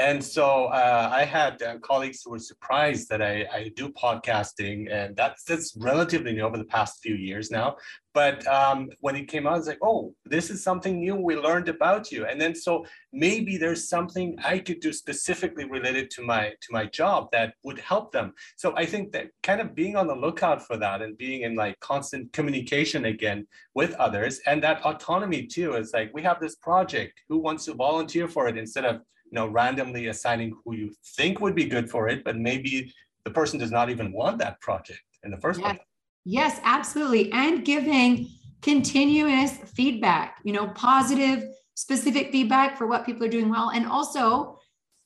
And 0.00 0.24
so 0.24 0.64
uh, 0.66 1.10
I 1.12 1.24
had 1.24 1.60
uh, 1.60 1.78
colleagues 1.80 2.22
who 2.24 2.30
were 2.30 2.38
surprised 2.38 3.10
that 3.10 3.20
I, 3.20 3.46
I 3.52 3.70
do 3.76 3.90
podcasting, 3.90 4.90
and 4.90 5.14
that's 5.14 5.44
that's 5.44 5.76
relatively 5.76 6.32
new 6.32 6.40
over 6.40 6.56
the 6.56 6.64
past 6.64 7.02
few 7.02 7.14
years 7.14 7.50
now. 7.50 7.76
But 8.14 8.46
um, 8.46 8.88
when 9.00 9.14
it 9.14 9.28
came 9.28 9.46
out, 9.46 9.58
it's 9.58 9.66
like, 9.66 9.82
oh, 9.82 10.14
this 10.24 10.48
is 10.48 10.64
something 10.64 10.98
new 10.98 11.16
we 11.16 11.36
learned 11.36 11.68
about 11.68 12.10
you. 12.10 12.24
And 12.24 12.40
then 12.40 12.54
so 12.54 12.86
maybe 13.12 13.58
there's 13.58 13.90
something 13.90 14.38
I 14.42 14.58
could 14.60 14.80
do 14.80 14.90
specifically 14.90 15.66
related 15.66 16.10
to 16.12 16.22
my 16.22 16.44
to 16.48 16.68
my 16.70 16.86
job 16.86 17.28
that 17.32 17.52
would 17.62 17.78
help 17.78 18.10
them. 18.10 18.32
So 18.56 18.74
I 18.76 18.86
think 18.86 19.12
that 19.12 19.26
kind 19.42 19.60
of 19.60 19.74
being 19.74 19.96
on 19.96 20.06
the 20.06 20.14
lookout 20.14 20.66
for 20.66 20.78
that 20.78 21.02
and 21.02 21.18
being 21.18 21.42
in 21.42 21.56
like 21.56 21.78
constant 21.80 22.32
communication 22.32 23.04
again 23.04 23.46
with 23.74 23.92
others, 24.06 24.40
and 24.46 24.62
that 24.62 24.82
autonomy 24.82 25.46
too 25.46 25.74
is 25.74 25.92
like 25.92 26.10
we 26.14 26.22
have 26.22 26.40
this 26.40 26.56
project. 26.56 27.20
Who 27.28 27.38
wants 27.38 27.66
to 27.66 27.74
volunteer 27.74 28.28
for 28.28 28.48
it 28.48 28.56
instead 28.56 28.86
of 28.86 29.02
you 29.30 29.36
know 29.36 29.46
randomly 29.46 30.08
assigning 30.08 30.56
who 30.64 30.74
you 30.74 30.92
think 31.16 31.40
would 31.40 31.54
be 31.54 31.64
good 31.64 31.90
for 31.90 32.08
it 32.08 32.24
but 32.24 32.36
maybe 32.36 32.92
the 33.24 33.30
person 33.30 33.58
does 33.58 33.70
not 33.70 33.90
even 33.90 34.12
want 34.12 34.38
that 34.38 34.60
project 34.60 35.02
in 35.24 35.30
the 35.30 35.36
first 35.36 35.60
yes. 35.60 35.76
place. 35.76 35.86
Yes 36.24 36.60
absolutely. 36.64 37.32
And 37.32 37.64
giving 37.64 38.28
continuous 38.62 39.52
feedback 39.74 40.38
you 40.44 40.52
know 40.52 40.68
positive 40.68 41.44
specific 41.74 42.30
feedback 42.30 42.76
for 42.76 42.86
what 42.86 43.06
people 43.06 43.24
are 43.24 43.30
doing 43.30 43.48
well 43.48 43.70
and 43.70 43.86
also 43.86 44.58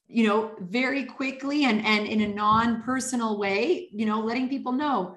you 0.09 0.27
know 0.27 0.57
very 0.61 1.05
quickly 1.05 1.65
and 1.65 1.85
and 1.87 2.07
in 2.07 2.21
a 2.23 2.29
non-personal 2.29 3.39
way 3.39 3.89
you 3.93 4.05
know 4.07 4.21
letting 4.21 4.49
people 4.49 4.73
know 4.73 5.17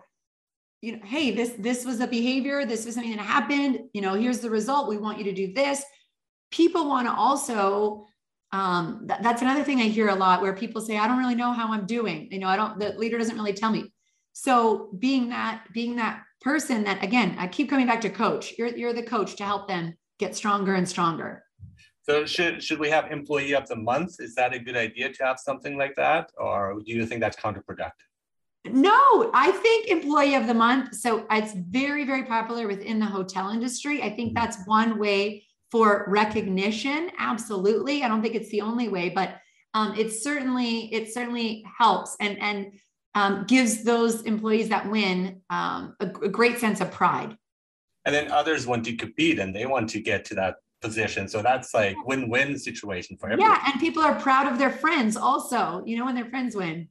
you 0.81 0.91
know 0.91 0.99
hey 1.03 1.31
this 1.31 1.53
this 1.57 1.83
was 1.83 1.99
a 1.99 2.07
behavior 2.07 2.63
this 2.63 2.85
was 2.85 2.93
something 2.93 3.15
that 3.15 3.25
happened 3.25 3.79
you 3.93 4.01
know 4.01 4.13
here's 4.13 4.39
the 4.39 4.49
result 4.49 4.87
we 4.87 4.97
want 4.97 5.17
you 5.17 5.23
to 5.23 5.33
do 5.33 5.53
this. 5.53 5.83
People 6.51 6.87
want 6.87 7.07
to 7.07 7.13
also 7.13 8.07
um, 8.51 9.05
th- 9.07 9.19
that's 9.21 9.41
another 9.41 9.63
thing 9.63 9.79
I 9.79 9.85
hear 9.85 10.09
a 10.09 10.15
lot 10.15 10.41
where 10.41 10.53
people 10.53 10.81
say, 10.81 10.97
I 10.97 11.07
don't 11.07 11.19
really 11.19 11.35
know 11.35 11.51
how 11.51 11.73
I'm 11.73 11.85
doing. 11.85 12.29
You 12.31 12.39
know, 12.39 12.47
I 12.47 12.55
don't, 12.55 12.79
the 12.79 12.93
leader 12.93 13.17
doesn't 13.17 13.35
really 13.35 13.53
tell 13.53 13.71
me. 13.71 13.93
So 14.33 14.89
being 14.99 15.29
that, 15.29 15.65
being 15.73 15.95
that 15.97 16.23
person 16.41 16.83
that 16.85 17.03
again, 17.03 17.35
I 17.39 17.47
keep 17.47 17.69
coming 17.69 17.87
back 17.87 18.01
to 18.01 18.09
coach, 18.09 18.53
you're, 18.57 18.69
you're 18.69 18.93
the 18.93 19.03
coach 19.03 19.35
to 19.37 19.43
help 19.43 19.67
them 19.67 19.95
get 20.19 20.35
stronger 20.35 20.75
and 20.75 20.87
stronger. 20.87 21.43
So 22.03 22.25
should, 22.25 22.63
should 22.63 22.79
we 22.79 22.89
have 22.89 23.11
employee 23.11 23.53
of 23.53 23.67
the 23.67 23.75
month? 23.75 24.19
Is 24.19 24.33
that 24.35 24.53
a 24.53 24.59
good 24.59 24.77
idea 24.77 25.11
to 25.11 25.25
have 25.25 25.39
something 25.39 25.77
like 25.77 25.95
that? 25.95 26.31
Or 26.37 26.79
do 26.85 26.93
you 26.93 27.05
think 27.05 27.19
that's 27.19 27.35
counterproductive? 27.35 27.91
No, 28.69 29.31
I 29.33 29.51
think 29.51 29.87
employee 29.87 30.35
of 30.35 30.47
the 30.47 30.53
month. 30.53 30.95
So 30.95 31.25
it's 31.31 31.53
very, 31.53 32.05
very 32.05 32.23
popular 32.23 32.67
within 32.67 32.99
the 32.99 33.05
hotel 33.05 33.49
industry. 33.49 34.01
I 34.01 34.09
think 34.15 34.29
mm-hmm. 34.29 34.35
that's 34.35 34.65
one 34.65 34.99
way 34.99 35.46
for 35.71 36.05
recognition 36.07 37.11
absolutely. 37.17 38.03
I 38.03 38.07
don't 38.07 38.21
think 38.21 38.35
it's 38.35 38.49
the 38.49 38.61
only 38.61 38.89
way 38.89 39.09
but 39.09 39.37
um, 39.73 39.93
it 39.95 40.11
certainly 40.11 40.93
it 40.93 41.13
certainly 41.13 41.65
helps 41.77 42.15
and 42.19 42.39
and 42.41 42.71
um, 43.15 43.45
gives 43.47 43.83
those 43.83 44.21
employees 44.23 44.69
that 44.69 44.89
win 44.89 45.41
um, 45.49 45.95
a, 45.99 46.05
a, 46.05 46.29
great 46.29 46.59
sense 46.59 46.81
of 46.81 46.91
pride. 46.91 47.35
And 48.05 48.13
then 48.13 48.31
others 48.31 48.67
want 48.67 48.85
to 48.85 48.95
compete 48.95 49.39
and 49.39 49.55
they 49.55 49.65
want 49.65 49.89
to 49.89 49.99
get 49.99 50.23
to 50.25 50.35
that 50.35 50.57
position. 50.81 51.27
So 51.27 51.41
that's 51.41 51.73
like 51.73 51.95
win-win 52.05 52.59
situation 52.59 53.17
for 53.17 53.29
everyone. 53.31 53.51
yeah 53.51 53.71
and 53.71 53.79
people 53.79 54.03
are 54.03 54.19
proud 54.19 54.51
of 54.51 54.59
their 54.59 54.69
friends 54.69 55.17
also 55.17 55.83
you 55.85 55.97
know 55.97 56.05
when 56.05 56.15
their 56.15 56.29
friends 56.29 56.55
win. 56.55 56.89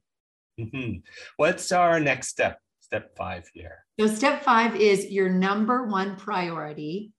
Mm-hmm. 0.59 0.99
what's 1.37 1.71
our 1.71 1.99
next 1.99 2.29
step 2.29 2.59
step 2.81 3.15
five 3.15 3.49
here? 3.53 3.85
So 3.99 4.07
step 4.07 4.43
five 4.43 4.75
is 4.75 5.05
your 5.05 5.29
number 5.29 5.85
one 5.85 6.15
priority 6.15 7.13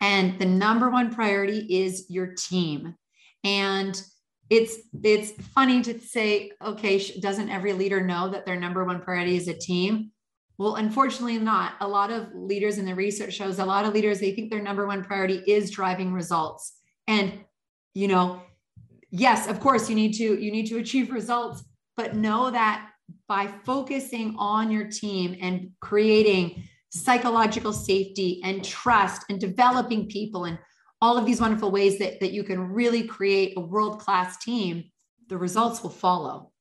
and 0.00 0.38
the 0.38 0.46
number 0.46 0.90
one 0.90 1.14
priority 1.14 1.58
is 1.58 2.06
your 2.08 2.34
team. 2.34 2.94
And 3.44 4.00
it's 4.48 4.78
it's 5.04 5.30
funny 5.30 5.80
to 5.80 6.00
say 6.00 6.50
okay 6.60 6.98
doesn't 7.20 7.50
every 7.50 7.72
leader 7.72 8.00
know 8.00 8.28
that 8.28 8.44
their 8.44 8.58
number 8.58 8.84
one 8.84 9.00
priority 9.00 9.36
is 9.36 9.48
a 9.48 9.54
team? 9.54 10.10
Well 10.58 10.76
unfortunately 10.76 11.38
not. 11.38 11.74
A 11.80 11.88
lot 11.88 12.10
of 12.10 12.28
leaders 12.34 12.78
in 12.78 12.84
the 12.84 12.94
research 12.94 13.34
shows 13.34 13.58
a 13.58 13.64
lot 13.64 13.84
of 13.84 13.94
leaders 13.94 14.20
they 14.20 14.32
think 14.32 14.50
their 14.50 14.62
number 14.62 14.86
one 14.86 15.04
priority 15.04 15.42
is 15.46 15.70
driving 15.70 16.12
results. 16.12 16.78
And 17.06 17.44
you 17.94 18.08
know 18.08 18.42
yes 19.10 19.48
of 19.48 19.60
course 19.60 19.88
you 19.88 19.96
need 19.96 20.12
to 20.12 20.40
you 20.40 20.52
need 20.52 20.66
to 20.66 20.78
achieve 20.78 21.10
results 21.10 21.64
but 21.96 22.14
know 22.14 22.50
that 22.50 22.88
by 23.26 23.46
focusing 23.64 24.34
on 24.38 24.70
your 24.70 24.88
team 24.88 25.36
and 25.40 25.70
creating 25.80 26.64
psychological 26.90 27.72
safety 27.72 28.40
and 28.44 28.64
trust 28.64 29.24
and 29.28 29.40
developing 29.40 30.08
people 30.08 30.44
and 30.44 30.58
all 31.00 31.16
of 31.16 31.24
these 31.24 31.40
wonderful 31.40 31.70
ways 31.70 31.98
that, 31.98 32.20
that 32.20 32.32
you 32.32 32.44
can 32.44 32.60
really 32.60 33.04
create 33.04 33.54
a 33.56 33.60
world-class 33.60 34.36
team, 34.38 34.84
the 35.28 35.38
results 35.38 35.82
will 35.82 35.90
follow. 35.90 36.52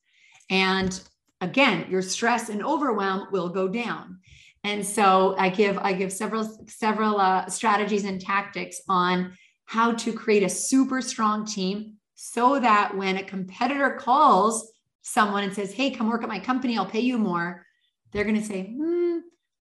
And 0.50 1.00
again, 1.42 1.88
your 1.90 2.02
stress 2.02 2.50
and 2.50 2.64
overwhelm 2.64 3.28
will 3.32 3.50
go 3.50 3.68
down. 3.68 4.20
And 4.64 4.86
so 4.86 5.36
I 5.38 5.50
give 5.50 5.78
I 5.78 5.94
give 5.94 6.12
several 6.12 6.44
several 6.68 7.20
uh, 7.20 7.48
strategies 7.48 8.04
and 8.04 8.20
tactics 8.20 8.82
on 8.90 9.34
how 9.66 9.94
to 9.94 10.12
create 10.12 10.44
a 10.44 10.50
super 10.50 11.02
strong 11.02 11.46
team 11.46 11.96
so 12.16 12.60
that 12.60 12.96
when 12.96 13.18
a 13.18 13.24
competitor 13.24 13.92
calls 13.92 14.74
someone 15.02 15.46
and 15.46 15.54
says, 15.54 15.72
"Hey, 15.72 15.92
come 15.92 16.10
work 16.10 16.24
at 16.24 16.30
my 16.30 16.40
company, 16.40 16.78
I'll 16.78 16.86
pay 16.86 17.00
you 17.00 17.18
more," 17.18 17.66
they're 18.12 18.26
going 18.26 18.40
to 18.40 18.46
say, 18.46 18.74
hmm, 18.76 19.20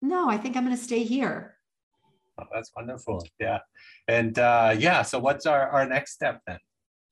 no, 0.02 0.30
I 0.30 0.38
think 0.38 0.56
I'm 0.56 0.66
going 0.66 0.76
to 0.76 0.82
stay 0.82 1.04
here. 1.04 1.56
Oh, 2.40 2.44
that's 2.54 2.72
wonderful. 2.76 3.26
Yeah. 3.40 3.60
And 4.08 4.38
uh, 4.38 4.76
yeah, 4.78 5.02
so 5.02 5.20
what's 5.20 5.46
our, 5.46 5.70
our 5.70 5.88
next 5.88 6.14
step 6.14 6.42
then? 6.46 6.60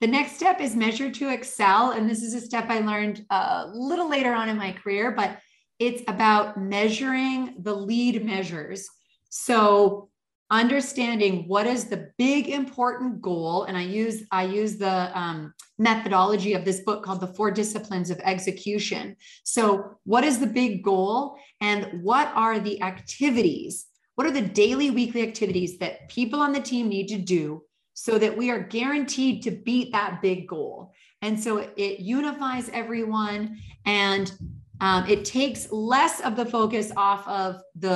The 0.02 0.08
next 0.08 0.34
step 0.34 0.62
is 0.62 0.76
measure 0.76 1.10
to 1.10 1.30
excel. 1.30 1.92
And 1.92 2.10
this 2.10 2.22
is 2.22 2.34
a 2.34 2.42
step 2.42 2.66
I 2.70 2.80
learned 2.80 3.26
a 3.30 3.68
little 3.74 4.10
later 4.10 4.34
on 4.34 4.50
in 4.50 4.58
my 4.58 4.72
career, 4.72 5.12
but 5.12 5.40
it's 5.80 6.04
about 6.08 6.60
measuring 6.60 7.56
the 7.60 7.74
lead 7.74 8.24
measures. 8.24 8.88
So 9.30 10.10
understanding 10.52 11.48
what 11.48 11.66
is 11.66 11.86
the 11.86 12.12
big 12.20 12.50
important 12.50 13.20
goal 13.20 13.64
and 13.64 13.76
i 13.76 13.82
use 13.82 14.24
i 14.32 14.44
use 14.44 14.78
the 14.78 15.20
um, 15.20 15.52
methodology 15.80 16.54
of 16.54 16.64
this 16.64 16.82
book 16.82 17.04
called 17.04 17.20
the 17.20 17.34
four 17.34 17.50
disciplines 17.50 18.12
of 18.12 18.20
execution 18.20 19.16
so 19.44 19.98
what 20.04 20.24
is 20.24 20.40
the 20.40 20.46
big 20.46 20.84
goal 20.84 21.36
and 21.66 22.04
what 22.04 22.28
are 22.36 22.60
the 22.60 22.82
activities 22.82 23.88
what 24.16 24.28
are 24.28 24.32
the 24.32 24.50
daily 24.64 24.90
weekly 24.92 25.22
activities 25.22 25.78
that 25.80 26.08
people 26.10 26.40
on 26.40 26.54
the 26.54 26.68
team 26.72 26.88
need 26.88 27.08
to 27.08 27.18
do 27.18 27.62
so 27.94 28.18
that 28.18 28.36
we 28.36 28.50
are 28.50 28.60
guaranteed 28.60 29.44
to 29.44 29.52
beat 29.52 29.92
that 29.92 30.22
big 30.22 30.48
goal 30.48 30.94
and 31.22 31.42
so 31.46 31.58
it, 31.76 32.00
unifies 32.00 32.70
everyone 32.74 33.58
and 33.86 34.34
um, 34.82 35.10
it 35.10 35.24
takes 35.24 35.72
less 35.72 36.20
of 36.22 36.36
the 36.36 36.46
focus 36.46 36.92
off 36.98 37.26
of 37.28 37.62
the 37.76 37.96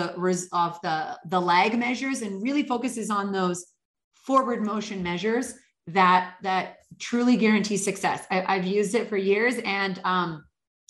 of 0.54 0.80
the 0.82 1.18
the 1.26 1.40
lag 1.40 1.78
measures 1.78 2.22
and 2.22 2.42
really 2.42 2.64
focuses 2.64 3.10
on 3.10 3.32
those 3.32 3.66
forward 4.14 4.64
motion 4.64 5.04
measures 5.04 5.56
that 5.88 6.36
that 6.44 6.78
truly 7.00 7.38
guarantee 7.38 7.78
success. 7.78 8.26
I, 8.30 8.56
have 8.56 8.66
used 8.66 8.96
it 8.96 9.10
for 9.10 9.18
years, 9.18 9.56
and 9.66 10.00
um, 10.04 10.46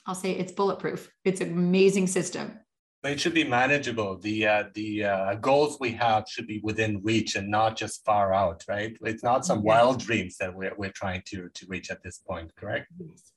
I'll 0.06 0.16
say 0.16 0.32
it's 0.32 0.52
bulletproof. 0.52 1.12
It's 1.26 1.42
an 1.42 1.52
amazing 1.52 2.08
system. 2.08 2.60
It 3.04 3.20
should 3.20 3.34
be 3.34 3.46
manageable. 3.46 4.18
The 4.18 4.46
uh, 4.46 4.64
the 4.74 5.06
uh, 5.06 5.36
goals 5.36 5.78
we 5.80 5.92
have 5.94 6.26
should 6.28 6.48
be 6.48 6.60
within 6.64 7.02
reach 7.02 7.36
and 7.36 7.50
not 7.50 7.78
just 7.78 8.04
far 8.04 8.34
out, 8.34 8.64
right? 8.68 8.98
It's 9.02 9.24
not 9.24 9.46
some 9.46 9.64
wild 9.64 10.00
dreams 10.00 10.36
that 10.38 10.54
we're, 10.54 10.76
we're 10.78 10.92
trying 10.92 11.24
to 11.28 11.50
to 11.54 11.66
reach 11.68 11.92
at 11.92 12.04
this 12.04 12.18
point, 12.18 12.54
correct? 12.58 12.88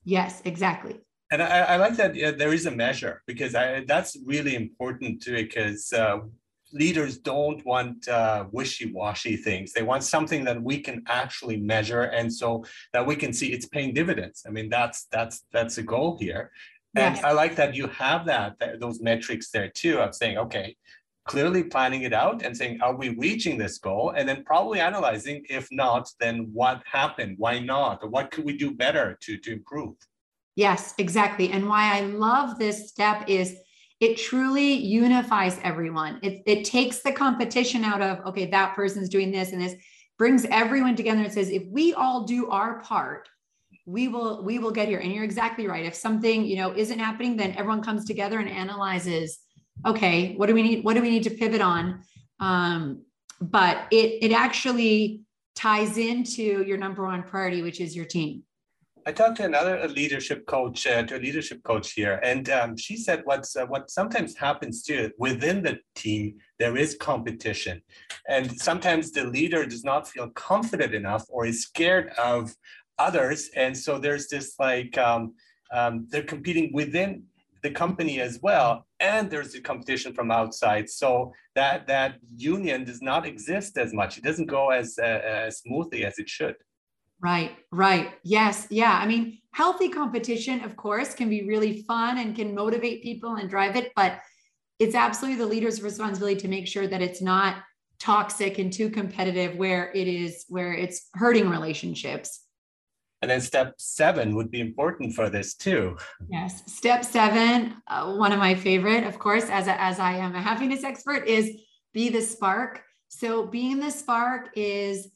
Yes, 0.05 0.43
exactly 0.45 1.01
and 1.33 1.43
I, 1.43 1.61
I, 1.61 1.77
like 1.77 1.97
that 1.97 2.11
uh, 2.11 2.33
there 2.33 2.53
is 2.53 2.67
a 2.67 2.71
measure 2.71 3.23
because 3.27 3.55
I, 3.55 3.85
that's 3.89 4.17
really 4.25 4.55
important 4.55 5.23
too 5.23 5.35
because 5.35 5.93
uh, 5.93 6.19
leaders 6.73 7.19
don't 7.19 7.65
want 7.65 8.07
uh, 8.07 8.45
wishy-washy 8.53 9.37
things 9.37 9.73
they 9.73 9.83
want 9.83 10.05
something 10.05 10.45
that 10.45 10.63
we 10.63 10.79
can 10.79 11.03
actually 11.09 11.57
measure 11.57 12.03
and 12.03 12.33
so 12.33 12.65
that 12.93 13.07
we 13.07 13.17
can 13.17 13.33
see 13.33 13.53
it's 13.53 13.67
paying 13.67 13.93
dividends 13.95 14.45
i 14.47 14.51
mean 14.51 14.69
that's 14.69 15.07
that's 15.11 15.45
that's 15.53 15.77
the 15.77 15.83
goal 15.83 16.19
here 16.21 16.51
and 16.97 17.19
i 17.21 17.33
like 17.33 17.57
that 17.57 17.75
you 17.75 17.87
have 17.89 18.27
that, 18.27 18.59
that 18.59 18.81
those 18.81 19.01
metrics 19.01 19.51
there 19.51 19.69
too 19.69 19.99
of 19.99 20.15
saying 20.15 20.37
okay 20.39 20.77
clearly 21.25 21.63
planning 21.63 22.03
it 22.03 22.13
out 22.13 22.43
and 22.43 22.57
saying 22.57 22.81
are 22.81 22.97
we 22.97 23.11
reaching 23.11 23.57
this 23.57 23.79
goal? 23.79 24.13
And 24.17 24.29
then 24.29 24.45
probably 24.45 24.81
analyzing 24.81 25.45
if 25.49 25.69
not 25.71 26.11
then 26.19 26.51
what 26.53 26.83
happened? 26.85 27.37
Why 27.39 27.59
not? 27.59 28.01
Or 28.03 28.09
what 28.09 28.31
could 28.31 28.45
we 28.45 28.57
do 28.57 28.75
better 28.75 29.17
to 29.23 29.39
to 29.39 29.53
improve? 29.53 29.95
Yes, 30.57 30.95
exactly. 30.99 31.51
And 31.51 31.69
why 31.69 31.97
I 31.97 32.03
love 32.03 32.59
this 32.59 32.89
step 32.89 33.25
is 33.29 33.57
it 34.01 34.19
truly 34.19 34.73
unifies 34.73 35.59
everyone. 35.63 36.19
It, 36.23 36.43
it 36.45 36.65
takes 36.65 37.03
the 37.03 37.13
competition 37.13 37.85
out 37.85 38.03
of, 38.03 38.27
okay, 38.27 38.47
that 38.47 38.75
person's 38.75 39.09
doing 39.09 39.31
this 39.31 39.53
and 39.53 39.63
this, 39.63 39.75
brings 40.19 40.45
everyone 40.47 40.95
together 40.95 41.23
and 41.23 41.33
says, 41.33 41.51
if 41.51 41.63
we 41.71 41.95
all 41.95 42.25
do 42.25 42.51
our 42.51 42.81
part, 42.81 43.29
we 43.87 44.09
will 44.09 44.45
we 44.45 44.59
will 44.59 44.71
get 44.71 44.89
here. 44.89 44.99
And 44.99 45.13
you're 45.13 45.25
exactly 45.25 45.67
right. 45.67 45.85
If 45.85 45.95
something 45.95 46.45
you 46.45 46.57
know 46.57 46.73
isn't 46.75 46.99
happening 46.99 47.37
then 47.37 47.53
everyone 47.53 47.83
comes 47.83 48.05
together 48.05 48.39
and 48.39 48.49
analyzes 48.49 49.39
okay 49.87 50.35
what 50.37 50.47
do 50.47 50.55
we 50.55 50.63
need 50.63 50.85
what 50.85 50.95
do 50.95 51.03
we 51.03 51.11
need 51.11 51.25
to 51.25 51.31
pivot 51.31 51.61
on? 51.61 52.03
Um, 52.41 53.05
but 53.41 53.87
it 53.91 54.23
it 54.23 54.33
actually 54.33 55.23
ties 55.55 55.99
into 55.99 56.65
your 56.65 56.79
number 56.79 57.05
one 57.05 57.23
priority 57.23 57.63
which 57.63 57.81
is 57.81 57.95
your 57.95 58.07
team. 58.07 58.43
I 59.05 59.11
talked 59.11 59.39
to 59.39 59.45
another 59.45 59.89
leadership 59.89 60.47
coach, 60.47 60.87
uh, 60.87 61.03
to 61.03 61.17
a 61.17 61.19
leadership 61.19 61.65
coach 61.65 61.93
here, 61.93 62.21
and 62.23 62.49
um, 62.51 62.77
she 62.77 62.97
said 62.97 63.23
what's 63.25 63.57
uh, 63.57 63.67
what 63.67 63.91
sometimes 63.91 64.37
happens 64.37 64.83
too 64.83 65.11
within 65.19 65.63
the 65.63 65.79
team 65.97 66.37
there 66.59 66.77
is 66.77 66.97
competition, 67.01 67.83
and 68.29 68.53
sometimes 68.61 69.11
the 69.11 69.25
leader 69.25 69.67
does 69.67 69.83
not 69.83 70.07
feel 70.07 70.31
confident 70.31 70.95
enough 70.95 71.25
or 71.29 71.47
is 71.47 71.63
scared 71.63 72.11
of 72.11 72.55
others, 72.99 73.51
and 73.57 73.77
so 73.77 73.99
there's 73.99 74.29
this 74.29 74.55
like 74.59 74.97
um, 74.99 75.35
um, 75.73 76.07
they're 76.11 76.23
competing 76.23 76.73
within 76.73 77.25
the 77.63 77.71
company 77.71 78.21
as 78.21 78.41
well, 78.43 78.87
and 79.01 79.31
there's 79.31 79.53
the 79.53 79.61
competition 79.61 80.13
from 80.13 80.31
outside. 80.31 80.91
So 80.91 81.33
that 81.55 81.87
that 81.87 82.17
union 82.37 82.85
does 82.85 83.03
not 83.03 83.27
exist 83.27 83.79
as 83.79 83.93
much. 83.93 84.19
It 84.19 84.25
doesn't 84.25 84.47
go 84.47 84.71
as 84.71 84.99
uh, 84.99 85.05
as 85.05 85.59
smoothly 85.59 86.05
as 86.05 86.19
it 86.19 86.29
should. 86.29 86.57
Right, 87.21 87.53
right. 87.71 88.15
Yes, 88.25 88.67
yeah. 88.69 88.99
I 89.01 89.07
mean, 89.07 89.39
healthy 89.53 89.89
competition, 89.89 90.65
of 90.65 90.77
course, 90.77 91.15
can 91.15 91.31
be 91.31 91.47
really 91.47 91.83
fun 91.83 92.19
and 92.19 92.35
can 92.35 92.53
motivate 92.53 93.05
people 93.05 93.37
and 93.37 93.49
drive 93.49 93.77
it, 93.77 93.93
but 93.95 94.19
it's 94.81 94.97
absolutely 94.97 95.39
the 95.39 95.47
leader's 95.47 95.81
responsibility 95.83 96.41
to 96.41 96.49
make 96.49 96.67
sure 96.67 96.89
that 96.89 97.01
it's 97.01 97.23
not 97.23 97.63
toxic 98.01 98.59
and 98.59 98.73
too 98.73 98.91
competitive 98.91 99.55
where 99.57 99.93
it 99.93 100.09
is 100.09 100.45
where 100.49 100.73
it's 100.73 101.09
hurting 101.15 101.49
relationships. 101.49 102.41
And 103.23 103.31
then 103.31 103.41
step 103.41 103.75
seven 103.79 104.35
would 104.35 104.51
be 104.51 104.61
important 104.61 105.15
for 105.15 105.31
this 105.31 105.55
too. 105.55 105.97
Yes, 106.29 106.63
step 106.67 107.05
seven, 107.05 107.77
uh, 107.87 108.15
one 108.15 108.33
of 108.33 108.41
my 108.41 108.55
favorite, 108.55 109.05
of 109.05 109.21
course, 109.21 109.45
as 109.45 109.69
a, 109.69 109.81
as 109.81 110.01
I 110.01 110.15
am 110.15 110.35
a 110.35 110.43
happiness 110.43 110.83
expert, 110.83 111.29
is 111.29 111.49
be 111.95 112.09
the 112.09 112.21
spark. 112.21 112.83
So 113.09 113.47
being 113.47 113.79
the 113.79 113.91
spark 113.91 114.51
is 114.57 115.09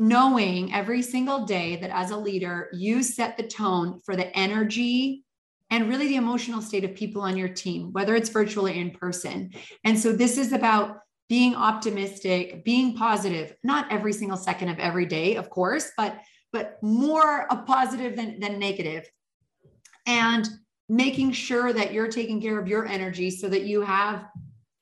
knowing 0.00 0.74
every 0.74 1.02
single 1.02 1.44
day 1.44 1.76
that 1.76 1.90
as 1.90 2.10
a 2.10 2.16
leader, 2.16 2.68
you 2.72 3.04
set 3.04 3.36
the 3.36 3.46
tone 3.46 4.00
for 4.04 4.16
the 4.16 4.36
energy 4.36 5.24
and 5.70 5.88
really 5.88 6.08
the 6.08 6.16
emotional 6.16 6.62
state 6.62 6.84
of 6.84 6.94
people 6.94 7.22
on 7.22 7.36
your 7.36 7.48
team, 7.48 7.92
whether 7.92 8.16
it's 8.16 8.30
virtual 8.30 8.66
or 8.66 8.70
in 8.70 8.90
person. 8.90 9.50
And 9.84 9.98
so 9.98 10.12
this 10.12 10.38
is 10.38 10.52
about 10.52 10.98
being 11.28 11.54
optimistic, 11.54 12.64
being 12.64 12.96
positive, 12.96 13.54
not 13.62 13.92
every 13.92 14.12
single 14.12 14.38
second 14.38 14.70
of 14.70 14.78
every 14.78 15.04
day, 15.04 15.36
of 15.36 15.50
course, 15.50 15.92
but 15.96 16.18
but 16.52 16.78
more 16.82 17.46
a 17.50 17.56
positive 17.56 18.16
than, 18.16 18.40
than 18.40 18.58
negative. 18.58 19.08
And 20.06 20.48
making 20.88 21.32
sure 21.32 21.72
that 21.72 21.92
you're 21.92 22.08
taking 22.08 22.40
care 22.40 22.58
of 22.58 22.66
your 22.66 22.86
energy 22.86 23.30
so 23.30 23.48
that 23.48 23.64
you 23.64 23.82
have 23.82 24.24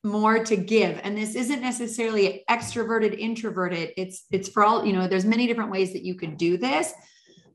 more 0.03 0.41
to 0.41 0.55
give. 0.55 1.01
And 1.03 1.17
this 1.17 1.35
isn't 1.35 1.61
necessarily 1.61 2.45
extroverted 2.49 3.17
introverted. 3.17 3.91
It's 3.97 4.23
it's 4.31 4.47
for 4.47 4.63
all 4.63 4.85
you 4.85 4.93
know 4.93 5.07
there's 5.07 5.25
many 5.25 5.47
different 5.47 5.71
ways 5.71 5.91
that 5.93 6.05
you 6.05 6.15
could 6.15 6.37
do 6.37 6.57
this 6.57 6.93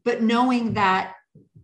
but 0.05 0.22
knowing 0.22 0.75
that 0.75 1.14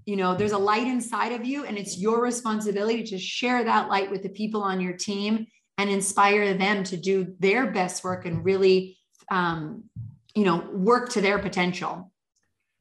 you 0.05 0.17
know 0.17 0.35
there's 0.35 0.53
a 0.53 0.59
light 0.59 0.87
inside 0.87 1.33
of 1.33 1.45
you 1.45 1.65
and 1.65 1.77
it's 1.77 1.99
your 1.99 2.23
responsibility 2.23 3.03
to 3.05 3.19
share 3.19 3.65
that 3.65 3.89
light 3.89 4.11
with 4.11 4.23
the 4.23 4.29
people 4.29 4.63
on 4.63 4.81
your 4.81 4.95
team 4.95 5.47
and 5.77 5.91
inspire 5.91 6.55
them 6.55 6.83
to 6.85 6.97
do 6.97 7.35
their 7.39 7.71
best 7.71 8.03
work 8.03 8.27
and 8.27 8.45
really 8.45 8.97
um, 9.31 9.85
you 10.35 10.45
know 10.45 10.69
work 10.73 11.11
to 11.11 11.21
their 11.21 11.39
potential 11.39 12.11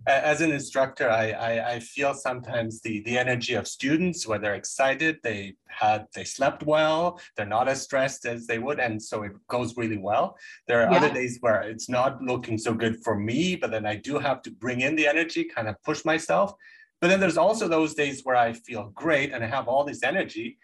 as 0.06 0.42
an 0.42 0.52
instructor, 0.52 1.10
I, 1.10 1.32
I, 1.32 1.72
I, 1.74 1.80
feel 1.80 2.14
sometimes 2.14 2.82
the, 2.82 3.02
the 3.02 3.18
energy 3.18 3.56
of 3.56 3.68
students 3.68 4.28
where 4.28 4.40
they're 4.40 4.56
excited, 4.56 5.18
they 5.24 5.56
had 5.68 6.06
they 6.14 6.24
slept 6.24 6.64
well, 6.64 7.20
they're 7.36 7.46
not 7.46 7.68
as 7.68 7.82
stressed 7.82 8.26
as 8.26 8.48
they 8.48 8.60
would, 8.60 8.80
and 8.80 9.02
so 9.02 9.24
it 9.24 9.34
goes 9.48 9.76
really 9.76 9.98
well. 9.98 10.38
There 10.68 10.82
are 10.82 10.92
yeah. 10.92 10.98
other 10.98 11.14
days 11.14 11.40
where 11.42 11.62
it's 11.62 11.90
not 11.90 12.22
looking 12.22 12.58
so 12.58 12.74
good 12.74 13.04
for 13.04 13.16
me, 13.16 13.56
but 13.56 13.72
then 13.72 13.86
I 13.86 13.96
do 13.96 14.20
have 14.20 14.42
to 14.44 14.52
bring 14.52 14.82
in 14.82 14.96
the 14.96 15.08
energy, 15.08 15.44
kind 15.44 15.68
of 15.68 15.82
push 15.84 16.06
myself. 16.06 16.54
But 17.02 17.10
then 17.10 17.20
there's 17.20 17.38
also 17.38 17.68
those 17.68 17.94
days 17.94 18.22
where 18.24 18.36
I 18.36 18.54
feel 18.54 18.92
great 18.96 19.34
and 19.34 19.44
I 19.44 19.48
have 19.48 19.68
all 19.68 19.84
this 19.84 20.04
energy, 20.04 20.58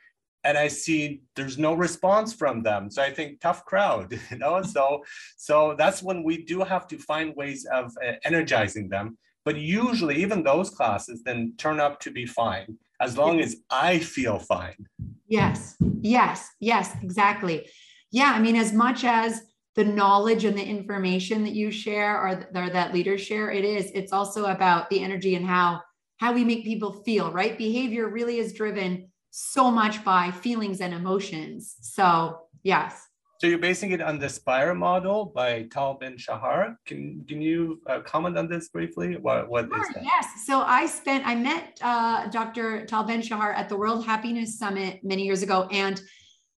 and 0.43 0.57
I 0.57 0.67
see 0.67 1.21
there's 1.35 1.57
no 1.57 1.73
response 1.73 2.33
from 2.33 2.63
them. 2.63 2.89
So 2.89 3.01
I 3.01 3.11
think 3.11 3.39
tough 3.39 3.65
crowd, 3.65 4.19
you 4.31 4.37
know. 4.37 4.61
So 4.61 5.03
so 5.37 5.75
that's 5.77 6.03
when 6.03 6.23
we 6.23 6.43
do 6.43 6.61
have 6.61 6.87
to 6.87 6.97
find 6.97 7.35
ways 7.35 7.65
of 7.71 7.91
uh, 8.05 8.13
energizing 8.25 8.89
them 8.89 9.17
but 9.45 9.57
usually, 9.57 10.21
even 10.21 10.43
those 10.43 10.69
classes 10.69 11.21
then 11.23 11.53
turn 11.57 11.79
up 11.79 11.99
to 12.01 12.11
be 12.11 12.25
fine 12.25 12.77
as 13.01 13.17
long 13.17 13.41
as 13.41 13.57
I 13.69 13.99
feel 13.99 14.39
fine. 14.39 14.87
Yes, 15.27 15.75
yes, 16.01 16.49
yes, 16.59 16.95
exactly. 17.01 17.67
Yeah, 18.11 18.31
I 18.33 18.39
mean, 18.39 18.55
as 18.55 18.71
much 18.71 19.03
as 19.03 19.41
the 19.75 19.83
knowledge 19.83 20.45
and 20.45 20.57
the 20.57 20.63
information 20.63 21.43
that 21.43 21.53
you 21.53 21.71
share 21.71 22.15
or, 22.21 22.47
or 22.55 22.69
that 22.69 22.93
leaders 22.93 23.21
share, 23.21 23.51
it 23.51 23.65
is. 23.65 23.91
It's 23.93 24.13
also 24.13 24.45
about 24.45 24.89
the 24.89 25.03
energy 25.03 25.35
and 25.35 25.45
how 25.45 25.81
how 26.17 26.31
we 26.31 26.45
make 26.45 26.63
people 26.63 27.03
feel. 27.03 27.31
Right? 27.31 27.57
Behavior 27.57 28.07
really 28.07 28.37
is 28.37 28.53
driven 28.53 29.09
so 29.35 29.71
much 29.71 30.05
by 30.05 30.29
feelings 30.29 30.79
and 30.79 30.93
emotions. 30.93 31.75
So 31.81 32.41
yes. 32.61 33.07
So 33.41 33.47
you're 33.47 33.57
basing 33.57 33.91
it 33.91 33.99
on 33.99 34.19
the 34.19 34.29
Spire 34.29 34.75
model 34.75 35.25
by 35.25 35.63
Tal 35.71 35.95
Ben 35.95 36.17
Shahar. 36.17 36.77
Can 36.85 37.25
can 37.27 37.41
you 37.41 37.81
uh, 37.87 38.01
comment 38.01 38.37
on 38.37 38.47
this 38.47 38.69
briefly? 38.69 39.17
What 39.17 39.49
what 39.49 39.69
sure, 39.69 39.81
is 39.81 39.87
that? 39.95 40.03
Yes. 40.03 40.27
So 40.45 40.61
I 40.61 40.85
spent 40.85 41.25
I 41.25 41.33
met 41.33 41.79
uh, 41.81 42.27
Dr. 42.27 42.85
Tal 42.85 43.05
Ben 43.05 43.23
Shahar 43.23 43.53
at 43.53 43.69
the 43.69 43.75
World 43.75 44.05
Happiness 44.05 44.59
Summit 44.59 44.99
many 45.03 45.23
years 45.25 45.41
ago, 45.41 45.67
and 45.71 45.99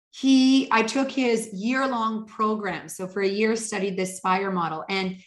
he 0.10 0.68
I 0.72 0.82
took 0.82 1.12
his 1.12 1.54
year 1.54 1.88
long 1.88 2.26
program. 2.26 2.90
So 2.90 3.08
for 3.08 3.22
a 3.22 3.30
year, 3.30 3.56
studied 3.56 3.98
this 3.98 4.18
Spire 4.18 4.52
model, 4.52 4.84
and 4.90 5.18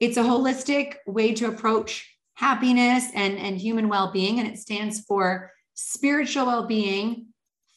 it's 0.00 0.16
a 0.16 0.22
holistic 0.22 0.94
way 1.06 1.34
to 1.34 1.48
approach 1.48 2.10
happiness 2.32 3.08
and 3.14 3.36
and 3.36 3.58
human 3.58 3.90
well 3.90 4.10
being, 4.10 4.38
and 4.40 4.48
it 4.48 4.58
stands 4.58 5.00
for 5.00 5.50
spiritual 5.74 6.46
well 6.46 6.66
being 6.66 7.26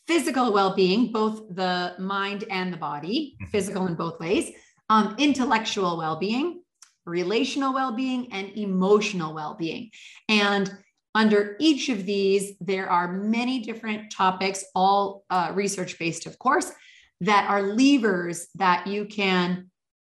physical 0.07 0.53
well-being 0.53 1.11
both 1.11 1.53
the 1.55 1.93
mind 1.99 2.45
and 2.49 2.71
the 2.71 2.77
body 2.77 3.35
mm-hmm. 3.35 3.49
physical 3.51 3.87
in 3.87 3.95
both 3.95 4.19
ways 4.19 4.51
um, 4.89 5.15
intellectual 5.17 5.97
well-being 5.97 6.61
relational 7.05 7.73
well-being 7.73 8.31
and 8.31 8.57
emotional 8.57 9.33
well-being 9.33 9.89
and 10.29 10.71
under 11.15 11.55
each 11.59 11.89
of 11.89 12.05
these 12.05 12.53
there 12.61 12.89
are 12.89 13.11
many 13.11 13.59
different 13.59 14.11
topics 14.11 14.63
all 14.75 15.25
uh, 15.29 15.51
research 15.53 15.99
based 15.99 16.25
of 16.25 16.37
course 16.39 16.71
that 17.19 17.49
are 17.49 17.61
levers 17.61 18.47
that 18.55 18.85
you 18.87 19.05
can 19.05 19.69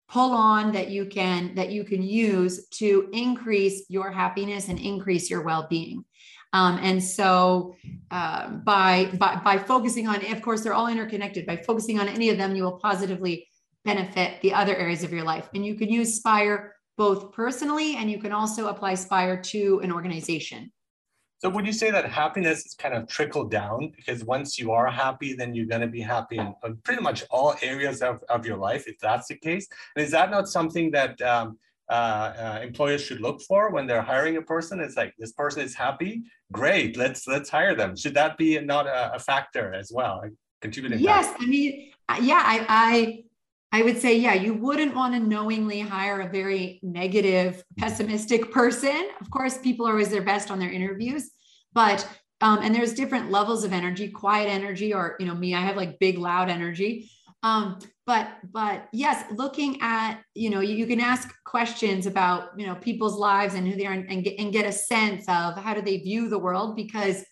pull 0.08 0.32
on 0.32 0.72
that 0.72 0.88
you 0.90 1.06
can 1.06 1.54
that 1.54 1.70
you 1.70 1.84
can 1.84 2.02
use 2.02 2.68
to 2.68 3.08
increase 3.12 3.84
your 3.88 4.10
happiness 4.10 4.68
and 4.68 4.78
increase 4.78 5.30
your 5.30 5.42
well-being 5.42 6.04
um, 6.52 6.78
and 6.82 7.02
so 7.02 7.76
uh, 8.10 8.48
by, 8.48 9.10
by, 9.14 9.36
by 9.44 9.58
focusing 9.58 10.08
on, 10.08 10.24
of 10.32 10.42
course, 10.42 10.62
they're 10.62 10.74
all 10.74 10.88
interconnected. 10.88 11.46
By 11.46 11.56
focusing 11.56 12.00
on 12.00 12.08
any 12.08 12.30
of 12.30 12.38
them, 12.38 12.56
you 12.56 12.64
will 12.64 12.78
positively 12.78 13.48
benefit 13.84 14.40
the 14.42 14.54
other 14.54 14.74
areas 14.74 15.02
of 15.04 15.12
your 15.12 15.24
life. 15.24 15.48
And 15.54 15.64
you 15.64 15.74
can 15.74 15.88
use 15.88 16.14
Spire 16.14 16.74
both 16.96 17.32
personally 17.32 17.96
and 17.96 18.10
you 18.10 18.18
can 18.18 18.32
also 18.32 18.68
apply 18.68 18.94
Spire 18.94 19.40
to 19.40 19.80
an 19.82 19.92
organization. 19.92 20.72
So 21.40 21.48
would 21.50 21.64
you 21.64 21.72
say 21.72 21.92
that 21.92 22.04
happiness 22.06 22.66
is 22.66 22.74
kind 22.74 22.94
of 22.94 23.06
trickled 23.06 23.52
down 23.52 23.92
because 23.94 24.24
once 24.24 24.58
you 24.58 24.72
are 24.72 24.90
happy, 24.90 25.34
then 25.34 25.54
you're 25.54 25.66
going 25.66 25.82
to 25.82 25.86
be 25.86 26.00
happy 26.00 26.38
in, 26.38 26.52
pretty 26.82 27.00
much 27.00 27.22
all 27.30 27.54
areas 27.62 28.02
of, 28.02 28.24
of 28.28 28.44
your 28.44 28.56
life, 28.56 28.88
if 28.88 28.98
that's 28.98 29.28
the 29.28 29.36
case? 29.36 29.68
And 29.94 30.04
is 30.04 30.10
that 30.10 30.32
not 30.32 30.48
something 30.48 30.90
that 30.90 31.22
um, 31.22 31.56
uh, 31.90 31.92
uh, 31.92 32.60
employers 32.62 33.02
should 33.02 33.20
look 33.20 33.40
for 33.42 33.70
when 33.70 33.86
they're 33.86 34.02
hiring 34.02 34.36
a 34.36 34.42
person? 34.42 34.80
It's 34.80 34.96
like 34.96 35.14
this 35.18 35.32
person 35.32 35.62
is 35.62 35.74
happy, 35.74 36.22
great. 36.52 36.96
Let's 36.96 37.26
let's 37.26 37.48
hire 37.48 37.74
them. 37.74 37.96
Should 37.96 38.14
that 38.14 38.36
be 38.36 38.58
not 38.60 38.86
a, 38.86 39.14
a 39.14 39.18
factor 39.18 39.74
as 39.74 39.90
well? 39.92 40.22
Contributing. 40.60 40.98
Yes, 41.00 41.26
factor? 41.26 41.44
I 41.44 41.46
mean, 41.46 41.92
uh, 42.08 42.18
yeah, 42.20 42.42
I, 42.44 42.66
I 42.68 43.24
I 43.70 43.82
would 43.82 43.98
say, 43.98 44.18
yeah, 44.18 44.34
you 44.34 44.54
wouldn't 44.54 44.94
want 44.94 45.14
to 45.14 45.20
knowingly 45.20 45.80
hire 45.80 46.20
a 46.20 46.28
very 46.28 46.80
negative, 46.82 47.62
pessimistic 47.76 48.50
person. 48.50 49.10
Of 49.20 49.30
course, 49.30 49.58
people 49.58 49.86
are 49.86 49.92
always 49.92 50.08
their 50.08 50.22
best 50.22 50.50
on 50.50 50.58
their 50.58 50.70
interviews, 50.70 51.30
but 51.74 52.08
um, 52.40 52.60
and 52.62 52.74
there's 52.74 52.94
different 52.94 53.30
levels 53.30 53.64
of 53.64 53.72
energy, 53.72 54.08
quiet 54.08 54.48
energy, 54.48 54.94
or 54.94 55.16
you 55.18 55.26
know, 55.26 55.34
me, 55.34 55.54
I 55.54 55.60
have 55.60 55.76
like 55.76 55.98
big, 55.98 56.18
loud 56.18 56.48
energy. 56.48 57.10
Um, 57.42 57.78
but 58.06 58.28
but 58.50 58.88
yes, 58.92 59.24
looking 59.32 59.78
at 59.80 60.20
you 60.34 60.50
know 60.50 60.60
you, 60.60 60.74
you, 60.74 60.86
can 60.86 61.00
ask 61.00 61.32
questions 61.44 62.06
about 62.06 62.50
you 62.56 62.66
know 62.66 62.74
people's 62.74 63.16
lives 63.16 63.54
and 63.54 63.66
who 63.66 63.76
they 63.76 63.86
are 63.86 63.92
and, 63.92 64.10
and, 64.10 64.24
get, 64.24 64.40
and 64.40 64.52
get 64.52 64.66
a 64.66 64.72
sense 64.72 65.24
of 65.28 65.56
how 65.56 65.74
do 65.74 65.82
they 65.82 65.98
view 65.98 66.28
the 66.28 66.38
world 66.38 66.74
because 66.74 67.24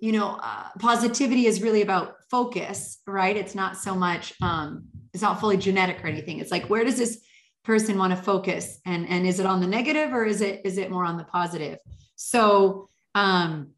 you 0.00 0.12
know 0.12 0.38
uh, 0.42 0.68
positivity 0.80 1.46
is 1.46 1.62
really 1.62 1.82
about 1.82 2.14
focus, 2.30 3.00
right? 3.06 3.36
It's 3.36 3.54
not 3.54 3.76
so 3.76 3.94
much 3.94 4.32
um, 4.42 4.86
it's 5.12 5.22
not 5.22 5.38
fully 5.38 5.56
genetic 5.56 6.02
or 6.02 6.08
anything. 6.08 6.40
It's 6.40 6.50
like 6.50 6.68
where 6.68 6.84
does 6.84 6.98
this 6.98 7.24
person 7.64 7.96
want 7.96 8.10
to 8.10 8.22
focus 8.22 8.80
and 8.84 9.08
and 9.08 9.26
is 9.26 9.38
it 9.38 9.46
on 9.46 9.60
the 9.60 9.66
negative 9.66 10.12
or 10.12 10.24
is 10.24 10.40
it 10.40 10.62
is 10.64 10.78
it 10.78 10.90
more 10.90 11.04
on 11.04 11.16
the 11.16 11.24
positive? 11.24 11.78
So 12.16 12.88
um, 13.14 13.70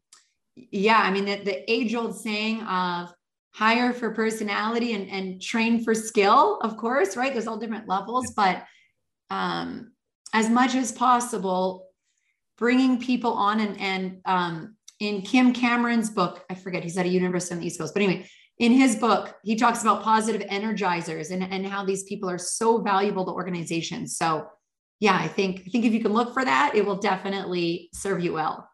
yeah, 0.55 0.97
I 0.97 1.11
mean 1.11 1.25
the, 1.25 1.35
the 1.43 1.71
age 1.71 1.93
old 1.93 2.19
saying 2.19 2.63
of 2.63 3.13
hire 3.57 3.91
for 3.91 4.11
personality 4.11 4.93
and, 4.93 5.09
and 5.09 5.41
train 5.41 5.83
for 5.83 5.95
skill, 5.95 6.59
of 6.61 6.77
course, 6.77 7.17
right? 7.17 7.33
There's 7.33 7.47
all 7.47 7.57
different 7.57 7.89
levels, 7.89 8.31
but 8.35 8.63
um, 9.31 9.93
as 10.31 10.47
much 10.47 10.75
as 10.75 10.91
possible, 10.91 11.87
bringing 12.59 12.99
people 12.99 13.33
on 13.33 13.59
and 13.59 13.79
and 13.81 14.21
um, 14.25 14.75
in 14.99 15.23
Kim 15.23 15.53
Cameron's 15.53 16.11
book, 16.11 16.45
I 16.51 16.53
forget 16.53 16.83
he's 16.83 16.97
at 16.97 17.07
a 17.07 17.09
university 17.09 17.55
on 17.55 17.61
the 17.61 17.67
East 17.67 17.79
Coast, 17.79 17.95
but 17.95 18.03
anyway, 18.03 18.29
in 18.59 18.73
his 18.73 18.95
book, 18.95 19.35
he 19.43 19.55
talks 19.55 19.81
about 19.81 20.03
positive 20.03 20.41
energizers 20.49 21.31
and, 21.31 21.43
and 21.43 21.65
how 21.65 21.83
these 21.83 22.03
people 22.03 22.29
are 22.29 22.39
so 22.39 22.81
valuable 22.81 23.25
to 23.25 23.31
organizations. 23.31 24.17
So 24.17 24.47
yeah, 24.99 25.17
I 25.19 25.27
think 25.27 25.61
I 25.65 25.69
think 25.71 25.83
if 25.83 25.93
you 25.93 26.01
can 26.01 26.13
look 26.13 26.31
for 26.31 26.45
that, 26.45 26.75
it 26.75 26.85
will 26.85 26.97
definitely 26.97 27.89
serve 27.93 28.23
you 28.23 28.33
well. 28.33 28.69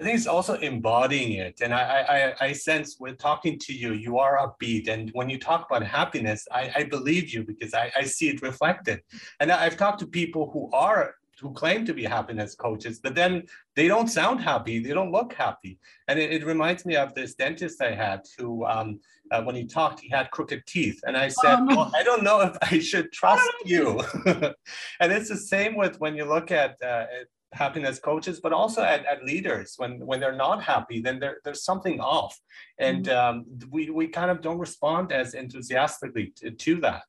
I 0.00 0.02
think 0.02 0.16
it's 0.16 0.26
also 0.26 0.54
embodying 0.54 1.32
it. 1.34 1.60
And 1.60 1.72
I, 1.72 2.34
I, 2.40 2.46
I 2.46 2.52
sense 2.52 2.96
with 2.98 3.16
talking 3.18 3.58
to 3.60 3.72
you, 3.72 3.92
you 3.92 4.18
are 4.18 4.36
upbeat. 4.38 4.88
And 4.88 5.10
when 5.12 5.30
you 5.30 5.38
talk 5.38 5.66
about 5.70 5.84
happiness, 5.84 6.46
I, 6.50 6.72
I 6.74 6.84
believe 6.84 7.32
you 7.32 7.44
because 7.44 7.74
I, 7.74 7.92
I 7.96 8.02
see 8.02 8.28
it 8.28 8.42
reflected. 8.42 9.02
And 9.38 9.52
I've 9.52 9.76
talked 9.76 10.00
to 10.00 10.06
people 10.06 10.50
who 10.50 10.68
are 10.72 11.14
who 11.40 11.52
claim 11.52 11.84
to 11.84 11.92
be 11.92 12.04
happiness 12.04 12.54
coaches, 12.54 13.00
but 13.00 13.14
then 13.14 13.42
they 13.74 13.88
don't 13.88 14.08
sound 14.08 14.40
happy. 14.40 14.78
They 14.78 14.94
don't 14.94 15.10
look 15.10 15.32
happy. 15.32 15.78
And 16.08 16.18
it, 16.18 16.32
it 16.32 16.44
reminds 16.44 16.86
me 16.86 16.96
of 16.96 17.14
this 17.14 17.34
dentist 17.34 17.82
I 17.82 17.92
had 17.92 18.20
who, 18.38 18.64
um, 18.64 19.00
uh, 19.30 19.42
when 19.42 19.56
he 19.56 19.64
talked, 19.64 20.00
he 20.00 20.08
had 20.08 20.30
crooked 20.30 20.64
teeth. 20.66 21.00
And 21.04 21.16
I 21.16 21.28
said, 21.28 21.60
no. 21.60 21.76
well, 21.76 21.92
I 21.94 22.02
don't 22.02 22.22
know 22.22 22.40
if 22.40 22.56
I 22.62 22.78
should 22.78 23.10
trust 23.12 23.50
you. 23.64 24.00
and 24.26 25.12
it's 25.12 25.28
the 25.28 25.36
same 25.36 25.76
with 25.76 25.98
when 26.00 26.14
you 26.14 26.24
look 26.24 26.50
at, 26.50 26.80
uh, 26.82 27.06
happiness 27.54 27.98
coaches, 27.98 28.40
but 28.40 28.52
also 28.52 28.82
at, 28.82 29.04
at 29.06 29.24
leaders. 29.24 29.74
When 29.76 30.04
when 30.04 30.20
they're 30.20 30.36
not 30.36 30.62
happy, 30.62 31.00
then 31.00 31.18
there, 31.18 31.38
there's 31.44 31.64
something 31.64 32.00
off, 32.00 32.38
and 32.78 33.06
mm-hmm. 33.06 33.38
um, 33.38 33.44
we 33.70 33.90
we 33.90 34.08
kind 34.08 34.30
of 34.30 34.40
don't 34.40 34.58
respond 34.58 35.12
as 35.12 35.34
enthusiastically 35.34 36.32
to, 36.36 36.50
to 36.50 36.80
that. 36.80 37.04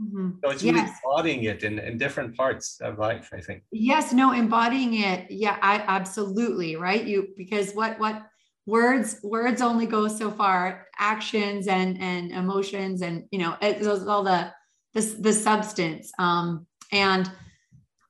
Mm-hmm. 0.00 0.30
So 0.44 0.50
it's 0.50 0.62
really 0.62 0.78
yes. 0.78 0.96
embodying 1.04 1.44
it 1.44 1.64
in, 1.64 1.80
in 1.80 1.98
different 1.98 2.36
parts 2.36 2.80
of 2.80 2.98
life, 2.98 3.30
I 3.32 3.40
think. 3.40 3.64
Yes, 3.72 4.12
no, 4.12 4.32
embodying 4.32 4.94
it. 4.94 5.28
Yeah, 5.30 5.58
I 5.60 5.82
absolutely 5.86 6.76
right. 6.76 7.04
You 7.04 7.28
because 7.36 7.72
what 7.72 7.98
what 7.98 8.22
words 8.66 9.18
words 9.24 9.60
only 9.60 9.86
go 9.86 10.06
so 10.06 10.30
far. 10.30 10.86
Actions 10.98 11.66
and 11.66 12.00
and 12.00 12.30
emotions 12.30 13.02
and 13.02 13.24
you 13.30 13.38
know 13.38 13.56
it, 13.60 13.84
all 14.06 14.22
the 14.22 14.52
the 14.94 15.00
the 15.20 15.32
substance. 15.32 16.12
Um, 16.18 16.66
and 16.92 17.30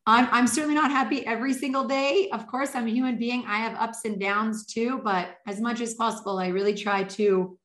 I'm, 0.09 0.29
I'm 0.33 0.47
certainly 0.47 0.75
not 0.75 0.91
happy 0.91 1.27
every 1.27 1.53
single 1.53 1.85
day. 1.85 2.31
Of 2.33 2.47
course, 2.47 2.71
I'm 2.75 2.87
a 2.87 2.91
human 2.91 3.19
being. 3.19 3.45
I 3.47 3.59
have 3.59 3.77
ups 3.77 4.05
and 4.07 4.19
downs 4.19 4.65
too, 4.65 5.01
but 5.05 5.37
as 5.47 5.61
much 5.61 5.81
as 5.81 5.95
possible, 5.95 6.39
I 6.39 6.49
really 6.49 6.75
try 6.75 7.05
to 7.05 7.59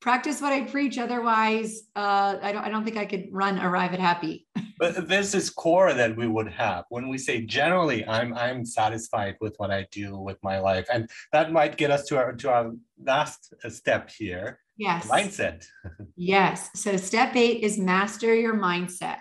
practice 0.00 0.40
what 0.42 0.52
I 0.52 0.64
preach. 0.64 0.98
Otherwise, 0.98 1.82
uh, 1.96 2.36
I 2.42 2.52
don't 2.52 2.64
I 2.64 2.68
don't 2.68 2.84
think 2.84 2.98
I 2.98 3.06
could 3.06 3.28
run 3.30 3.58
arrive 3.58 3.94
at 3.94 4.00
happy. 4.00 4.46
but 4.78 5.08
this 5.08 5.34
is 5.34 5.48
core 5.48 5.94
that 5.94 6.14
we 6.14 6.28
would 6.28 6.48
have 6.52 6.84
when 6.90 7.08
we 7.08 7.16
say 7.16 7.40
generally 7.40 8.06
I'm 8.06 8.34
I'm 8.34 8.66
satisfied 8.66 9.36
with 9.40 9.54
what 9.56 9.70
I 9.70 9.86
do 9.90 10.18
with 10.18 10.36
my 10.42 10.58
life, 10.58 10.86
and 10.92 11.08
that 11.32 11.52
might 11.52 11.78
get 11.78 11.90
us 11.90 12.04
to 12.08 12.18
our 12.18 12.32
to 12.34 12.50
our 12.50 12.72
last 13.02 13.54
step 13.70 14.10
here. 14.10 14.60
Yes. 14.76 15.08
Mindset. 15.08 15.64
yes. 16.16 16.70
So 16.74 16.96
step 16.96 17.34
eight 17.34 17.62
is 17.62 17.78
master 17.78 18.32
your 18.34 18.54
mindset. 18.54 19.18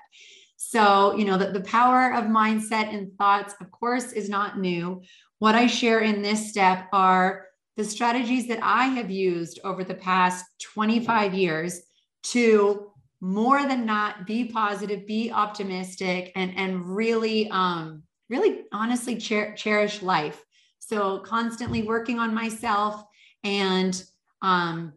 So, 0.57 1.15
you 1.15 1.23
know, 1.23 1.37
the, 1.37 1.51
the 1.51 1.61
power 1.61 2.13
of 2.13 2.25
mindset 2.25 2.93
and 2.93 3.15
thoughts, 3.17 3.53
of 3.61 3.71
course, 3.71 4.11
is 4.11 4.27
not 4.27 4.59
new. 4.59 5.03
What 5.37 5.53
I 5.53 5.67
share 5.67 5.99
in 5.99 6.23
this 6.23 6.49
step 6.49 6.87
are 6.91 7.45
the 7.77 7.85
strategies 7.85 8.47
that 8.47 8.59
I 8.63 8.85
have 8.85 9.11
used 9.11 9.59
over 9.63 9.83
the 9.83 9.93
past 9.93 10.45
25 10.73 11.35
years 11.35 11.83
to 12.23 12.91
more 13.21 13.67
than 13.67 13.85
not 13.85 14.25
be 14.25 14.45
positive, 14.45 15.05
be 15.05 15.31
optimistic, 15.31 16.31
and, 16.35 16.57
and 16.57 16.83
really, 16.83 17.49
um, 17.51 18.01
really 18.27 18.63
honestly 18.71 19.19
cher- 19.19 19.53
cherish 19.55 20.01
life. 20.01 20.43
So, 20.79 21.19
constantly 21.19 21.83
working 21.83 22.17
on 22.17 22.33
myself 22.33 23.03
and 23.43 24.03
um, 24.41 24.93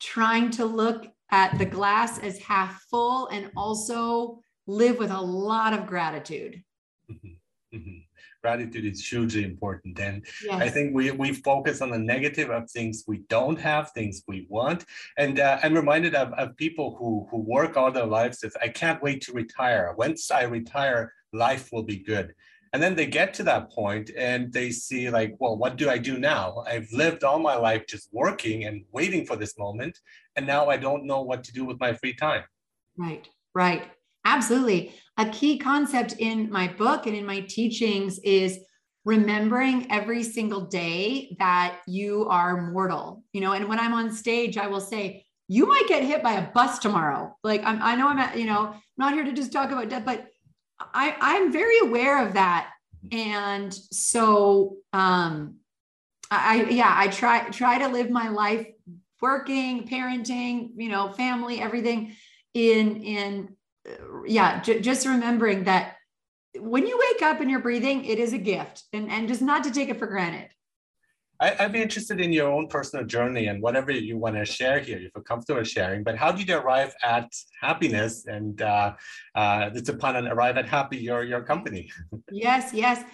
trying 0.00 0.50
to 0.52 0.66
look 0.66 1.06
at 1.34 1.58
the 1.58 1.66
glass 1.66 2.20
as 2.20 2.38
half 2.38 2.80
full 2.88 3.26
and 3.26 3.50
also 3.56 4.38
live 4.68 4.98
with 4.98 5.10
a 5.10 5.20
lot 5.20 5.72
of 5.72 5.84
gratitude. 5.84 6.62
Mm-hmm. 7.10 7.76
Mm-hmm. 7.76 7.98
Gratitude 8.40 8.84
is 8.84 9.04
hugely 9.04 9.42
important. 9.42 9.98
And 9.98 10.24
yes. 10.44 10.62
I 10.62 10.68
think 10.68 10.94
we, 10.94 11.10
we 11.10 11.32
focus 11.32 11.80
on 11.80 11.90
the 11.90 11.98
negative 11.98 12.50
of 12.50 12.70
things 12.70 13.02
we 13.08 13.24
don't 13.28 13.58
have, 13.58 13.90
things 13.90 14.22
we 14.28 14.46
want. 14.48 14.84
And 15.18 15.40
uh, 15.40 15.58
I'm 15.60 15.74
reminded 15.74 16.14
of, 16.14 16.32
of 16.34 16.56
people 16.56 16.94
who, 16.98 17.26
who 17.32 17.38
work 17.38 17.76
all 17.76 17.90
their 17.90 18.06
lives 18.06 18.38
with, 18.44 18.56
I 18.62 18.68
can't 18.68 19.02
wait 19.02 19.20
to 19.22 19.32
retire. 19.32 19.92
Once 19.98 20.30
I 20.30 20.44
retire, 20.44 21.12
life 21.32 21.70
will 21.72 21.82
be 21.82 21.98
good. 21.98 22.32
And 22.72 22.82
then 22.82 22.96
they 22.96 23.06
get 23.06 23.32
to 23.34 23.44
that 23.44 23.70
point 23.70 24.10
and 24.16 24.52
they 24.52 24.72
see, 24.72 25.08
like, 25.08 25.36
well, 25.38 25.56
what 25.56 25.76
do 25.76 25.88
I 25.88 25.96
do 25.96 26.18
now? 26.18 26.64
I've 26.66 26.90
lived 26.92 27.22
all 27.22 27.38
my 27.38 27.54
life 27.54 27.86
just 27.86 28.08
working 28.12 28.64
and 28.64 28.84
waiting 28.90 29.24
for 29.26 29.36
this 29.36 29.56
moment. 29.56 30.00
And 30.36 30.46
now 30.46 30.68
I 30.68 30.76
don't 30.76 31.04
know 31.04 31.22
what 31.22 31.44
to 31.44 31.52
do 31.52 31.64
with 31.64 31.78
my 31.80 31.92
free 31.92 32.14
time. 32.14 32.42
Right, 32.96 33.28
right. 33.54 33.84
Absolutely. 34.24 34.94
A 35.16 35.28
key 35.28 35.58
concept 35.58 36.14
in 36.18 36.50
my 36.50 36.68
book 36.68 37.06
and 37.06 37.14
in 37.14 37.26
my 37.26 37.40
teachings 37.40 38.18
is 38.20 38.58
remembering 39.04 39.86
every 39.90 40.22
single 40.22 40.62
day 40.62 41.36
that 41.38 41.80
you 41.86 42.26
are 42.28 42.72
mortal. 42.72 43.22
You 43.32 43.42
know, 43.42 43.52
and 43.52 43.68
when 43.68 43.78
I'm 43.78 43.92
on 43.92 44.10
stage, 44.12 44.56
I 44.56 44.66
will 44.66 44.80
say, 44.80 45.26
you 45.46 45.66
might 45.66 45.86
get 45.88 46.02
hit 46.02 46.22
by 46.22 46.32
a 46.32 46.50
bus 46.52 46.78
tomorrow. 46.78 47.36
Like 47.44 47.62
I'm, 47.64 47.82
I 47.82 47.96
know 47.96 48.08
I'm 48.08 48.18
at, 48.18 48.38
you 48.38 48.46
know, 48.46 48.68
I'm 48.68 48.80
not 48.96 49.12
here 49.12 49.24
to 49.24 49.32
just 49.32 49.52
talk 49.52 49.70
about 49.70 49.90
death, 49.90 50.04
but 50.04 50.26
I, 50.80 51.16
I'm 51.20 51.52
very 51.52 51.78
aware 51.80 52.26
of 52.26 52.32
that. 52.34 52.70
And 53.12 53.72
so, 53.74 54.76
um, 54.94 55.56
I, 56.30 56.64
yeah, 56.70 56.92
I 56.96 57.08
try, 57.08 57.50
try 57.50 57.78
to 57.78 57.88
live 57.88 58.08
my 58.08 58.30
life 58.30 58.66
working, 59.20 59.88
parenting, 59.88 60.70
you 60.76 60.88
know, 60.88 61.12
family, 61.12 61.60
everything 61.60 62.14
in, 62.52 63.02
in, 63.02 63.56
yeah, 64.26 64.60
j- 64.60 64.80
just 64.80 65.06
remembering 65.06 65.64
that 65.64 65.96
when 66.58 66.86
you 66.86 66.98
wake 66.98 67.22
up 67.22 67.40
and 67.40 67.50
you're 67.50 67.60
breathing, 67.60 68.04
it 68.04 68.18
is 68.18 68.32
a 68.32 68.38
gift 68.38 68.84
and, 68.92 69.10
and 69.10 69.28
just 69.28 69.42
not 69.42 69.64
to 69.64 69.70
take 69.70 69.88
it 69.88 69.98
for 69.98 70.06
granted. 70.06 70.48
I, 71.40 71.64
would 71.64 71.72
be 71.72 71.82
interested 71.82 72.20
in 72.20 72.32
your 72.32 72.50
own 72.50 72.68
personal 72.68 73.04
journey 73.04 73.48
and 73.48 73.60
whatever 73.60 73.90
you 73.90 74.16
want 74.16 74.36
to 74.36 74.44
share 74.44 74.78
here, 74.78 74.98
if 74.98 75.10
you're 75.14 75.24
comfortable 75.24 75.64
sharing. 75.64 76.04
But 76.04 76.16
how 76.16 76.30
did 76.32 76.48
you 76.48 76.56
arrive 76.56 76.94
at 77.02 77.28
happiness 77.60 78.26
and 78.26 78.62
uh, 78.62 78.94
uh, 79.34 79.70
it's 79.74 79.88
upon 79.88 80.16
an 80.16 80.28
arrive 80.28 80.56
at 80.56 80.68
happy 80.68 80.96
your 80.98 81.24
your 81.24 81.42
company? 81.42 81.90
yes, 82.30 82.72
yes. 82.72 83.04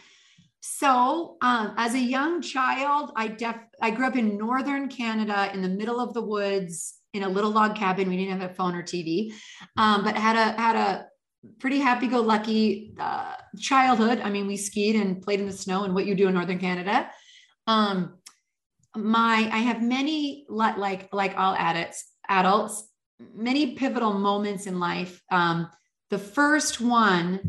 So 0.61 1.37
um, 1.41 1.75
as 1.77 1.95
a 1.95 1.99
young 1.99 2.43
child, 2.43 3.13
I 3.17 3.29
def 3.29 3.57
I 3.81 3.91
grew 3.91 4.07
up 4.07 4.17
in 4.17 4.37
northern 4.37 4.89
Canada 4.89 5.51
in 5.53 5.63
the 5.63 5.69
middle 5.69 6.01
of 6.01 6.13
the 6.15 6.23
woods 6.23 6.95
in 7.15 7.23
a 7.23 7.29
little 7.29 7.51
log 7.51 7.77
cabin. 7.77 8.09
We 8.09 8.17
didn't 8.17 8.41
have 8.41 8.51
a 8.51 8.55
phone 8.55 8.75
or 8.75 8.83
TV, 8.83 9.33
um, 9.77 10.05
but 10.05 10.17
had 10.17 10.37
a 10.37 10.61
had 10.61 10.77
a 10.77 11.07
pretty 11.59 11.79
happy-go-lucky 11.79 12.95
uh, 13.01 13.35
childhood. 13.59 14.21
I 14.23 14.29
mean, 14.29 14.47
we 14.47 14.59
skied 14.59 14.97
and 14.97 15.23
played 15.23 15.41
in 15.41 15.47
the 15.47 15.53
snow 15.53 15.85
and 15.85 15.95
what 15.95 16.05
you 16.05 16.15
do 16.15 16.29
in 16.29 16.35
northern 16.35 16.59
Canada. 16.59 17.11
Um, 17.67 18.19
my 18.95 19.49
I 19.51 19.59
have 19.59 19.83
many 19.83 20.45
like 20.49 21.13
like 21.13 21.39
all 21.39 21.55
adults 21.55 22.05
adults 22.29 22.85
many 23.35 23.75
pivotal 23.75 24.13
moments 24.13 24.67
in 24.67 24.79
life. 24.79 25.23
Um, 25.31 25.71
the 26.11 26.19
first 26.19 26.81
one 26.81 27.41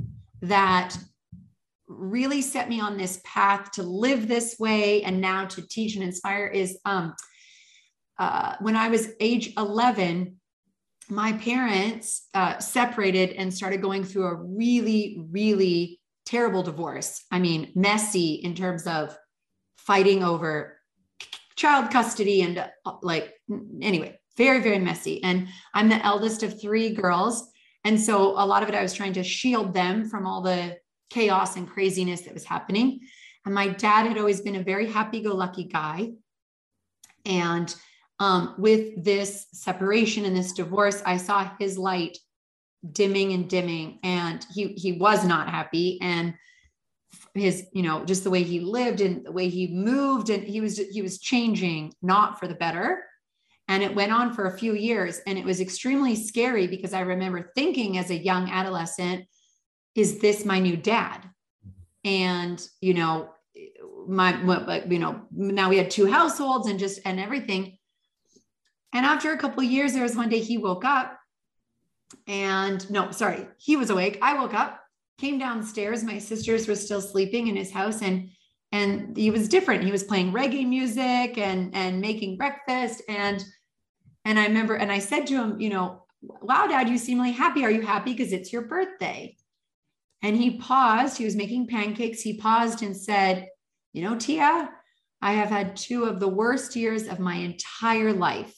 that 0.41 0.95
really 1.97 2.41
set 2.41 2.69
me 2.69 2.79
on 2.79 2.97
this 2.97 3.21
path 3.23 3.71
to 3.71 3.83
live 3.83 4.27
this 4.27 4.57
way 4.59 5.03
and 5.03 5.21
now 5.21 5.45
to 5.45 5.67
teach 5.67 5.95
and 5.95 6.03
inspire 6.03 6.47
is 6.47 6.77
um, 6.85 7.13
uh, 8.17 8.55
when 8.59 8.75
I 8.75 8.89
was 8.89 9.09
age 9.19 9.53
11, 9.57 10.35
my 11.09 11.33
parents 11.33 12.27
uh, 12.33 12.59
separated 12.59 13.31
and 13.31 13.53
started 13.53 13.81
going 13.81 14.03
through 14.03 14.25
a 14.25 14.35
really, 14.35 15.25
really 15.29 15.99
terrible 16.25 16.63
divorce. 16.63 17.23
I 17.31 17.39
mean, 17.39 17.71
messy 17.75 18.35
in 18.35 18.55
terms 18.55 18.87
of 18.87 19.17
fighting 19.77 20.23
over 20.23 20.77
child 21.55 21.91
custody 21.91 22.41
and 22.41 22.57
uh, 22.57 22.93
like 23.01 23.33
anyway 23.81 24.17
very 24.37 24.61
very 24.61 24.79
messy 24.79 25.23
and 25.23 25.47
i'm 25.73 25.89
the 25.89 26.03
eldest 26.05 26.43
of 26.43 26.59
three 26.59 26.93
girls 26.93 27.49
and 27.83 27.99
so 27.99 28.31
a 28.31 28.45
lot 28.45 28.63
of 28.63 28.69
it 28.69 28.75
i 28.75 28.81
was 28.81 28.93
trying 28.93 29.13
to 29.13 29.23
shield 29.23 29.73
them 29.73 30.07
from 30.09 30.25
all 30.25 30.41
the 30.41 30.75
chaos 31.11 31.57
and 31.57 31.69
craziness 31.69 32.21
that 32.21 32.33
was 32.33 32.45
happening. 32.45 33.01
And 33.45 33.53
my 33.53 33.67
dad 33.67 34.07
had 34.07 34.17
always 34.17 34.41
been 34.41 34.55
a 34.55 34.63
very 34.63 34.87
happy-go-lucky 34.87 35.65
guy. 35.65 36.11
And 37.25 37.73
um, 38.19 38.55
with 38.57 39.03
this 39.03 39.47
separation 39.51 40.25
and 40.25 40.35
this 40.35 40.53
divorce 40.53 41.01
i 41.05 41.17
saw 41.17 41.49
his 41.59 41.77
light 41.77 42.17
dimming 42.91 43.33
and 43.33 43.49
dimming. 43.49 43.99
And 44.03 44.45
he 44.53 44.69
he 44.69 44.93
was 44.93 45.25
not 45.25 45.49
happy. 45.49 45.99
And 46.01 46.33
his 47.33 47.67
you 47.73 47.83
know 47.83 48.05
just 48.05 48.23
the 48.23 48.29
way 48.29 48.43
he 48.43 48.59
lived 48.59 49.01
and 49.01 49.25
the 49.25 49.31
way 49.31 49.49
he 49.49 49.67
moved 49.67 50.29
and 50.29 50.43
he 50.43 50.61
was 50.61 50.77
he 50.77 51.01
was 51.01 51.19
changing 51.19 51.93
not 52.01 52.39
for 52.39 52.47
the 52.47 52.55
better. 52.55 53.03
And 53.67 53.83
it 53.83 53.95
went 53.95 54.11
on 54.11 54.33
for 54.33 54.47
a 54.47 54.57
few 54.57 54.73
years. 54.73 55.21
And 55.27 55.37
it 55.37 55.45
was 55.45 55.61
extremely 55.61 56.15
scary 56.15 56.67
because 56.67 56.93
i 56.93 57.01
remember 57.01 57.51
thinking 57.55 57.97
as 57.97 58.09
a 58.09 58.23
young 58.23 58.49
adolescent 58.49 59.25
is 59.95 60.19
this 60.19 60.45
my 60.45 60.59
new 60.59 60.77
dad? 60.77 61.19
Mm-hmm. 61.19 62.07
And 62.07 62.67
you 62.81 62.93
know 62.93 63.29
my 64.07 64.33
but 64.43 64.91
you 64.91 64.99
know 64.99 65.21
now 65.31 65.69
we 65.69 65.77
had 65.77 65.91
two 65.91 66.05
households 66.05 66.67
and 66.67 66.79
just 66.79 66.99
and 67.05 67.19
everything. 67.19 67.77
And 68.93 69.05
after 69.05 69.31
a 69.31 69.37
couple 69.37 69.63
years 69.63 69.93
there 69.93 70.03
was 70.03 70.15
one 70.15 70.29
day 70.29 70.39
he 70.39 70.57
woke 70.57 70.85
up 70.85 71.17
and 72.27 72.89
no 72.89 73.11
sorry 73.11 73.47
he 73.57 73.75
was 73.75 73.89
awake. 73.89 74.17
I 74.21 74.37
woke 74.37 74.53
up 74.53 74.79
came 75.17 75.37
downstairs. 75.37 76.03
My 76.03 76.17
sisters 76.17 76.67
were 76.67 76.75
still 76.75 77.01
sleeping 77.01 77.47
in 77.47 77.55
his 77.55 77.71
house 77.71 78.01
and 78.01 78.29
and 78.73 79.15
he 79.17 79.31
was 79.31 79.49
different. 79.49 79.83
He 79.83 79.91
was 79.91 80.03
playing 80.03 80.31
reggae 80.31 80.67
music 80.67 81.37
and 81.37 81.75
and 81.75 82.01
making 82.01 82.37
breakfast. 82.37 83.03
And 83.07 83.43
and 84.25 84.39
i 84.39 84.45
remember 84.45 84.75
and 84.75 84.91
i 84.91 84.99
said 84.99 85.25
to 85.25 85.33
him 85.33 85.59
you 85.59 85.67
know 85.67 86.03
wow 86.43 86.67
dad 86.67 86.87
you 86.87 86.97
seem 86.97 87.19
really 87.19 87.31
happy. 87.31 87.63
Are 87.65 87.71
you 87.71 87.81
happy? 87.81 88.13
Because 88.13 88.33
it's 88.33 88.53
your 88.53 88.63
birthday 88.63 89.35
and 90.21 90.37
he 90.37 90.57
paused 90.57 91.17
he 91.17 91.25
was 91.25 91.35
making 91.35 91.67
pancakes 91.67 92.21
he 92.21 92.37
paused 92.37 92.81
and 92.81 92.95
said 92.95 93.47
you 93.93 94.01
know, 94.03 94.15
Tia, 94.15 94.69
I 95.21 95.33
have 95.33 95.49
had 95.49 95.75
two 95.75 96.05
of 96.05 96.19
the 96.19 96.27
worst 96.27 96.75
years 96.75 97.07
of 97.07 97.19
my 97.19 97.35
entire 97.35 98.13
life. 98.13 98.55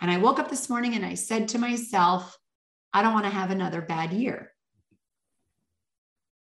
And 0.00 0.10
I 0.10 0.18
woke 0.18 0.38
up 0.38 0.50
this 0.50 0.68
morning 0.68 0.94
and 0.94 1.06
I 1.06 1.14
said 1.14 1.48
to 1.48 1.58
myself, 1.58 2.36
I 2.92 3.02
don't 3.02 3.14
want 3.14 3.24
to 3.24 3.30
have 3.30 3.50
another 3.50 3.80
bad 3.80 4.12
year. 4.12 4.52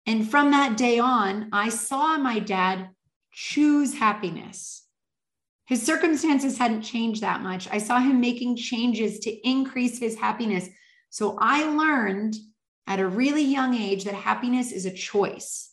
And 0.06 0.30
from 0.30 0.52
that 0.52 0.78
day 0.78 1.00
on, 1.00 1.50
I 1.52 1.70
saw 1.70 2.18
my 2.18 2.39
dad 2.39 2.89
choose 3.32 3.93
happiness. 3.93 4.86
His 5.66 5.86
circumstances 5.86 6.58
hadn't 6.58 6.84
changed 6.84 7.22
that 7.22 7.41
much. 7.41 7.68
I 7.70 7.80
saw 7.80 8.00
him 8.00 8.22
making 8.22 8.56
changes 8.56 9.20
to 9.20 9.48
increase 9.48 10.00
his 10.00 10.18
happiness. 10.18 10.70
So 11.10 11.38
I 11.39 11.66
learned 11.66 12.36
at 12.88 13.00
a 13.00 13.08
really 13.08 13.44
young 13.44 13.76
age 13.76 14.06
that 14.06 14.16
happiness 14.16 14.72
is 14.72 14.86
a 14.86 14.92
choice. 14.92 15.72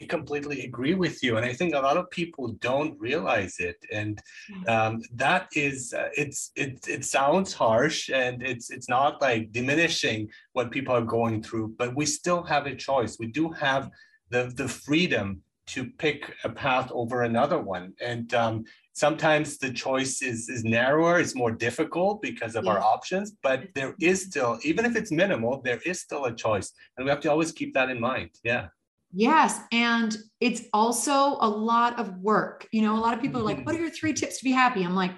I 0.00 0.04
completely 0.04 0.66
agree 0.66 0.94
with 0.94 1.22
you, 1.22 1.38
and 1.38 1.46
I 1.46 1.54
think 1.54 1.74
a 1.74 1.80
lot 1.80 1.96
of 1.96 2.10
people 2.10 2.48
don't 2.60 3.00
realize 3.00 3.56
it, 3.58 3.76
and 3.90 4.20
um, 4.68 5.00
that 5.14 5.48
is 5.54 5.94
uh, 5.94 6.10
it's 6.14 6.52
it 6.54 6.86
it 6.86 7.02
sounds 7.04 7.54
harsh, 7.54 8.10
and 8.10 8.42
it's 8.42 8.68
it's 8.70 8.90
not 8.90 9.22
like 9.22 9.52
diminishing 9.52 10.28
what 10.52 10.70
people 10.70 10.94
are 10.94 11.00
going 11.18 11.42
through, 11.42 11.74
but 11.78 11.96
we 11.96 12.04
still 12.04 12.42
have 12.42 12.66
a 12.66 12.76
choice. 12.76 13.16
We 13.18 13.28
do 13.28 13.50
have 13.52 13.90
the 14.28 14.52
the 14.54 14.68
freedom 14.68 15.40
to 15.68 15.86
pick 15.86 16.34
a 16.44 16.50
path 16.50 16.90
over 16.92 17.22
another 17.22 17.58
one, 17.58 17.94
and 18.00 18.34
um, 18.34 18.64
sometimes 18.96 19.58
the 19.58 19.70
choice 19.70 20.22
is 20.22 20.48
is 20.48 20.64
narrower, 20.64 21.20
it's 21.20 21.34
more 21.34 21.52
difficult 21.52 22.22
because 22.22 22.56
of 22.56 22.64
yeah. 22.64 22.72
our 22.72 22.80
options, 22.80 23.36
but 23.42 23.68
there 23.74 23.94
is 24.00 24.22
still, 24.22 24.58
even 24.64 24.84
if 24.84 24.96
it's 24.96 25.12
minimal, 25.12 25.60
there 25.62 25.80
is 25.84 26.00
still 26.00 26.24
a 26.24 26.34
choice, 26.34 26.72
and 26.96 27.04
we 27.04 27.10
have 27.10 27.20
to 27.20 27.30
always 27.30 27.52
keep 27.52 27.74
that 27.74 27.90
in 27.90 28.00
mind. 28.00 28.30
Yeah. 28.42 28.68
Yes. 29.12 29.60
And 29.70 30.16
it's 30.40 30.62
also 30.72 31.38
a 31.40 31.48
lot 31.48 31.98
of 31.98 32.18
work. 32.18 32.66
You 32.72 32.82
know, 32.82 32.96
a 32.96 33.00
lot 33.00 33.14
of 33.14 33.20
people 33.20 33.40
are 33.40 33.44
like, 33.44 33.64
what 33.64 33.74
are 33.74 33.78
your 33.78 33.90
three 33.90 34.12
tips 34.20 34.38
to 34.38 34.44
be 34.44 34.50
happy? 34.50 34.82
I'm 34.82 34.96
like, 34.96 35.12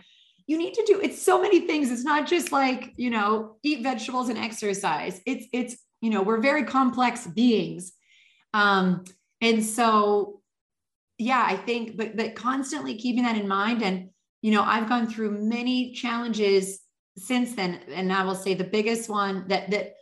you 0.46 0.56
need 0.56 0.74
to 0.74 0.84
do 0.86 1.00
it's 1.00 1.20
so 1.20 1.40
many 1.40 1.60
things. 1.60 1.90
It's 1.90 2.04
not 2.04 2.26
just 2.26 2.52
like, 2.52 2.92
you 2.96 3.10
know, 3.10 3.56
eat 3.62 3.82
vegetables 3.82 4.28
and 4.28 4.38
exercise. 4.38 5.20
It's, 5.26 5.46
it's, 5.52 5.76
you 6.00 6.10
know, 6.10 6.22
we're 6.22 6.40
very 6.40 6.64
complex 6.64 7.26
beings. 7.26 7.92
Um, 8.54 9.04
and 9.40 9.64
so, 9.64 10.40
yeah, 11.18 11.44
I 11.46 11.56
think, 11.56 11.96
but, 11.96 12.16
but 12.16 12.34
constantly 12.34 12.94
keeping 12.94 13.24
that 13.24 13.36
in 13.36 13.48
mind. 13.48 13.82
And, 13.82 14.10
you 14.40 14.52
know, 14.52 14.62
I've 14.62 14.88
gone 14.88 15.08
through 15.08 15.42
many 15.42 15.92
challenges 15.92 16.80
since 17.16 17.54
then. 17.54 17.80
And 17.92 18.12
I 18.12 18.24
will 18.24 18.36
say 18.36 18.54
the 18.54 18.64
biggest 18.64 19.10
one 19.10 19.46
that, 19.48 19.70
that, 19.70 19.94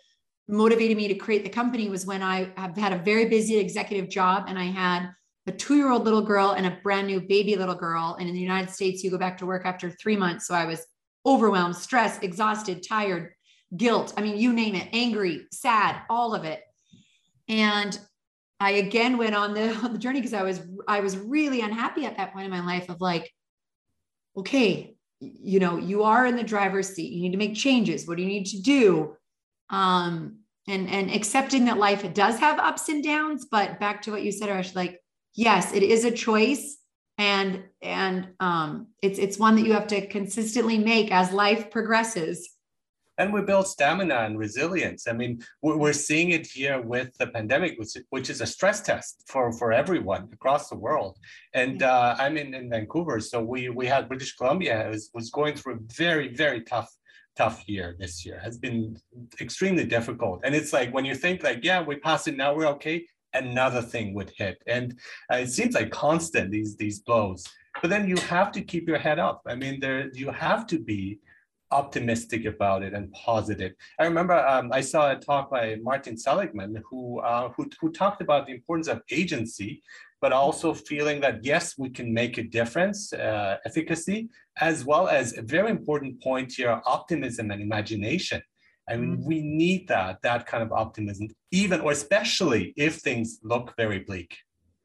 motivated 0.49 0.97
me 0.97 1.09
to 1.09 1.15
create 1.15 1.43
the 1.43 1.51
company 1.51 1.89
was 1.89 2.07
when 2.07 2.23
I 2.23 2.53
have 2.57 2.77
had 2.77 2.93
a 2.93 2.99
very 2.99 3.29
busy 3.29 3.59
executive 3.59 4.09
job 4.09 4.45
and 4.49 4.59
I 4.59 4.65
had 4.65 5.11
a 5.47 5.53
two 5.53 5.77
year 5.77 5.91
old 5.91 6.05
little 6.05 6.23
girl 6.23 6.53
and 6.53 6.67
a 6.67 6.79
brand 6.83 7.07
new 7.07 7.21
baby 7.21 7.57
little 7.57 7.75
girl. 7.75 8.17
And 8.19 8.29
in 8.29 8.35
the 8.35 8.41
United 8.41 8.71
States, 8.71 9.03
you 9.03 9.11
go 9.11 9.19
back 9.19 9.39
to 9.39 9.47
work 9.47 9.65
after 9.65 9.91
three 9.91 10.17
months. 10.17 10.47
So 10.47 10.55
I 10.55 10.65
was 10.65 10.85
overwhelmed, 11.25 11.77
stressed, 11.77 12.23
exhausted, 12.23 12.85
tired, 12.89 13.33
guilt. 13.77 14.15
I 14.17 14.23
mean, 14.23 14.37
you 14.37 14.53
name 14.53 14.75
it, 14.75 14.89
angry, 14.93 15.47
sad, 15.53 16.03
all 16.09 16.35
of 16.35 16.45
it. 16.45 16.61
And 17.49 17.99
I 18.59 18.73
again 18.73 19.19
went 19.19 19.35
on 19.35 19.55
the, 19.55 19.75
on 19.85 19.93
the 19.93 19.99
journey 19.99 20.21
because 20.21 20.35
I 20.35 20.43
was 20.43 20.61
I 20.89 21.01
was 21.01 21.17
really 21.17 21.61
unhappy 21.61 22.07
at 22.07 22.17
that 22.17 22.33
point 22.33 22.47
in 22.47 22.51
my 22.51 22.65
life 22.65 22.89
of 22.89 23.01
like, 23.01 23.31
okay, 24.37 24.97
you 25.21 25.61
know, 25.61 25.79
you 25.79 26.03
are 26.03 26.27
in 26.27 26.37
the 26.37 26.43
driver's 26.43 26.91
seat. 26.91 27.13
You 27.13 27.23
need 27.23 27.33
to 27.33 27.39
make 27.39 27.55
changes. 27.55 28.07
What 28.07 28.17
do 28.17 28.23
you 28.23 28.29
need 28.29 28.47
to 28.47 28.61
do? 28.61 29.17
um, 29.71 30.39
and 30.69 30.89
and 30.89 31.11
accepting 31.11 31.67
that 31.67 31.79
life 31.79 32.13
does 32.13 32.39
have 32.39 32.59
ups 32.59 32.89
and 32.89 33.03
downs. 33.03 33.47
But 33.51 33.79
back 33.81 34.03
to 34.03 34.11
what 34.11 34.23
you 34.23 34.33
said, 34.33 34.49
Ash, 34.49 34.75
like 34.75 35.01
yes, 35.35 35.73
it 35.73 35.83
is 35.83 36.05
a 36.05 36.11
choice, 36.11 36.79
and 37.19 37.65
and 37.83 38.29
um, 38.41 38.89
it's 39.03 39.19
it's 39.19 39.39
one 39.39 39.57
that 39.57 39.67
you 39.67 39.73
have 39.73 39.87
to 39.89 40.07
consistently 40.07 40.79
make 40.79 41.13
as 41.13 41.33
life 41.33 41.71
progresses. 41.71 42.51
And 43.19 43.33
we 43.33 43.41
build 43.43 43.67
stamina 43.67 44.15
and 44.15 44.39
resilience. 44.39 45.09
I 45.09 45.13
mean, 45.13 45.41
we're 45.63 45.93
seeing 45.93 46.31
it 46.31 46.47
here 46.47 46.81
with 46.81 47.17
the 47.19 47.29
pandemic, 47.29 47.79
which, 47.79 47.97
which 48.11 48.29
is 48.29 48.41
a 48.41 48.47
stress 48.47 48.83
test 48.83 49.23
for, 49.27 49.53
for 49.53 49.73
everyone 49.73 50.29
across 50.33 50.69
the 50.69 50.77
world. 50.77 51.19
And 51.55 51.83
uh, 51.83 52.17
I'm 52.19 52.37
in, 52.37 52.53
in 52.55 52.69
Vancouver, 52.69 53.21
so 53.21 53.43
we 53.43 53.69
we 53.71 53.87
had 53.87 54.09
British 54.09 54.37
Columbia 54.37 54.89
was, 54.91 55.11
was 55.15 55.31
going 55.31 55.55
through 55.57 55.75
a 55.75 55.79
very, 55.95 56.29
very 56.29 56.63
tough 56.63 56.91
tough 57.37 57.63
year 57.69 57.97
this 57.99 58.25
year. 58.25 58.41
Has 58.43 58.59
been 58.59 58.97
extremely 59.41 59.85
difficult. 59.85 60.41
And 60.45 60.55
it's 60.55 60.73
like 60.73 60.93
when 60.93 61.05
you 61.05 61.15
think 61.15 61.43
like 61.43 61.61
yeah 61.63 61.83
we 61.83 61.97
passed 61.97 62.29
it 62.29 62.37
now 62.37 62.55
we're 62.55 62.67
okay 62.77 63.07
another 63.35 63.83
thing 63.83 64.15
would 64.15 64.33
hit. 64.37 64.63
And 64.67 64.99
uh, 65.31 65.37
it 65.37 65.49
seems 65.49 65.75
like 65.75 65.91
constant 65.91 66.51
these 66.51 66.77
these 66.77 67.01
blows. 67.01 67.45
But 67.83 67.91
then 67.91 68.09
you 68.09 68.17
have 68.29 68.53
to 68.53 68.63
keep 68.63 68.89
your 68.89 68.99
head 68.99 69.19
up. 69.19 69.43
I 69.47 69.55
mean 69.55 69.81
there 69.81 70.11
you 70.15 70.31
have 70.31 70.67
to 70.69 70.79
be 70.79 71.19
optimistic 71.71 72.45
about 72.45 72.83
it 72.83 72.95
and 72.95 73.13
positive. 73.13 73.73
I 73.99 74.05
remember 74.05 74.35
um, 74.35 74.71
I 74.73 74.81
saw 74.81 75.13
a 75.13 75.17
talk 75.17 75.51
by 75.51 75.77
Martin 75.83 76.17
Seligman 76.17 76.83
who, 76.89 77.21
uh, 77.21 77.51
who, 77.57 77.69
who 77.81 77.91
talked 77.93 78.21
about 78.21 78.47
the 78.47 78.53
importance 78.53 78.89
of 78.89 79.03
agency 79.11 79.83
but 80.21 80.33
also 80.33 80.73
feeling 80.73 81.21
that 81.21 81.45
yes, 81.45 81.77
we 81.79 81.91
can 81.91 82.13
make 82.13 82.39
a 82.39 82.43
difference, 82.43 83.13
uh, 83.13 83.59
efficacy, 83.65 84.29
as 84.61 84.85
well 84.85 85.09
as 85.09 85.37
a 85.37 85.43
very 85.43 85.71
important 85.71 86.21
point 86.23 86.53
here, 86.53 86.81
optimism 86.87 87.51
and 87.51 87.61
imagination. 87.61 88.43
I 88.89 88.97
mean, 88.97 89.17
mm-hmm. 89.17 89.27
we 89.27 89.43
need 89.43 89.89
that, 89.89 90.23
that 90.23 90.47
kind 90.47 90.63
of 90.63 90.73
optimism, 90.73 91.29
even 91.51 91.81
or 91.81 91.93
especially 91.93 92.73
if 92.77 92.97
things 92.97 93.41
look 93.43 93.75
very 93.77 94.01
bleak. 94.01 94.37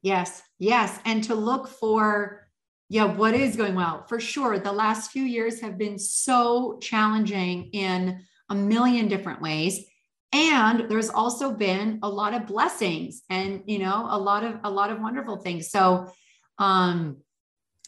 Yes, 0.01 0.41
yes. 0.57 0.99
And 1.05 1.23
to 1.25 1.35
look 1.35 1.67
for, 1.67 2.47
yeah, 2.91 3.05
what 3.05 3.33
is 3.33 3.55
going 3.55 3.75
well? 3.75 4.03
For 4.09 4.19
sure. 4.19 4.59
The 4.59 4.73
last 4.73 5.11
few 5.11 5.23
years 5.23 5.61
have 5.61 5.77
been 5.77 5.97
so 5.97 6.77
challenging 6.81 7.69
in 7.71 8.21
a 8.49 8.53
million 8.53 9.07
different 9.07 9.41
ways 9.41 9.85
and 10.33 10.89
there's 10.89 11.09
also 11.09 11.53
been 11.53 11.99
a 12.03 12.09
lot 12.09 12.33
of 12.33 12.47
blessings 12.47 13.21
and 13.29 13.63
you 13.65 13.79
know 13.79 14.07
a 14.09 14.19
lot 14.19 14.43
of 14.43 14.59
a 14.65 14.69
lot 14.69 14.91
of 14.91 14.99
wonderful 14.99 15.37
things 15.37 15.69
so 15.69 16.11
um 16.57 17.17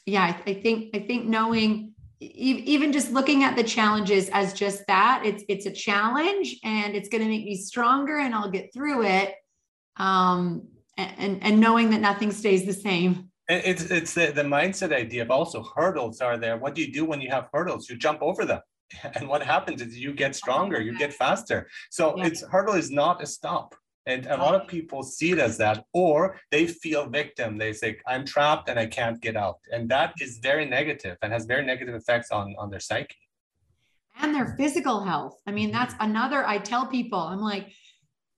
yeah 0.05 0.23
i, 0.23 0.51
I 0.51 0.53
think 0.53 0.95
i 0.95 0.99
think 0.99 1.25
knowing 1.25 1.93
even 2.19 2.93
just 2.93 3.11
looking 3.11 3.43
at 3.43 3.57
the 3.57 3.63
challenges 3.63 4.29
as 4.29 4.53
just 4.53 4.87
that 4.87 5.23
it's 5.25 5.43
it's 5.49 5.65
a 5.65 5.71
challenge 5.71 6.55
and 6.63 6.95
it's 6.95 7.09
going 7.09 7.23
to 7.23 7.29
make 7.29 7.43
me 7.43 7.57
stronger 7.57 8.19
and 8.19 8.33
i'll 8.33 8.51
get 8.51 8.73
through 8.73 9.03
it 9.03 9.35
um 9.97 10.67
and 10.97 11.43
and 11.43 11.59
knowing 11.59 11.89
that 11.89 11.99
nothing 11.99 12.31
stays 12.31 12.65
the 12.65 12.73
same 12.73 13.29
it's 13.49 13.83
it's 13.83 14.13
the, 14.13 14.31
the 14.31 14.43
mindset 14.43 14.93
idea 14.93 15.23
of 15.23 15.31
also 15.31 15.63
hurdles 15.75 16.21
are 16.21 16.37
there. 16.37 16.57
What 16.57 16.75
do 16.75 16.81
you 16.81 16.91
do 16.91 17.05
when 17.05 17.21
you 17.21 17.29
have 17.29 17.49
hurdles? 17.53 17.89
You 17.89 17.97
jump 17.97 18.21
over 18.21 18.45
them. 18.45 18.61
And 19.15 19.27
what 19.27 19.41
happens 19.41 19.81
is 19.81 19.97
you 19.97 20.13
get 20.13 20.35
stronger 20.35 20.79
you 20.79 20.97
get 20.97 21.13
faster. 21.13 21.67
So 21.89 22.15
yeah. 22.17 22.27
it's 22.27 22.41
hurdle 22.43 22.75
is 22.75 22.91
not 22.91 23.23
a 23.23 23.25
stop. 23.25 23.75
And 24.05 24.25
a 24.25 24.37
lot 24.37 24.55
of 24.55 24.67
people 24.67 25.01
see 25.01 25.31
it 25.31 25.39
as 25.39 25.57
that 25.57 25.85
or 25.93 26.37
they 26.51 26.67
feel 26.67 27.07
victim. 27.07 27.57
They 27.57 27.73
say 27.73 27.97
i'm 28.07 28.25
trapped 28.25 28.69
and 28.69 28.77
i 28.79 28.85
can't 28.85 29.19
get 29.21 29.35
out. 29.35 29.59
And 29.71 29.89
that 29.89 30.13
is 30.21 30.39
very 30.39 30.65
negative 30.65 31.17
and 31.21 31.33
has 31.33 31.45
very 31.45 31.65
negative 31.65 31.95
effects 31.95 32.29
on 32.31 32.55
on 32.59 32.69
their 32.69 32.81
psyche. 32.81 33.15
And 34.21 34.33
their 34.35 34.55
physical 34.57 35.03
health. 35.03 35.35
I 35.47 35.51
mean 35.51 35.71
that's 35.71 35.95
mm-hmm. 35.95 36.11
another 36.11 36.45
i 36.45 36.57
tell 36.59 36.85
people 36.85 37.19
i'm 37.19 37.41
like 37.41 37.73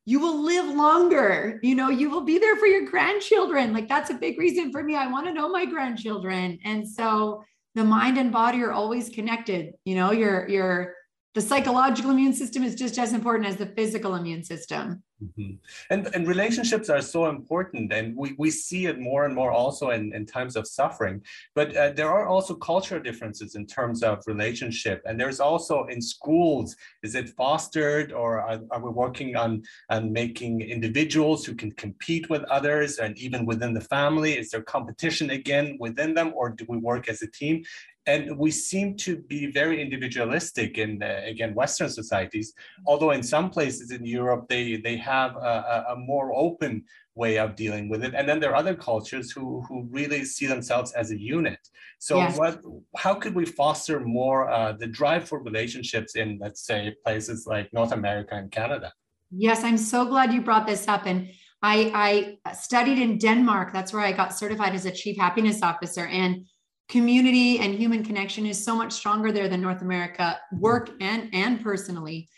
you 0.06 0.20
will 0.20 0.44
live 0.44 0.74
longer. 0.74 1.60
You 1.64 1.76
know 1.76 1.90
you 1.90 2.10
will 2.10 2.22
be 2.22 2.38
there 2.38 2.56
for 2.56 2.68
your 2.68 2.86
grandchildren. 2.86 3.74
Like 3.74 3.90
that's 3.90 4.12
a 4.12 4.16
big 4.16 4.38
reason 4.40 4.72
for 4.72 4.84
me. 4.84 4.96
I 4.96 5.12
want 5.12 5.26
to 5.28 5.34
know 5.34 5.50
my 5.50 5.66
grandchildren. 5.66 6.60
And 6.64 6.88
so 6.88 7.44
the 7.74 7.84
mind 7.84 8.18
and 8.18 8.32
body 8.32 8.62
are 8.62 8.72
always 8.72 9.10
connected. 9.10 9.74
You 9.84 9.96
know 9.96 10.12
your 10.12 10.48
your 10.48 10.94
the 11.36 11.42
psychological 11.42 12.12
immune 12.12 12.34
system 12.34 12.64
is 12.64 12.76
just 12.76 12.98
as 12.98 13.14
important 13.14 13.48
as 13.48 13.58
the 13.58 13.66
physical 13.68 14.16
immune 14.16 14.44
system 14.44 15.04
Mm-hmm. 15.24 15.54
And, 15.92 16.14
and 16.14 16.28
relationships 16.28 16.90
are 16.90 17.02
so 17.02 17.30
important, 17.30 17.94
and 17.94 18.16
we, 18.18 18.36
we 18.38 18.52
see 18.52 18.88
it 18.88 19.00
more 19.00 19.26
and 19.26 19.34
more 19.34 19.52
also 19.52 19.92
in, 19.92 20.14
in 20.14 20.26
times 20.26 20.58
of 20.58 20.68
suffering. 20.68 21.22
But 21.54 21.76
uh, 21.76 21.92
there 21.92 22.10
are 22.10 22.28
also 22.28 22.54
cultural 22.54 23.02
differences 23.02 23.56
in 23.56 23.66
terms 23.66 24.04
of 24.04 24.22
relationship. 24.28 25.02
And 25.06 25.18
there's 25.18 25.40
also 25.40 25.86
in 25.86 26.02
schools, 26.02 26.76
is 27.02 27.16
it 27.16 27.30
fostered 27.30 28.12
or 28.12 28.42
are, 28.42 28.60
are 28.72 28.82
we 28.82 28.90
working 28.90 29.38
on, 29.38 29.64
on 29.90 30.12
making 30.12 30.62
individuals 30.62 31.46
who 31.46 31.56
can 31.56 31.72
compete 31.72 32.30
with 32.30 32.44
others 32.46 32.98
and 32.98 33.18
even 33.18 33.46
within 33.46 33.74
the 33.74 33.82
family? 33.82 34.38
Is 34.38 34.50
there 34.50 34.64
competition 34.64 35.30
again 35.30 35.78
within 35.80 36.14
them, 36.14 36.34
or 36.36 36.50
do 36.50 36.66
we 36.68 36.78
work 36.78 37.08
as 37.08 37.22
a 37.22 37.32
team? 37.32 37.64
And 38.08 38.38
we 38.38 38.52
seem 38.52 38.96
to 38.96 39.18
be 39.18 39.52
very 39.52 39.82
individualistic 39.82 40.78
in 40.78 41.02
uh, 41.02 41.22
again 41.26 41.54
western 41.54 41.90
societies 41.90 42.54
although 42.86 43.12
in 43.12 43.24
some 43.24 43.50
places 43.50 43.92
in 43.92 44.06
europe 44.06 44.46
they 44.50 44.78
they 44.78 44.98
have 44.98 45.36
a, 45.36 45.86
a, 45.90 45.96
more 45.96 46.34
open 46.36 46.84
way 47.16 47.38
of 47.38 47.56
dealing 47.56 47.90
with 47.90 48.04
it 48.04 48.14
and 48.14 48.28
then 48.28 48.40
there 48.40 48.52
are 48.52 48.56
other 48.56 48.76
cultures 48.76 49.32
who 49.32 49.62
who 49.68 49.88
really 49.90 50.24
see 50.26 50.46
themselves 50.46 50.92
as 50.94 51.12
a 51.12 51.20
unit 51.20 51.60
so 52.00 52.18
yes. 52.18 52.38
what 52.38 52.62
how 52.98 53.14
could 53.14 53.34
we 53.34 53.46
foster 53.46 54.00
more 54.00 54.50
uh, 54.50 54.72
the 54.74 54.88
drive 54.88 55.28
for 55.28 55.42
relationships 55.42 56.16
in 56.16 56.38
let's 56.42 56.66
say 56.66 56.94
places 57.04 57.48
like 57.48 57.72
north 57.74 57.92
america 57.92 58.36
and 58.36 58.52
canada 58.52 58.92
yes 59.32 59.64
i'm 59.64 59.78
so 59.78 60.06
glad 60.06 60.34
you 60.34 60.42
brought 60.42 60.68
this 60.68 60.88
up 60.88 61.06
and 61.06 61.30
I, 61.62 62.38
I 62.46 62.54
studied 62.54 63.00
in 63.00 63.18
Denmark. 63.18 63.74
That's 63.74 63.92
where 63.92 64.04
I 64.04 64.12
got 64.12 64.38
certified 64.38 64.76
as 64.76 64.86
a 64.86 64.92
chief 64.92 65.18
happiness 65.18 65.64
officer. 65.64 66.06
And 66.06 66.46
community 66.88 67.60
and 67.60 67.74
human 67.76 68.04
connection 68.04 68.46
is 68.46 68.64
so 68.64 68.76
much 68.76 68.94
stronger 68.94 69.32
there 69.32 69.48
than 69.48 69.62
North 69.62 69.82
America, 69.82 70.40
work 70.52 70.92
and 71.02 71.30
and 71.34 71.62
personally. 71.62 72.30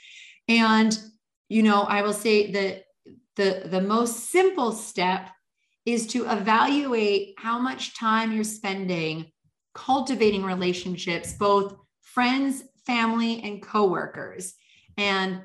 And 0.47 0.97
you 1.49 1.63
know, 1.63 1.83
I 1.83 2.01
will 2.01 2.13
say 2.13 2.51
that 2.51 2.83
the 3.35 3.67
the 3.69 3.81
most 3.81 4.29
simple 4.29 4.71
step 4.71 5.29
is 5.85 6.07
to 6.07 6.29
evaluate 6.29 7.35
how 7.37 7.57
much 7.59 7.97
time 7.97 8.31
you're 8.31 8.43
spending 8.43 9.31
cultivating 9.73 10.43
relationships, 10.43 11.33
both 11.33 11.75
friends, 12.01 12.63
family, 12.85 13.41
and 13.43 13.61
coworkers, 13.61 14.55
and 14.97 15.41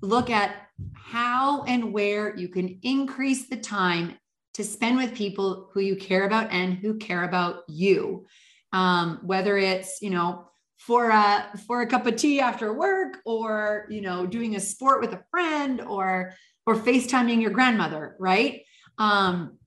look 0.00 0.30
at 0.30 0.68
how 0.94 1.62
and 1.64 1.92
where 1.92 2.34
you 2.34 2.48
can 2.48 2.78
increase 2.82 3.46
the 3.46 3.56
time 3.56 4.14
to 4.54 4.64
spend 4.64 4.96
with 4.96 5.14
people 5.14 5.68
who 5.72 5.80
you 5.80 5.96
care 5.96 6.24
about 6.24 6.50
and 6.50 6.74
who 6.74 6.94
care 6.94 7.24
about 7.24 7.64
you 7.68 8.26
um, 8.74 9.20
whether 9.22 9.56
it's 9.56 10.02
you 10.02 10.10
know 10.10 10.46
for 10.76 11.08
a 11.08 11.50
for 11.66 11.80
a 11.80 11.86
cup 11.86 12.06
of 12.06 12.16
tea 12.16 12.40
after 12.40 12.74
work 12.74 13.20
or 13.24 13.86
you 13.88 14.02
know 14.02 14.26
doing 14.26 14.56
a 14.56 14.60
sport 14.60 15.00
with 15.00 15.12
a 15.14 15.24
friend 15.30 15.80
or 15.80 16.34
or 16.66 16.74
facetiming 16.74 17.40
your 17.40 17.52
grandmother 17.52 18.16
right? 18.18 18.62
Um, 18.98 19.58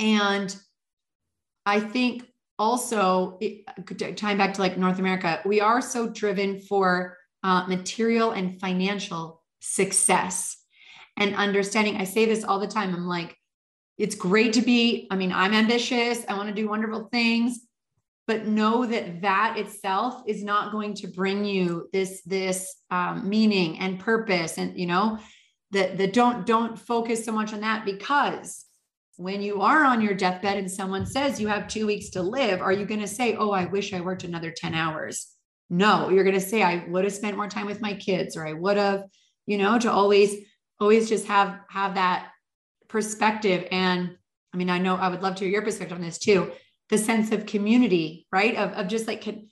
and 0.00 0.56
i 1.66 1.78
think 1.78 2.24
also 2.58 3.38
it, 3.40 3.64
tying 4.16 4.38
back 4.38 4.54
to 4.54 4.60
like 4.60 4.76
north 4.76 4.98
america 4.98 5.40
we 5.44 5.60
are 5.60 5.80
so 5.80 6.08
driven 6.08 6.58
for 6.60 7.16
uh, 7.42 7.66
material 7.66 8.32
and 8.32 8.60
financial 8.60 9.42
success. 9.60 10.58
And 11.16 11.34
understanding 11.34 11.96
i 11.96 12.04
say 12.04 12.24
this 12.24 12.44
all 12.44 12.58
the 12.58 12.66
time 12.66 12.94
i'm 12.94 13.06
like 13.06 13.36
it's 13.98 14.14
great 14.14 14.54
to 14.54 14.62
be 14.62 15.06
i 15.10 15.16
mean 15.16 15.32
i'm 15.32 15.52
ambitious 15.52 16.24
i 16.28 16.34
want 16.34 16.48
to 16.48 16.54
do 16.54 16.68
wonderful 16.68 17.08
things 17.12 17.60
but 18.30 18.46
know 18.46 18.86
that 18.86 19.22
that 19.22 19.56
itself 19.58 20.22
is 20.24 20.44
not 20.44 20.70
going 20.70 20.94
to 20.94 21.08
bring 21.08 21.44
you 21.44 21.88
this 21.92 22.22
this 22.22 22.76
um, 22.88 23.28
meaning 23.28 23.76
and 23.80 23.98
purpose 23.98 24.56
and 24.56 24.78
you 24.78 24.86
know 24.86 25.18
that 25.72 25.98
that 25.98 26.12
don't 26.12 26.46
don't 26.46 26.78
focus 26.78 27.24
so 27.24 27.32
much 27.32 27.52
on 27.52 27.62
that 27.62 27.84
because 27.84 28.66
when 29.16 29.42
you 29.42 29.62
are 29.62 29.82
on 29.82 30.00
your 30.00 30.14
deathbed 30.14 30.58
and 30.58 30.70
someone 30.70 31.06
says 31.06 31.40
you 31.40 31.48
have 31.48 31.66
two 31.66 31.88
weeks 31.88 32.10
to 32.10 32.22
live 32.22 32.60
are 32.60 32.72
you 32.72 32.86
going 32.86 33.00
to 33.00 33.08
say 33.08 33.34
oh 33.34 33.50
i 33.50 33.64
wish 33.64 33.92
i 33.92 34.00
worked 34.00 34.22
another 34.22 34.52
10 34.52 34.74
hours 34.74 35.26
no 35.68 36.08
you're 36.08 36.22
going 36.22 36.32
to 36.32 36.40
say 36.40 36.62
i 36.62 36.84
would 36.86 37.02
have 37.02 37.12
spent 37.12 37.36
more 37.36 37.48
time 37.48 37.66
with 37.66 37.80
my 37.80 37.94
kids 37.94 38.36
or 38.36 38.46
i 38.46 38.52
would 38.52 38.76
have 38.76 39.02
you 39.46 39.58
know 39.58 39.76
to 39.76 39.90
always 39.90 40.36
always 40.78 41.08
just 41.08 41.26
have 41.26 41.58
have 41.68 41.96
that 41.96 42.28
perspective. 42.86 43.66
And 43.72 44.16
i 44.54 44.56
mean 44.56 44.70
i 44.70 44.78
know 44.78 44.94
i 44.94 45.08
would 45.08 45.20
love 45.20 45.34
to 45.34 45.44
hear 45.44 45.54
your 45.54 45.62
perspective 45.62 45.96
on 45.96 46.02
this 46.02 46.18
too 46.18 46.52
the 46.90 46.98
sense 46.98 47.30
of 47.30 47.46
community, 47.46 48.26
right? 48.32 48.56
Of, 48.56 48.72
of 48.72 48.88
just 48.88 49.06
like, 49.06 49.20
can, 49.20 49.48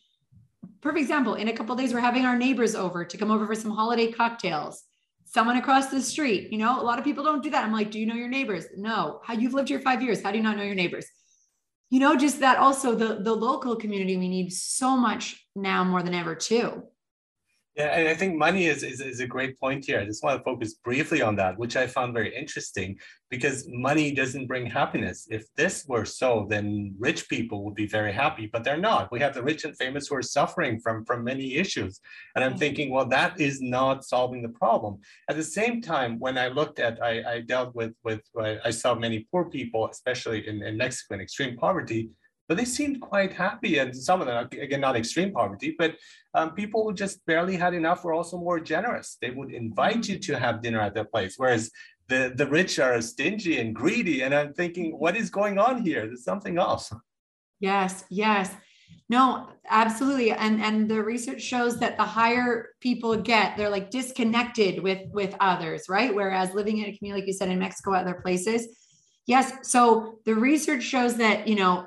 perfect 0.80 1.03
example, 1.03 1.34
in 1.34 1.49
a 1.49 1.53
couple 1.53 1.74
days, 1.76 1.95
we're 1.95 2.01
having 2.01 2.24
our 2.24 2.36
neighbors 2.36 2.74
over 2.74 3.05
to 3.05 3.16
come 3.16 3.30
over 3.30 3.47
for 3.47 3.55
some 3.55 3.70
holiday 3.70 4.11
cocktails. 4.11 4.82
Someone 5.24 5.57
across 5.57 5.86
the 5.86 6.01
street, 6.01 6.51
you 6.51 6.59
know, 6.59 6.80
a 6.80 6.82
lot 6.82 6.99
of 6.99 7.05
people 7.05 7.22
don't 7.22 7.43
do 7.43 7.51
that. 7.51 7.64
I'm 7.64 7.72
like, 7.72 7.91
do 7.91 7.99
you 7.99 8.07
know 8.07 8.14
your 8.14 8.28
neighbors? 8.28 8.64
No. 8.76 9.20
How 9.24 9.34
you've 9.34 9.55
lived 9.55 9.68
here 9.68 9.80
five 9.80 10.03
years. 10.03 10.22
How 10.22 10.30
do 10.32 10.39
you 10.39 10.43
not 10.43 10.57
know 10.57 10.62
your 10.62 10.74
neighbors? 10.74 11.07
You 11.91 12.01
know, 12.01 12.16
just 12.16 12.41
that 12.41 12.59
also 12.59 12.95
the, 12.95 13.20
the 13.22 13.34
local 13.34 13.76
community 13.76 14.16
we 14.16 14.28
need 14.28 14.51
so 14.53 14.97
much 14.97 15.47
now 15.55 15.84
more 15.84 16.03
than 16.03 16.14
ever 16.14 16.34
too. 16.34 16.82
Yeah, 17.79 17.97
and 17.97 18.09
I 18.09 18.14
think 18.14 18.35
money 18.35 18.66
is, 18.66 18.83
is, 18.83 19.01
is 19.01 19.20
a 19.20 19.26
great 19.26 19.57
point 19.61 19.85
here. 19.85 20.01
I 20.01 20.05
just 20.05 20.24
want 20.24 20.37
to 20.37 20.43
focus 20.43 20.74
briefly 20.74 21.22
on 21.22 21.37
that, 21.37 21.57
which 21.61 21.76
I 21.76 21.87
found 21.87 22.12
very 22.12 22.37
interesting 22.37 22.99
because 23.31 23.68
money 23.68 24.11
doesn't 24.11 24.49
bring 24.49 24.66
happiness. 24.66 25.29
If 25.31 25.47
this 25.57 25.87
were 25.87 26.05
so, 26.05 26.49
then 26.51 26.97
rich 26.99 27.29
people 27.29 27.64
would 27.64 27.76
be 27.76 27.87
very 27.87 28.12
happy, 28.12 28.51
but 28.53 28.64
they're 28.64 28.76
not. 28.76 29.12
We 29.12 29.20
have 29.20 29.33
the 29.33 29.45
rich 29.45 29.64
and 29.64 29.76
famous 29.76 30.09
who 30.09 30.16
are 30.16 30.22
suffering 30.22 30.81
from, 30.81 31.05
from 31.05 31.22
many 31.22 31.55
issues. 31.55 32.01
And 32.35 32.43
I'm 32.43 32.51
mm-hmm. 32.51 32.59
thinking, 32.59 32.91
well, 32.91 33.07
that 33.11 33.41
is 33.41 33.61
not 33.62 34.05
solving 34.05 34.43
the 34.43 34.49
problem. 34.49 34.99
At 35.31 35.37
the 35.37 35.45
same 35.45 35.81
time, 35.81 36.18
when 36.18 36.37
I 36.37 36.49
looked 36.49 36.81
at, 36.81 37.01
I, 37.01 37.35
I 37.35 37.41
dealt 37.43 37.76
with, 37.76 37.93
with, 38.03 38.22
I 38.37 38.70
saw 38.70 38.97
many 38.97 39.29
poor 39.31 39.45
people, 39.45 39.89
especially 39.89 40.49
in, 40.49 40.64
in 40.64 40.76
Mexico 40.76 41.14
in 41.14 41.20
extreme 41.20 41.57
poverty, 41.57 42.11
but 42.49 42.57
they 42.57 42.65
seemed 42.65 43.01
quite 43.01 43.33
happy. 43.33 43.79
And 43.79 43.95
some 43.95 44.21
of 44.21 44.27
them, 44.27 44.49
again, 44.61 44.81
not 44.81 44.97
extreme 44.97 45.33
poverty, 45.33 45.77
but 45.79 45.95
um, 46.35 46.55
people 46.55 46.83
who 46.83 46.95
just 46.95 47.25
barely 47.27 47.57
had 47.57 47.75
enough 47.75 48.03
were 48.03 48.15
also 48.15 48.39
more 48.39 48.59
generous. 48.59 49.19
They 49.21 49.31
would 49.31 49.53
invite 49.53 50.09
you 50.09 50.19
to 50.19 50.39
have 50.39 50.63
dinner 50.63 50.81
at 50.81 50.95
their 50.95 51.05
place, 51.05 51.35
whereas 51.37 51.71
the, 52.09 52.33
the 52.35 52.47
rich 52.47 52.79
are 52.79 53.01
stingy 53.03 53.61
and 53.61 53.75
greedy. 53.75 54.23
And 54.23 54.35
I'm 54.35 54.55
thinking, 54.55 54.99
what 54.99 55.17
is 55.17 55.29
going 55.31 55.59
on 55.59 55.83
here? 55.83 56.07
There's 56.07 56.25
something 56.25 56.59
else. 56.59 56.93
Yes, 57.61 58.05
yes. 58.09 58.55
No, 59.11 59.49
absolutely. 59.69 60.33
And 60.33 60.63
and 60.63 60.89
the 60.89 61.03
research 61.03 61.41
shows 61.41 61.79
that 61.79 61.97
the 61.97 62.05
higher 62.05 62.71
people 62.81 63.17
get, 63.17 63.57
they're 63.57 63.71
like 63.71 63.91
disconnected 63.91 64.83
with 64.83 65.09
with 65.13 65.35
others, 65.41 65.89
right? 65.89 66.15
Whereas 66.15 66.53
living 66.55 66.79
in 66.79 66.91
a 66.91 66.97
community, 66.97 67.23
like 67.23 67.27
you 67.27 67.33
said, 67.33 67.49
in 67.49 67.59
Mexico, 67.59 67.95
other 67.95 68.21
places. 68.23 68.69
Yes. 69.27 69.53
So 69.63 70.21
the 70.25 70.35
research 70.35 70.83
shows 70.83 71.17
that, 71.17 71.49
you 71.49 71.57
know, 71.57 71.87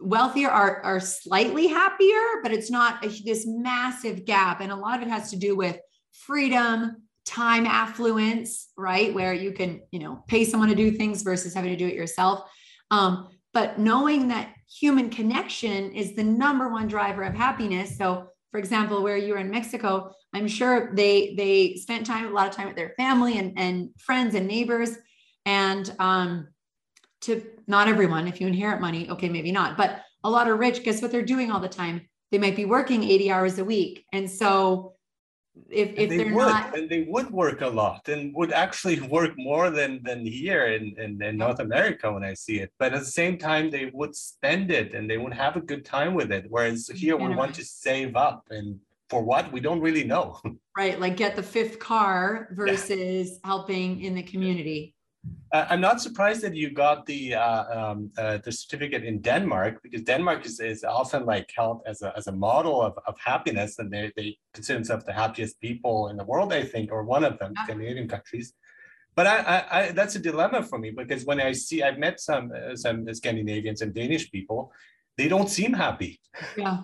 wealthier 0.00 0.48
are, 0.48 0.82
are 0.82 1.00
slightly 1.00 1.66
happier, 1.66 2.40
but 2.42 2.52
it's 2.52 2.70
not 2.70 3.04
a, 3.04 3.08
this 3.24 3.44
massive 3.46 4.24
gap. 4.24 4.60
And 4.60 4.70
a 4.70 4.76
lot 4.76 4.96
of 4.96 5.06
it 5.06 5.10
has 5.10 5.30
to 5.30 5.36
do 5.36 5.56
with 5.56 5.78
freedom, 6.12 7.02
time 7.24 7.66
affluence, 7.66 8.68
right? 8.76 9.12
Where 9.12 9.34
you 9.34 9.52
can, 9.52 9.82
you 9.90 9.98
know, 9.98 10.24
pay 10.28 10.44
someone 10.44 10.68
to 10.68 10.74
do 10.74 10.90
things 10.90 11.22
versus 11.22 11.54
having 11.54 11.70
to 11.70 11.76
do 11.76 11.86
it 11.86 11.94
yourself. 11.94 12.48
Um, 12.90 13.28
but 13.52 13.78
knowing 13.78 14.28
that 14.28 14.54
human 14.70 15.10
connection 15.10 15.92
is 15.92 16.14
the 16.14 16.24
number 16.24 16.68
one 16.68 16.88
driver 16.88 17.22
of 17.22 17.34
happiness. 17.34 17.96
So, 17.96 18.28
for 18.50 18.58
example, 18.58 19.02
where 19.02 19.16
you 19.16 19.34
were 19.34 19.40
in 19.40 19.50
Mexico, 19.50 20.12
I'm 20.32 20.48
sure 20.48 20.94
they 20.94 21.34
they 21.36 21.74
spent 21.76 22.06
time 22.06 22.26
a 22.26 22.30
lot 22.30 22.48
of 22.48 22.54
time 22.54 22.66
with 22.66 22.76
their 22.76 22.94
family 22.96 23.38
and, 23.38 23.58
and 23.58 23.90
friends 23.98 24.34
and 24.34 24.46
neighbors. 24.46 24.90
And 25.44 25.94
um, 25.98 26.48
to 27.22 27.44
not 27.66 27.88
everyone, 27.88 28.28
if 28.28 28.40
you 28.40 28.46
inherit 28.46 28.80
money, 28.80 29.08
okay, 29.10 29.28
maybe 29.28 29.52
not, 29.52 29.76
but 29.76 30.02
a 30.24 30.30
lot 30.30 30.48
of 30.48 30.58
rich, 30.58 30.82
guess 30.82 31.02
what 31.02 31.10
they're 31.10 31.24
doing 31.24 31.50
all 31.50 31.60
the 31.60 31.68
time? 31.68 32.08
They 32.30 32.38
might 32.38 32.56
be 32.56 32.64
working 32.64 33.02
80 33.02 33.30
hours 33.30 33.58
a 33.58 33.64
week. 33.64 34.04
And 34.12 34.30
so 34.30 34.94
if, 35.70 35.92
if 35.96 36.10
they 36.10 36.30
would, 36.30 36.46
not 36.46 36.76
and 36.76 36.88
they 36.88 37.02
would 37.08 37.30
work 37.30 37.62
a 37.62 37.66
lot 37.66 38.08
and 38.08 38.34
would 38.34 38.52
actually 38.52 39.00
work 39.16 39.32
more 39.36 39.70
than 39.70 40.02
than 40.02 40.24
here 40.24 40.66
in, 40.66 40.94
in, 40.98 41.20
in 41.22 41.36
North 41.36 41.60
America 41.60 42.12
when 42.12 42.24
I 42.24 42.34
see 42.34 42.60
it. 42.60 42.72
But 42.78 42.92
at 42.92 43.00
the 43.00 43.06
same 43.06 43.38
time, 43.38 43.70
they 43.70 43.90
would 43.92 44.14
spend 44.14 44.70
it 44.70 44.94
and 44.94 45.08
they 45.10 45.18
would 45.18 45.34
have 45.34 45.56
a 45.56 45.60
good 45.60 45.84
time 45.84 46.14
with 46.14 46.30
it. 46.32 46.46
Whereas 46.48 46.88
here 46.94 47.16
we 47.16 47.34
want 47.34 47.54
to 47.56 47.64
save 47.64 48.16
up 48.16 48.44
and 48.50 48.78
for 49.08 49.22
what 49.22 49.50
we 49.52 49.60
don't 49.60 49.80
really 49.80 50.04
know. 50.04 50.38
Right, 50.76 51.00
like 51.00 51.16
get 51.16 51.34
the 51.34 51.42
fifth 51.42 51.80
car 51.80 52.50
versus 52.52 53.30
yeah. 53.30 53.38
helping 53.42 54.00
in 54.04 54.14
the 54.14 54.22
community. 54.22 54.94
Uh, 55.52 55.66
I'm 55.70 55.80
not 55.80 56.00
surprised 56.00 56.42
that 56.42 56.54
you 56.54 56.70
got 56.70 57.06
the 57.06 57.34
uh, 57.34 57.64
um, 57.78 58.10
uh, 58.18 58.38
the 58.44 58.52
certificate 58.52 59.04
in 59.04 59.20
Denmark 59.20 59.82
because 59.82 60.02
Denmark 60.02 60.44
is, 60.44 60.60
is 60.60 60.84
often 60.84 61.24
like 61.24 61.50
held 61.56 61.80
as 61.86 62.02
a, 62.02 62.12
as 62.16 62.26
a 62.26 62.32
model 62.32 62.82
of, 62.82 62.98
of 63.06 63.16
happiness 63.18 63.78
and 63.78 63.90
they, 63.90 64.12
they 64.16 64.36
consider 64.52 64.78
themselves 64.78 65.04
the 65.04 65.12
happiest 65.12 65.60
people 65.60 66.08
in 66.08 66.16
the 66.16 66.24
world, 66.24 66.52
I 66.52 66.64
think, 66.64 66.92
or 66.92 67.02
one 67.02 67.24
of 67.24 67.38
them, 67.38 67.52
yeah. 67.56 67.64
Scandinavian 67.64 68.08
countries. 68.08 68.52
But 69.16 69.26
I, 69.26 69.38
I, 69.38 69.78
I, 69.78 69.90
that's 69.92 70.14
a 70.16 70.18
dilemma 70.20 70.62
for 70.62 70.78
me 70.78 70.90
because 70.90 71.24
when 71.24 71.40
I 71.40 71.52
see, 71.52 71.82
I've 71.82 71.98
met 71.98 72.20
some 72.20 72.52
uh, 72.52 72.76
some 72.76 73.12
Scandinavians 73.12 73.80
and 73.80 73.92
Danish 73.94 74.30
people, 74.30 74.70
they 75.16 75.28
don't 75.28 75.50
seem 75.50 75.72
happy. 75.72 76.20
Yeah. 76.56 76.78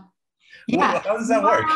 Yeah. 0.66 0.78
Well, 0.78 1.02
how 1.02 1.16
does 1.16 1.28
that 1.28 1.42
work? 1.42 1.66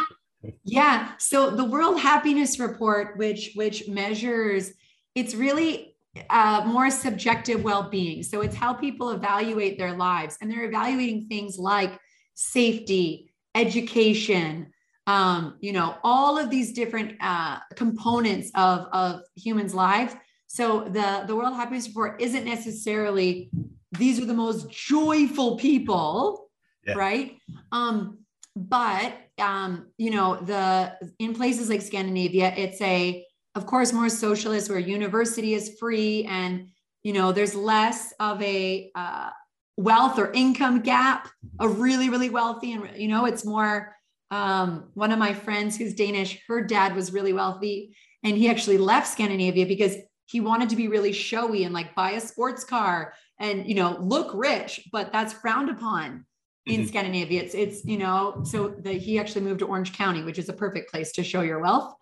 Yeah. 0.62 1.14
So 1.18 1.50
the 1.50 1.64
World 1.64 1.98
Happiness 1.98 2.61
Report, 2.61 3.18
which 3.18 3.52
which 3.56 3.88
measures 3.88 4.72
it's 5.16 5.34
really 5.34 5.88
uh, 6.30 6.64
more 6.66 6.90
subjective 6.90 7.62
well-being. 7.62 8.22
So 8.22 8.40
it's 8.40 8.54
how 8.56 8.72
people 8.72 9.11
evaluate 9.11 9.78
their 9.78 9.94
lives, 9.94 10.36
and 10.40 10.50
they're 10.50 10.64
evaluating 10.64 11.26
things 11.28 11.59
like 11.59 11.98
safety, 12.34 13.32
education, 13.54 14.72
um, 15.06 15.56
you 15.61 15.72
know, 15.72 15.96
all 16.04 16.38
of 16.38 16.50
these 16.50 16.72
different 16.72 17.16
uh, 17.20 17.59
components 17.74 18.50
of 18.54 18.86
of 18.92 19.22
humans' 19.36 19.74
lives. 19.74 20.14
So 20.46 20.84
the 20.84 21.24
the 21.26 21.34
World 21.34 21.54
Happiness 21.54 21.88
Report 21.88 22.20
isn't 22.20 22.44
necessarily 22.44 23.50
these 23.98 24.20
are 24.20 24.26
the 24.26 24.34
most 24.34 24.70
joyful 24.70 25.56
people, 25.56 26.50
yeah. 26.86 26.94
right? 26.94 27.38
Um, 27.72 28.18
but 28.54 29.14
um, 29.38 29.88
you 29.96 30.11
know, 30.11 30.36
the 30.36 30.94
in 31.18 31.34
places 31.34 31.70
like 31.70 31.82
Scandinavia, 31.82 32.52
it's 32.56 32.80
a 32.82 33.24
of 33.59 33.66
course 33.66 33.92
more 33.92 34.09
socialist 34.09 34.70
where 34.70 34.78
university 34.78 35.52
is 35.52 35.76
free 35.80 36.24
and 36.26 36.68
you 37.02 37.12
know 37.12 37.32
there's 37.32 37.56
less 37.56 38.14
of 38.20 38.40
a 38.40 38.90
uh, 38.94 39.30
wealth 39.76 40.16
or 40.16 40.30
income 40.32 40.80
gap 40.80 41.28
of 41.59 41.80
really 41.80 42.09
really 42.09 42.30
wealthy 42.30 42.72
and 42.72 42.88
you 42.96 43.09
know 43.09 43.26
it's 43.26 43.44
more 43.44 43.94
um, 44.30 44.90
one 44.94 45.11
of 45.11 45.18
my 45.18 45.34
friends 45.34 45.76
who's 45.76 45.92
danish 45.92 46.40
her 46.46 46.62
dad 46.62 46.94
was 46.94 47.12
really 47.12 47.32
wealthy 47.32 47.96
and 48.22 48.36
he 48.36 48.48
actually 48.48 48.78
left 48.78 49.09
scandinavia 49.09 49.66
because 49.66 49.96
he 50.26 50.40
wanted 50.40 50.68
to 50.68 50.76
be 50.76 50.86
really 50.86 51.12
showy 51.12 51.64
and 51.64 51.74
like 51.74 51.96
buy 51.96 52.12
a 52.12 52.20
sports 52.20 52.62
car 52.62 53.12
and 53.40 53.68
you 53.68 53.74
know 53.74 53.96
look 54.00 54.30
rich 54.34 54.88
but 54.92 55.12
that's 55.12 55.32
frowned 55.32 55.68
upon 55.68 56.24
in 56.66 56.80
mm-hmm. 56.80 56.88
scandinavia. 56.88 57.42
It's 57.42 57.54
it's 57.54 57.84
you 57.84 57.98
know 57.98 58.42
so 58.44 58.68
that 58.68 58.94
he 58.94 59.18
actually 59.18 59.40
moved 59.40 59.61
to 59.61 59.66
orange 59.66 59.94
county 59.94 60.22
which 60.22 60.38
is 60.38 60.48
a 60.48 60.52
perfect 60.52 60.92
place 60.92 61.11
to 61.12 61.24
show 61.24 61.40
your 61.40 61.61
wealth 61.61 61.94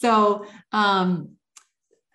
so 0.00 0.46
um 0.72 1.28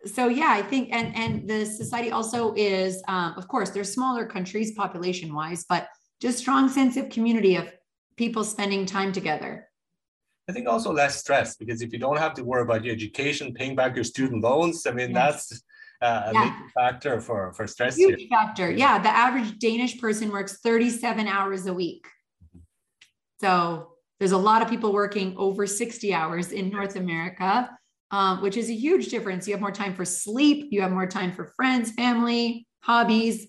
so 0.05 0.27
yeah 0.27 0.49
i 0.49 0.61
think 0.61 0.89
and 0.91 1.15
and 1.15 1.47
the 1.49 1.65
society 1.65 2.11
also 2.11 2.53
is 2.55 3.01
um, 3.07 3.33
of 3.37 3.47
course 3.47 3.69
there's 3.69 3.91
smaller 3.91 4.25
countries 4.25 4.71
population 4.71 5.33
wise 5.33 5.65
but 5.69 5.87
just 6.21 6.37
strong 6.37 6.67
sense 6.69 6.97
of 6.97 7.09
community 7.09 7.55
of 7.55 7.71
people 8.15 8.43
spending 8.43 8.85
time 8.85 9.11
together 9.11 9.67
i 10.49 10.51
think 10.51 10.67
also 10.67 10.91
less 10.91 11.17
stress 11.17 11.55
because 11.55 11.81
if 11.81 11.93
you 11.93 11.99
don't 11.99 12.17
have 12.17 12.33
to 12.33 12.43
worry 12.43 12.63
about 12.63 12.83
your 12.83 12.93
education 12.93 13.53
paying 13.53 13.75
back 13.75 13.95
your 13.95 14.03
student 14.03 14.41
loans 14.41 14.85
i 14.87 14.91
mean 14.91 15.11
yes. 15.11 15.49
that's 15.49 15.63
uh, 15.99 16.29
a 16.29 16.33
yeah. 16.33 16.39
major 16.43 16.69
factor 16.75 17.21
for 17.21 17.53
for 17.53 17.67
stress 17.67 17.95
huge 17.95 18.19
here. 18.19 18.29
factor 18.29 18.71
yeah 18.71 18.99
the 18.99 19.09
average 19.09 19.57
danish 19.59 19.99
person 19.99 20.31
works 20.31 20.59
37 20.63 21.27
hours 21.27 21.65
a 21.65 21.73
week 21.73 22.07
so 23.39 23.96
there's 24.19 24.31
a 24.31 24.37
lot 24.37 24.61
of 24.61 24.69
people 24.69 24.93
working 24.93 25.35
over 25.37 25.67
60 25.67 26.13
hours 26.13 26.51
in 26.51 26.69
North 26.69 26.95
America, 26.95 27.69
um, 28.11 28.41
which 28.41 28.57
is 28.57 28.69
a 28.69 28.73
huge 28.73 29.09
difference. 29.09 29.47
You 29.47 29.53
have 29.53 29.61
more 29.61 29.71
time 29.71 29.93
for 29.93 30.05
sleep, 30.05 30.69
you 30.71 30.81
have 30.81 30.91
more 30.91 31.07
time 31.07 31.31
for 31.31 31.45
friends, 31.55 31.91
family, 31.91 32.67
hobbies. 32.81 33.47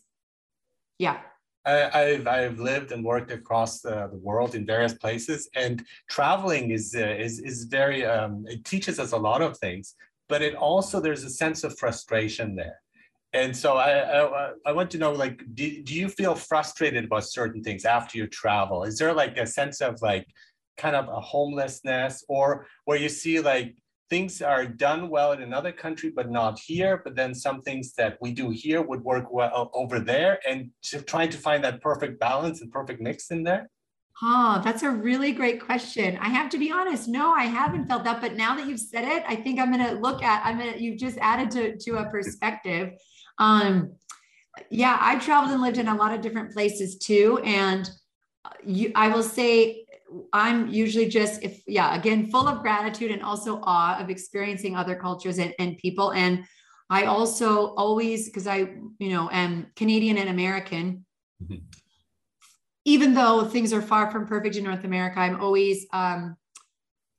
Yeah. 0.99 1.21
I, 1.65 2.17
have 2.17 2.27
I've 2.27 2.59
lived 2.59 2.93
and 2.93 3.05
worked 3.05 3.31
across 3.31 3.81
the, 3.81 4.09
world 4.13 4.55
in 4.55 4.65
various 4.65 4.95
places, 4.95 5.51
and 5.55 5.85
traveling 6.09 6.71
is 6.71 6.95
uh, 6.97 7.01
is 7.01 7.41
is 7.41 7.65
very 7.65 8.07
um, 8.07 8.47
it 8.49 8.65
teaches 8.65 8.99
us 8.99 9.13
a 9.13 9.19
lot 9.19 9.43
of 9.43 9.59
things, 9.59 9.95
but 10.31 10.41
it 10.41 10.55
also 10.55 10.99
there's 10.99 11.25
a 11.25 11.31
sense 11.31 11.65
of 11.65 11.79
frustration 11.79 12.57
there. 12.57 12.81
And 13.35 13.55
so 13.55 13.77
I, 13.77 14.23
I, 14.23 14.53
I 14.65 14.73
want 14.73 14.91
to 14.93 14.99
know, 14.99 15.13
like, 15.13 15.43
do, 15.55 15.83
do 15.83 15.95
you 15.95 16.09
feel 16.09 16.35
frustrated 16.35 17.05
about 17.05 17.25
certain 17.25 17.63
things 17.63 17.85
after 17.85 18.17
you 18.17 18.27
travel? 18.27 18.85
Is 18.85 18.97
there 18.97 19.13
like 19.13 19.37
a 19.37 19.47
sense 19.47 19.83
of 19.83 20.01
like 20.01 20.27
kind 20.79 20.97
of 20.97 21.09
a 21.09 21.21
homelessness 21.21 22.25
or 22.29 22.67
where 22.85 22.99
you 22.99 23.09
see 23.09 23.41
like 23.41 23.77
things 24.09 24.41
are 24.41 24.65
done 24.65 25.11
well 25.11 25.33
in 25.33 25.43
another 25.43 25.73
country 25.73 26.11
but 26.15 26.31
not 26.31 26.59
here 26.59 27.03
but 27.05 27.15
then 27.15 27.35
some 27.35 27.61
things 27.61 27.93
that 27.95 28.17
we 28.21 28.33
do 28.33 28.49
here 28.51 28.81
would 28.81 29.03
work 29.03 29.31
well 29.31 29.71
over 29.75 30.01
there 30.01 30.39
and 30.49 30.71
trying 31.07 31.29
to 31.29 31.37
find 31.37 31.63
that 31.63 31.83
perfect 31.83 32.19
balance 32.19 32.63
and 32.63 32.73
perfect 32.73 33.01
mix 33.01 33.31
in 33.31 33.43
there 33.43 33.69
Oh, 34.21 34.61
that's 34.65 34.83
a 34.83 34.91
really 34.91 35.31
great 35.31 35.61
question. 35.61 36.19
I 36.21 36.29
have 36.29 36.51
to 36.51 36.59
be 36.59 36.73
honest. 36.73 37.07
No, 37.07 37.33
I 37.33 37.45
haven't 37.45 37.87
felt 37.87 38.03
that, 38.03 38.21
but 38.21 38.35
now 38.35 38.57
that 38.57 38.67
you've 38.67 38.81
said 38.81 39.05
it, 39.05 39.23
I 39.29 39.37
think 39.37 39.61
I'm 39.61 39.73
going 39.73 39.87
to 39.87 39.95
look 40.01 40.25
at. 40.25 40.45
I'm 40.45 40.59
going 40.59 40.73
to. 40.73 40.83
You've 40.83 40.99
just 40.99 41.19
added 41.19 41.53
to 41.53 41.77
to 41.77 41.99
a 41.99 42.11
perspective. 42.11 42.95
Um, 43.39 43.93
yeah, 44.71 44.99
I 45.01 45.21
traveled 45.21 45.53
and 45.53 45.63
lived 45.63 45.79
in 45.79 45.87
a 45.87 45.95
lot 45.95 46.13
of 46.13 46.21
different 46.21 46.53
places 46.53 46.99
too, 46.99 47.41
and 47.45 47.89
you, 48.65 48.91
I 48.97 49.09
will 49.09 49.23
say 49.23 49.85
I'm 50.33 50.69
usually 50.69 51.09
just 51.09 51.43
if 51.43 51.63
yeah, 51.67 51.95
again, 51.95 52.31
full 52.31 52.49
of 52.49 52.63
gratitude 52.63 53.11
and 53.11 53.23
also 53.23 53.61
awe 53.63 53.99
of 54.01 54.11
experiencing 54.11 54.77
other 54.77 54.97
cultures 54.97 55.39
and, 55.39 55.55
and 55.59 55.77
people. 55.79 56.13
And 56.13 56.45
I 56.91 57.05
also 57.05 57.75
always, 57.75 58.27
because 58.27 58.47
I, 58.47 58.59
you 58.99 59.11
know, 59.11 59.29
am 59.31 59.67
Canadian 59.77 60.17
and 60.17 60.31
American, 60.31 61.05
mm-hmm. 61.43 61.57
even 62.85 63.13
though 63.13 63.45
things 63.45 63.73
are 63.73 63.83
far 63.83 64.11
from 64.11 64.27
perfect 64.27 64.57
in 64.57 64.65
North 64.65 64.85
America, 64.85 65.21
I'm 65.21 65.41
always 65.41 65.87
um, 65.93 66.37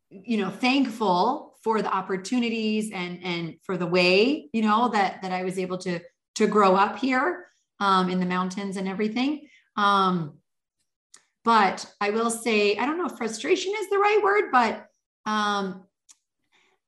you 0.09 0.37
know, 0.37 0.49
thankful 0.49 1.57
for 1.63 1.81
the 1.81 1.93
opportunities 1.93 2.91
and 2.91 3.19
and 3.23 3.55
for 3.63 3.77
the 3.77 3.85
way, 3.85 4.49
you 4.53 4.61
know, 4.61 4.89
that 4.89 5.21
that 5.21 5.31
I 5.31 5.43
was 5.43 5.59
able 5.59 5.77
to 5.79 5.99
to 6.35 6.47
grow 6.47 6.75
up 6.75 6.97
here 6.97 7.45
um, 7.79 8.09
in 8.09 8.19
the 8.19 8.25
mountains 8.25 8.77
and 8.77 8.87
everything. 8.87 9.47
Um, 9.75 10.38
but 11.43 11.85
I 12.01 12.09
will 12.09 12.29
say, 12.29 12.77
I 12.77 12.85
don't 12.85 12.97
know 12.97 13.05
if 13.05 13.17
frustration 13.17 13.73
is 13.77 13.89
the 13.89 13.97
right 13.97 14.19
word, 14.23 14.45
but 14.51 14.87
um, 15.25 15.83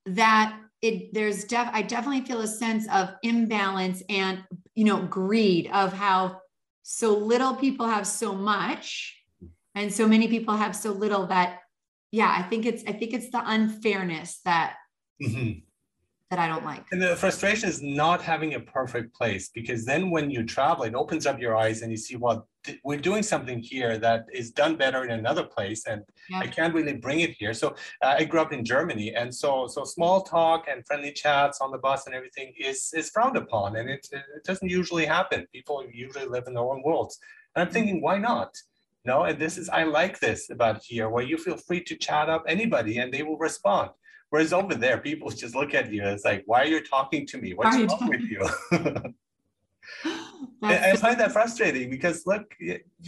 that 0.05 0.57
it 0.81 1.13
there's 1.13 1.43
def 1.43 1.69
I 1.71 1.83
definitely 1.83 2.21
feel 2.21 2.41
a 2.41 2.47
sense 2.47 2.87
of 2.91 3.13
imbalance 3.21 4.01
and 4.09 4.43
you 4.73 4.83
know 4.83 5.03
greed 5.03 5.69
of 5.71 5.93
how 5.93 6.41
so 6.81 7.15
little 7.15 7.53
people 7.53 7.87
have 7.87 8.07
so 8.07 8.33
much 8.33 9.15
and 9.75 9.93
so 9.93 10.07
many 10.07 10.27
people 10.27 10.55
have 10.55 10.75
so 10.75 10.91
little 10.91 11.27
that 11.27 11.59
yeah 12.11 12.33
I 12.35 12.41
think 12.41 12.65
it's 12.65 12.83
I 12.87 12.93
think 12.93 13.13
it's 13.13 13.29
the 13.29 13.43
unfairness 13.45 14.39
that 14.43 14.77
mm-hmm 15.21 15.59
that 16.31 16.39
I 16.39 16.47
don't 16.47 16.63
like. 16.63 16.85
And 16.93 17.01
the 17.01 17.15
frustration 17.17 17.67
is 17.67 17.83
not 17.83 18.21
having 18.21 18.55
a 18.55 18.59
perfect 18.59 19.13
place 19.13 19.49
because 19.53 19.85
then 19.85 20.09
when 20.09 20.31
you 20.31 20.43
travel, 20.45 20.85
it 20.85 20.95
opens 20.95 21.27
up 21.27 21.39
your 21.41 21.57
eyes 21.57 21.81
and 21.81 21.91
you 21.91 21.97
see, 21.97 22.15
th- 22.15 22.39
we're 22.83 22.99
doing 22.99 23.23
something 23.23 23.59
here 23.59 23.97
that 23.97 24.25
is 24.33 24.51
done 24.51 24.75
better 24.75 25.03
in 25.03 25.11
another 25.11 25.43
place, 25.43 25.85
and 25.87 26.03
yeah. 26.29 26.39
I 26.39 26.47
can't 26.47 26.73
really 26.73 26.93
bring 26.93 27.21
it 27.21 27.31
here. 27.31 27.53
So 27.53 27.69
uh, 28.01 28.15
I 28.19 28.23
grew 28.23 28.41
up 28.41 28.53
in 28.53 28.63
Germany, 28.63 29.15
and 29.15 29.33
so 29.33 29.67
so 29.67 29.83
small 29.83 30.21
talk 30.21 30.67
and 30.69 30.85
friendly 30.85 31.11
chats 31.11 31.61
on 31.61 31.71
the 31.71 31.77
bus 31.77 32.05
and 32.05 32.15
everything 32.15 32.53
is 32.57 32.93
is 32.95 33.09
frowned 33.09 33.37
upon, 33.37 33.75
and 33.77 33.89
it 33.89 34.07
it 34.11 34.43
doesn't 34.43 34.69
usually 34.69 35.05
happen. 35.05 35.47
People 35.53 35.83
usually 35.91 36.25
live 36.25 36.45
in 36.47 36.53
their 36.53 36.63
own 36.63 36.81
worlds, 36.83 37.19
and 37.55 37.65
I'm 37.65 37.73
thinking, 37.73 38.01
why 38.01 38.17
not? 38.17 38.55
No, 39.03 39.23
and 39.23 39.39
this 39.39 39.57
is 39.57 39.67
I 39.69 39.83
like 39.83 40.19
this 40.19 40.49
about 40.49 40.83
here, 40.83 41.09
where 41.09 41.23
you 41.23 41.37
feel 41.37 41.57
free 41.57 41.83
to 41.85 41.95
chat 41.95 42.29
up 42.29 42.43
anybody, 42.47 42.99
and 42.99 43.11
they 43.13 43.23
will 43.23 43.37
respond 43.37 43.91
Whereas 44.31 44.53
over 44.53 44.73
there, 44.73 44.97
people 44.97 45.29
just 45.43 45.55
look 45.55 45.75
at 45.75 45.91
you 45.91 46.01
and 46.01 46.11
it's 46.11 46.25
like, 46.25 46.43
why 46.47 46.63
are 46.63 46.65
you 46.65 46.81
talking 46.81 47.27
to 47.27 47.37
me? 47.37 47.53
What's 47.53 47.77
wrong 47.77 48.09
with 48.09 48.21
you? 48.21 48.47
I 50.63 50.95
find 50.95 51.19
that 51.19 51.31
frustrating 51.31 51.89
because 51.89 52.25
look, 52.25 52.55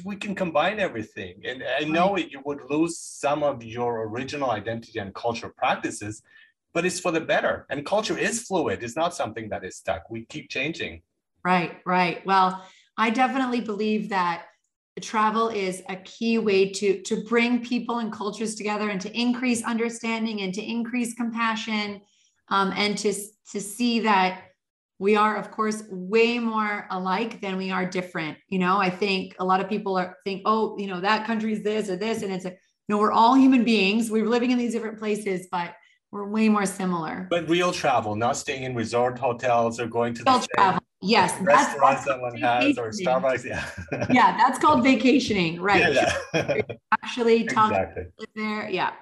we 0.04 0.16
can 0.16 0.36
combine 0.36 0.80
everything. 0.80 1.42
And 1.46 1.64
I 1.80 1.84
know 1.84 2.18
you 2.18 2.42
would 2.46 2.62
lose 2.70 2.98
some 2.98 3.44
of 3.44 3.64
your 3.64 4.08
original 4.08 4.52
identity 4.52 5.00
and 5.00 5.14
cultural 5.14 5.52
practices, 5.56 6.24
but 6.74 6.86
it's 6.86 7.00
for 7.00 7.12
the 7.12 7.22
better. 7.22 7.66
And 7.70 7.86
culture 7.86 8.18
is 8.18 8.44
fluid. 8.44 8.84
It's 8.84 8.96
not 8.96 9.16
something 9.16 9.50
that 9.50 9.64
is 9.64 9.78
stuck. 9.78 10.10
We 10.10 10.26
keep 10.26 10.50
changing. 10.50 11.02
Right, 11.44 11.78
right. 11.86 12.26
Well, 12.26 12.66
I 12.98 13.10
definitely 13.10 13.62
believe 13.62 14.10
that 14.10 14.46
travel 15.02 15.50
is 15.50 15.82
a 15.90 15.96
key 15.98 16.38
way 16.38 16.70
to 16.70 17.02
to 17.02 17.24
bring 17.24 17.64
people 17.64 17.98
and 17.98 18.14
cultures 18.14 18.56
together 18.56 18.90
and 18.90 19.02
to 19.02 19.20
increase 19.20 19.64
understanding 19.64 20.42
and 20.42 20.54
to 20.54 20.62
increase 20.62 21.16
compassion 21.16 22.02
um, 22.50 22.72
and 22.76 22.98
to 23.00 23.12
to 23.52 23.60
see 23.60 24.02
that 24.02 24.53
we 25.04 25.18
are 25.18 25.36
of 25.36 25.52
course 25.52 25.84
way 25.90 26.40
more 26.40 26.88
alike 26.90 27.42
than 27.42 27.58
we 27.58 27.70
are 27.70 27.86
different 27.86 28.38
you 28.48 28.58
know 28.58 28.78
i 28.78 28.90
think 28.90 29.36
a 29.40 29.46
lot 29.46 29.60
of 29.60 29.68
people 29.68 29.98
are 29.98 30.16
think 30.24 30.42
oh 30.46 30.78
you 30.78 30.88
know 30.88 31.02
that 31.02 31.28
country's 31.28 31.62
this 31.62 31.90
or 31.90 31.98
this 31.98 32.24
and 32.24 32.32
it's 32.32 32.46
a 32.46 32.54
no 32.88 32.98
we're 32.98 33.12
all 33.12 33.36
human 33.36 33.66
beings 33.66 34.10
we're 34.10 34.26
living 34.26 34.52
in 34.52 34.58
these 34.58 34.72
different 34.72 34.98
places 34.98 35.48
but 35.52 35.76
we're 36.12 36.28
way 36.28 36.48
more 36.48 36.66
similar 36.66 37.28
but 37.30 37.48
real 37.50 37.74
travel 37.74 38.16
not 38.16 38.38
staying 38.38 38.64
in 38.64 38.74
resort 38.74 39.20
hotels 39.20 39.78
or 39.78 39.88
going 39.88 40.14
to 40.14 40.24
real 40.24 40.40
the 40.40 40.48
travel 40.56 40.80
Yes, 41.06 41.38
restaurants 41.42 42.06
that 42.06 42.22
one 42.22 42.38
has 42.38 42.78
or 42.78 42.92
Starbucks. 42.92 43.44
Yeah. 43.44 43.66
yeah, 44.10 44.38
that's 44.38 44.58
called 44.58 44.86
vacationing, 44.86 45.60
right? 45.60 45.94
Yeah, 45.94 46.16
yeah. 46.34 46.62
actually 46.94 47.44
talk 47.44 47.72
exactly. 47.72 48.04
there. 48.36 48.70
Yeah. 48.70 48.94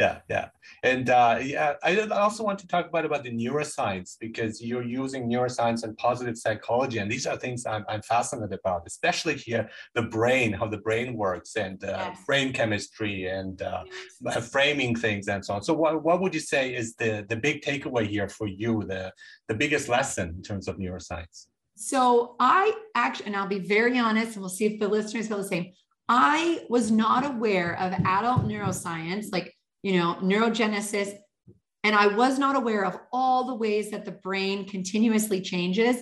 Yeah, 0.00 0.20
yeah. 0.30 0.48
And 0.82 1.10
uh, 1.10 1.38
yeah, 1.42 1.74
I 1.82 2.00
also 2.08 2.42
want 2.42 2.58
to 2.60 2.66
talk 2.66 2.86
about 2.88 3.04
about 3.04 3.22
the 3.22 3.30
neuroscience 3.30 4.16
because 4.18 4.62
you're 4.62 4.82
using 4.82 5.28
neuroscience 5.28 5.84
and 5.84 5.94
positive 5.98 6.38
psychology, 6.38 6.98
and 6.98 7.12
these 7.12 7.26
are 7.26 7.36
things 7.36 7.66
I'm, 7.66 7.84
I'm 7.86 8.00
fascinated 8.00 8.58
about, 8.58 8.84
especially 8.86 9.34
here 9.34 9.68
the 9.94 10.02
brain, 10.02 10.54
how 10.54 10.68
the 10.68 10.78
brain 10.78 11.14
works, 11.14 11.56
and 11.56 11.84
uh, 11.84 12.12
yes. 12.14 12.24
brain 12.26 12.52
chemistry, 12.54 13.26
and 13.26 13.60
uh, 13.60 13.82
yes. 14.22 14.50
framing 14.50 14.96
things, 14.96 15.28
and 15.28 15.44
so 15.44 15.54
on. 15.54 15.62
So, 15.62 15.74
what, 15.74 16.02
what 16.02 16.22
would 16.22 16.32
you 16.32 16.40
say 16.40 16.74
is 16.74 16.94
the 16.94 17.26
the 17.28 17.36
big 17.36 17.60
takeaway 17.60 18.08
here 18.08 18.28
for 18.28 18.46
you, 18.46 18.82
the 18.88 19.12
the 19.48 19.54
biggest 19.54 19.90
lesson 19.90 20.30
in 20.30 20.42
terms 20.42 20.66
of 20.66 20.78
neuroscience? 20.78 21.48
So, 21.76 22.36
I 22.40 22.72
actually, 22.94 23.26
and 23.26 23.36
I'll 23.36 23.46
be 23.46 23.58
very 23.58 23.98
honest, 23.98 24.32
and 24.32 24.40
we'll 24.40 24.48
see 24.48 24.64
if 24.64 24.80
the 24.80 24.88
listeners 24.88 25.28
feel 25.28 25.36
the 25.36 25.44
same. 25.44 25.72
I 26.08 26.64
was 26.70 26.90
not 26.90 27.24
aware 27.24 27.78
of 27.78 27.92
adult 27.92 28.42
neuroscience, 28.48 29.26
like 29.30 29.54
you 29.82 29.98
know, 29.98 30.16
neurogenesis. 30.20 31.16
And 31.82 31.94
I 31.94 32.08
was 32.08 32.38
not 32.38 32.56
aware 32.56 32.84
of 32.84 32.98
all 33.12 33.44
the 33.44 33.54
ways 33.54 33.90
that 33.90 34.04
the 34.04 34.12
brain 34.12 34.66
continuously 34.66 35.40
changes 35.40 35.96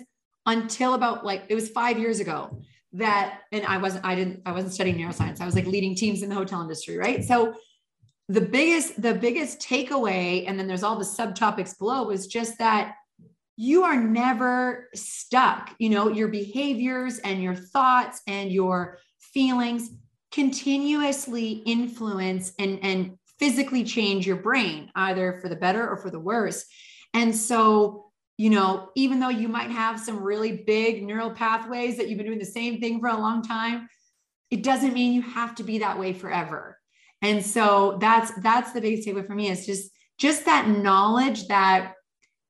until 0.47 0.95
about 0.95 1.25
like 1.25 1.45
it 1.49 1.55
was 1.55 1.69
five 1.69 1.99
years 1.99 2.21
ago 2.21 2.61
that 2.95 3.41
and 3.53 3.67
I 3.67 3.77
wasn't 3.77 4.05
I 4.05 4.15
didn't 4.15 4.43
I 4.47 4.53
wasn't 4.53 4.73
studying 4.73 4.97
neuroscience. 4.97 5.41
I 5.41 5.45
was 5.45 5.55
like 5.55 5.67
leading 5.67 5.95
teams 5.95 6.23
in 6.23 6.29
the 6.29 6.35
hotel 6.35 6.63
industry, 6.63 6.97
right? 6.97 7.23
So 7.23 7.55
the 8.29 8.41
biggest 8.41 9.01
the 9.01 9.15
biggest 9.15 9.61
takeaway 9.61 10.45
and 10.49 10.59
then 10.59 10.67
there's 10.67 10.83
all 10.83 10.99
the 10.99 11.05
subtopics 11.05 11.79
below 11.79 12.05
was 12.05 12.27
just 12.27 12.59
that 12.59 12.95
you 13.57 13.83
are 13.83 14.01
never 14.01 14.89
stuck. 14.95 15.75
You 15.79 15.91
know, 15.91 16.09
your 16.09 16.29
behaviors 16.29 17.19
and 17.19 17.43
your 17.43 17.55
thoughts 17.55 18.23
and 18.27 18.51
your 18.51 18.99
feelings 19.19 19.91
continuously 20.33 21.63
influence 21.67 22.53
and 22.59 22.79
and 22.83 23.19
physically 23.39 23.85
change 23.85 24.27
your 24.27 24.37
brain, 24.37 24.91
either 24.95 25.39
for 25.41 25.49
the 25.49 25.57
better 25.57 25.89
or 25.89 25.97
for 25.97 26.11
the 26.11 26.19
worse. 26.19 26.65
And 27.15 27.35
so, 27.35 28.07
you 28.37 28.51
know, 28.51 28.91
even 28.95 29.21
though 29.21 29.29
you 29.29 29.49
might 29.49 29.71
have 29.71 30.01
some 30.01 30.23
really 30.23 30.65
big 30.67 31.03
neural 31.05 31.31
pathways 31.31 31.97
that 31.97 32.09
you've 32.09 32.19
been 32.19 32.27
doing 32.27 32.39
the 32.39 32.45
same 32.45 32.81
thing 32.81 33.01
for 33.01 33.09
a 33.09 33.17
long 33.17 33.43
time, 33.43 33.89
it 34.51 34.63
doesn't 34.63 34.95
mean 34.95 35.13
you 35.13 35.23
have 35.23 35.55
to 35.57 35.63
be 35.63 35.79
that 35.79 35.99
way 35.99 36.13
forever. 36.13 36.79
And 37.23 37.45
so 37.45 37.99
that's 38.01 38.33
that's 38.43 38.73
the 38.73 38.81
biggest 38.81 39.07
takeaway 39.07 39.27
for 39.27 39.35
me 39.35 39.49
is 39.49 39.67
just 39.67 39.91
just 40.19 40.45
that 40.45 40.69
knowledge 40.69 41.49
that 41.49 41.95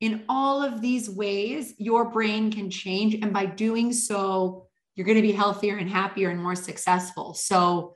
in 0.01 0.25
all 0.29 0.63
of 0.63 0.81
these 0.81 1.09
ways 1.11 1.75
your 1.79 2.11
brain 2.11 2.53
can 2.53 2.71
change 2.71 3.15
and 3.15 3.33
by 3.33 3.47
doing 3.47 3.93
so 3.93 4.67
you're 4.95 5.07
going 5.07 5.17
to 5.17 5.23
be 5.23 5.33
healthier 5.33 5.77
and 5.77 5.89
happier 5.89 6.29
and 6.31 6.43
more 6.43 6.57
successful. 6.57 7.33
So 7.35 7.95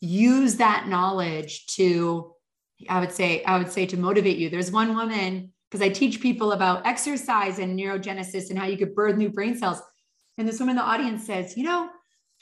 use 0.00 0.56
that 0.56 0.86
knowledge 0.88 1.66
to 1.74 2.33
I 2.88 3.00
would 3.00 3.12
say, 3.12 3.42
I 3.44 3.58
would 3.58 3.70
say 3.70 3.86
to 3.86 3.96
motivate 3.96 4.38
you. 4.38 4.50
There's 4.50 4.70
one 4.70 4.94
woman, 4.94 5.52
because 5.70 5.84
I 5.84 5.88
teach 5.88 6.20
people 6.20 6.52
about 6.52 6.86
exercise 6.86 7.58
and 7.58 7.78
neurogenesis 7.78 8.50
and 8.50 8.58
how 8.58 8.66
you 8.66 8.76
could 8.76 8.94
birth 8.94 9.16
new 9.16 9.30
brain 9.30 9.56
cells. 9.56 9.80
And 10.38 10.46
this 10.46 10.60
woman 10.60 10.72
in 10.72 10.76
the 10.76 10.82
audience 10.82 11.26
says, 11.26 11.56
you 11.56 11.64
know, 11.64 11.88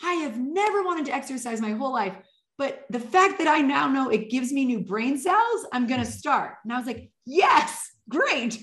I 0.03 0.15
have 0.15 0.39
never 0.39 0.83
wanted 0.83 1.07
to 1.07 1.15
exercise 1.15 1.61
my 1.61 1.71
whole 1.71 1.93
life, 1.93 2.17
but 2.59 2.85
the 2.91 3.01
fact 3.01 3.39
that 3.39 3.49
I 3.49 3.61
now 3.61 3.89
know 3.89 4.11
it 4.11 4.31
gives 4.31 4.53
me 4.53 4.65
new 4.65 4.81
brain 4.81 5.17
cells, 5.17 5.67
I'm 5.73 5.87
going 5.87 6.01
to 6.01 6.11
start. 6.11 6.57
And 6.65 6.73
I 6.73 6.79
was 6.79 6.87
like, 6.87 7.11
yes, 7.25 7.91
great. 8.09 8.63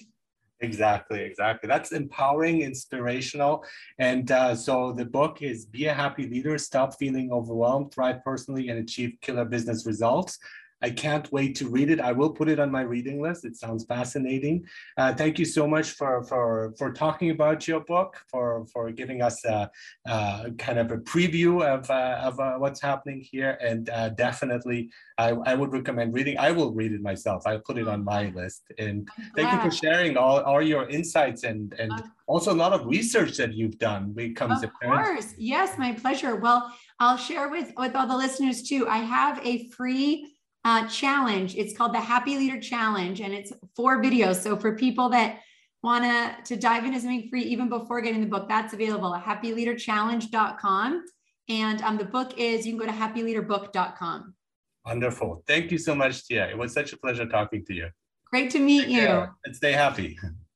Exactly, 0.61 1.21
exactly. 1.21 1.67
That's 1.67 1.93
empowering, 1.93 2.61
inspirational. 2.61 3.63
And 3.97 4.29
uh, 4.29 4.55
so 4.55 4.91
the 4.91 5.05
book 5.05 5.41
is 5.41 5.65
Be 5.65 5.85
a 5.85 5.93
Happy 5.93 6.27
Leader, 6.27 6.57
Stop 6.57 6.99
Feeling 6.99 7.31
Overwhelmed, 7.31 7.93
Thrive 7.93 8.23
Personally, 8.25 8.67
and 8.67 8.79
Achieve 8.79 9.13
Killer 9.21 9.45
Business 9.45 9.85
Results. 9.85 10.37
I 10.81 10.89
can't 10.89 11.31
wait 11.31 11.55
to 11.57 11.69
read 11.69 11.89
it. 11.89 11.99
I 11.99 12.11
will 12.11 12.29
put 12.29 12.49
it 12.49 12.59
on 12.59 12.71
my 12.71 12.81
reading 12.81 13.21
list. 13.21 13.45
It 13.45 13.55
sounds 13.55 13.85
fascinating. 13.85 14.65
Uh, 14.97 15.13
thank 15.13 15.37
you 15.39 15.45
so 15.45 15.67
much 15.67 15.91
for 15.91 16.23
for 16.23 16.73
for 16.77 16.91
talking 16.91 17.31
about 17.31 17.67
your 17.67 17.81
book, 17.81 18.15
for 18.27 18.65
for 18.71 18.91
giving 18.91 19.21
us 19.21 19.43
a, 19.45 19.69
a 20.07 20.51
kind 20.57 20.79
of 20.79 20.91
a 20.91 20.97
preview 20.97 21.63
of 21.63 21.89
uh, 21.89 22.21
of 22.23 22.39
uh, 22.39 22.55
what's 22.57 22.81
happening 22.81 23.19
here, 23.19 23.57
and 23.61 23.89
uh, 23.89 24.09
definitely 24.09 24.89
I, 25.17 25.29
I 25.45 25.53
would 25.53 25.73
recommend 25.73 26.13
reading. 26.13 26.37
I 26.37 26.51
will 26.51 26.71
read 26.71 26.93
it 26.93 27.01
myself. 27.01 27.43
I'll 27.45 27.59
put 27.59 27.77
it 27.77 27.87
on 27.87 28.03
my 28.03 28.29
list. 28.29 28.63
And 28.77 29.07
thank 29.35 29.51
you 29.51 29.69
for 29.69 29.75
sharing 29.75 30.15
all, 30.15 30.39
all 30.41 30.61
your 30.61 30.87
insights 30.89 31.43
and 31.43 31.73
and 31.73 31.91
also 32.27 32.53
a 32.53 32.59
lot 32.65 32.71
of 32.73 32.85
research 32.85 33.35
that 33.37 33.53
you've 33.53 33.79
done 33.79 34.13
becomes 34.13 34.63
of 34.63 34.69
apparent. 34.69 35.03
course 35.03 35.33
yes 35.37 35.77
my 35.79 35.91
pleasure 35.91 36.35
well 36.35 36.71
i'll 36.99 37.17
share 37.17 37.49
with 37.49 37.73
with 37.75 37.95
all 37.95 38.07
the 38.07 38.15
listeners 38.15 38.61
too 38.61 38.87
i 38.87 38.97
have 38.97 39.43
a 39.43 39.67
free 39.69 40.27
uh, 40.65 40.87
challenge. 40.87 41.55
It's 41.55 41.75
called 41.75 41.93
the 41.93 41.99
Happy 41.99 42.37
Leader 42.37 42.59
Challenge, 42.59 43.21
and 43.21 43.33
it's 43.33 43.53
four 43.75 44.01
videos. 44.01 44.41
So 44.41 44.57
for 44.57 44.75
people 44.75 45.09
that 45.09 45.39
want 45.81 46.03
to 46.03 46.35
to 46.53 46.59
dive 46.59 46.83
into 46.85 46.99
something 46.99 47.27
free 47.29 47.43
even 47.43 47.69
before 47.69 48.01
getting 48.01 48.21
the 48.21 48.27
book, 48.27 48.47
that's 48.49 48.73
available 48.73 49.15
at 49.15 49.23
happyleaderchallenge.com. 49.23 51.05
And 51.47 51.81
um, 51.81 51.97
the 51.97 52.05
book 52.05 52.37
is 52.37 52.65
you 52.65 52.73
can 52.73 52.79
go 52.79 52.85
to 52.85 52.91
happyleaderbook.com. 52.91 54.35
Wonderful. 54.85 55.43
Thank 55.47 55.71
you 55.71 55.77
so 55.77 55.95
much, 55.95 56.25
Tia. 56.25 56.49
It 56.49 56.57
was 56.57 56.73
such 56.73 56.93
a 56.93 56.97
pleasure 56.97 57.25
talking 57.25 57.65
to 57.65 57.73
you. 57.73 57.89
Great 58.25 58.51
to 58.51 58.59
meet 58.59 58.81
Take 58.81 58.89
you. 58.89 59.01
Care. 59.01 59.35
And 59.45 59.55
stay 59.55 59.71
happy. 59.71 60.17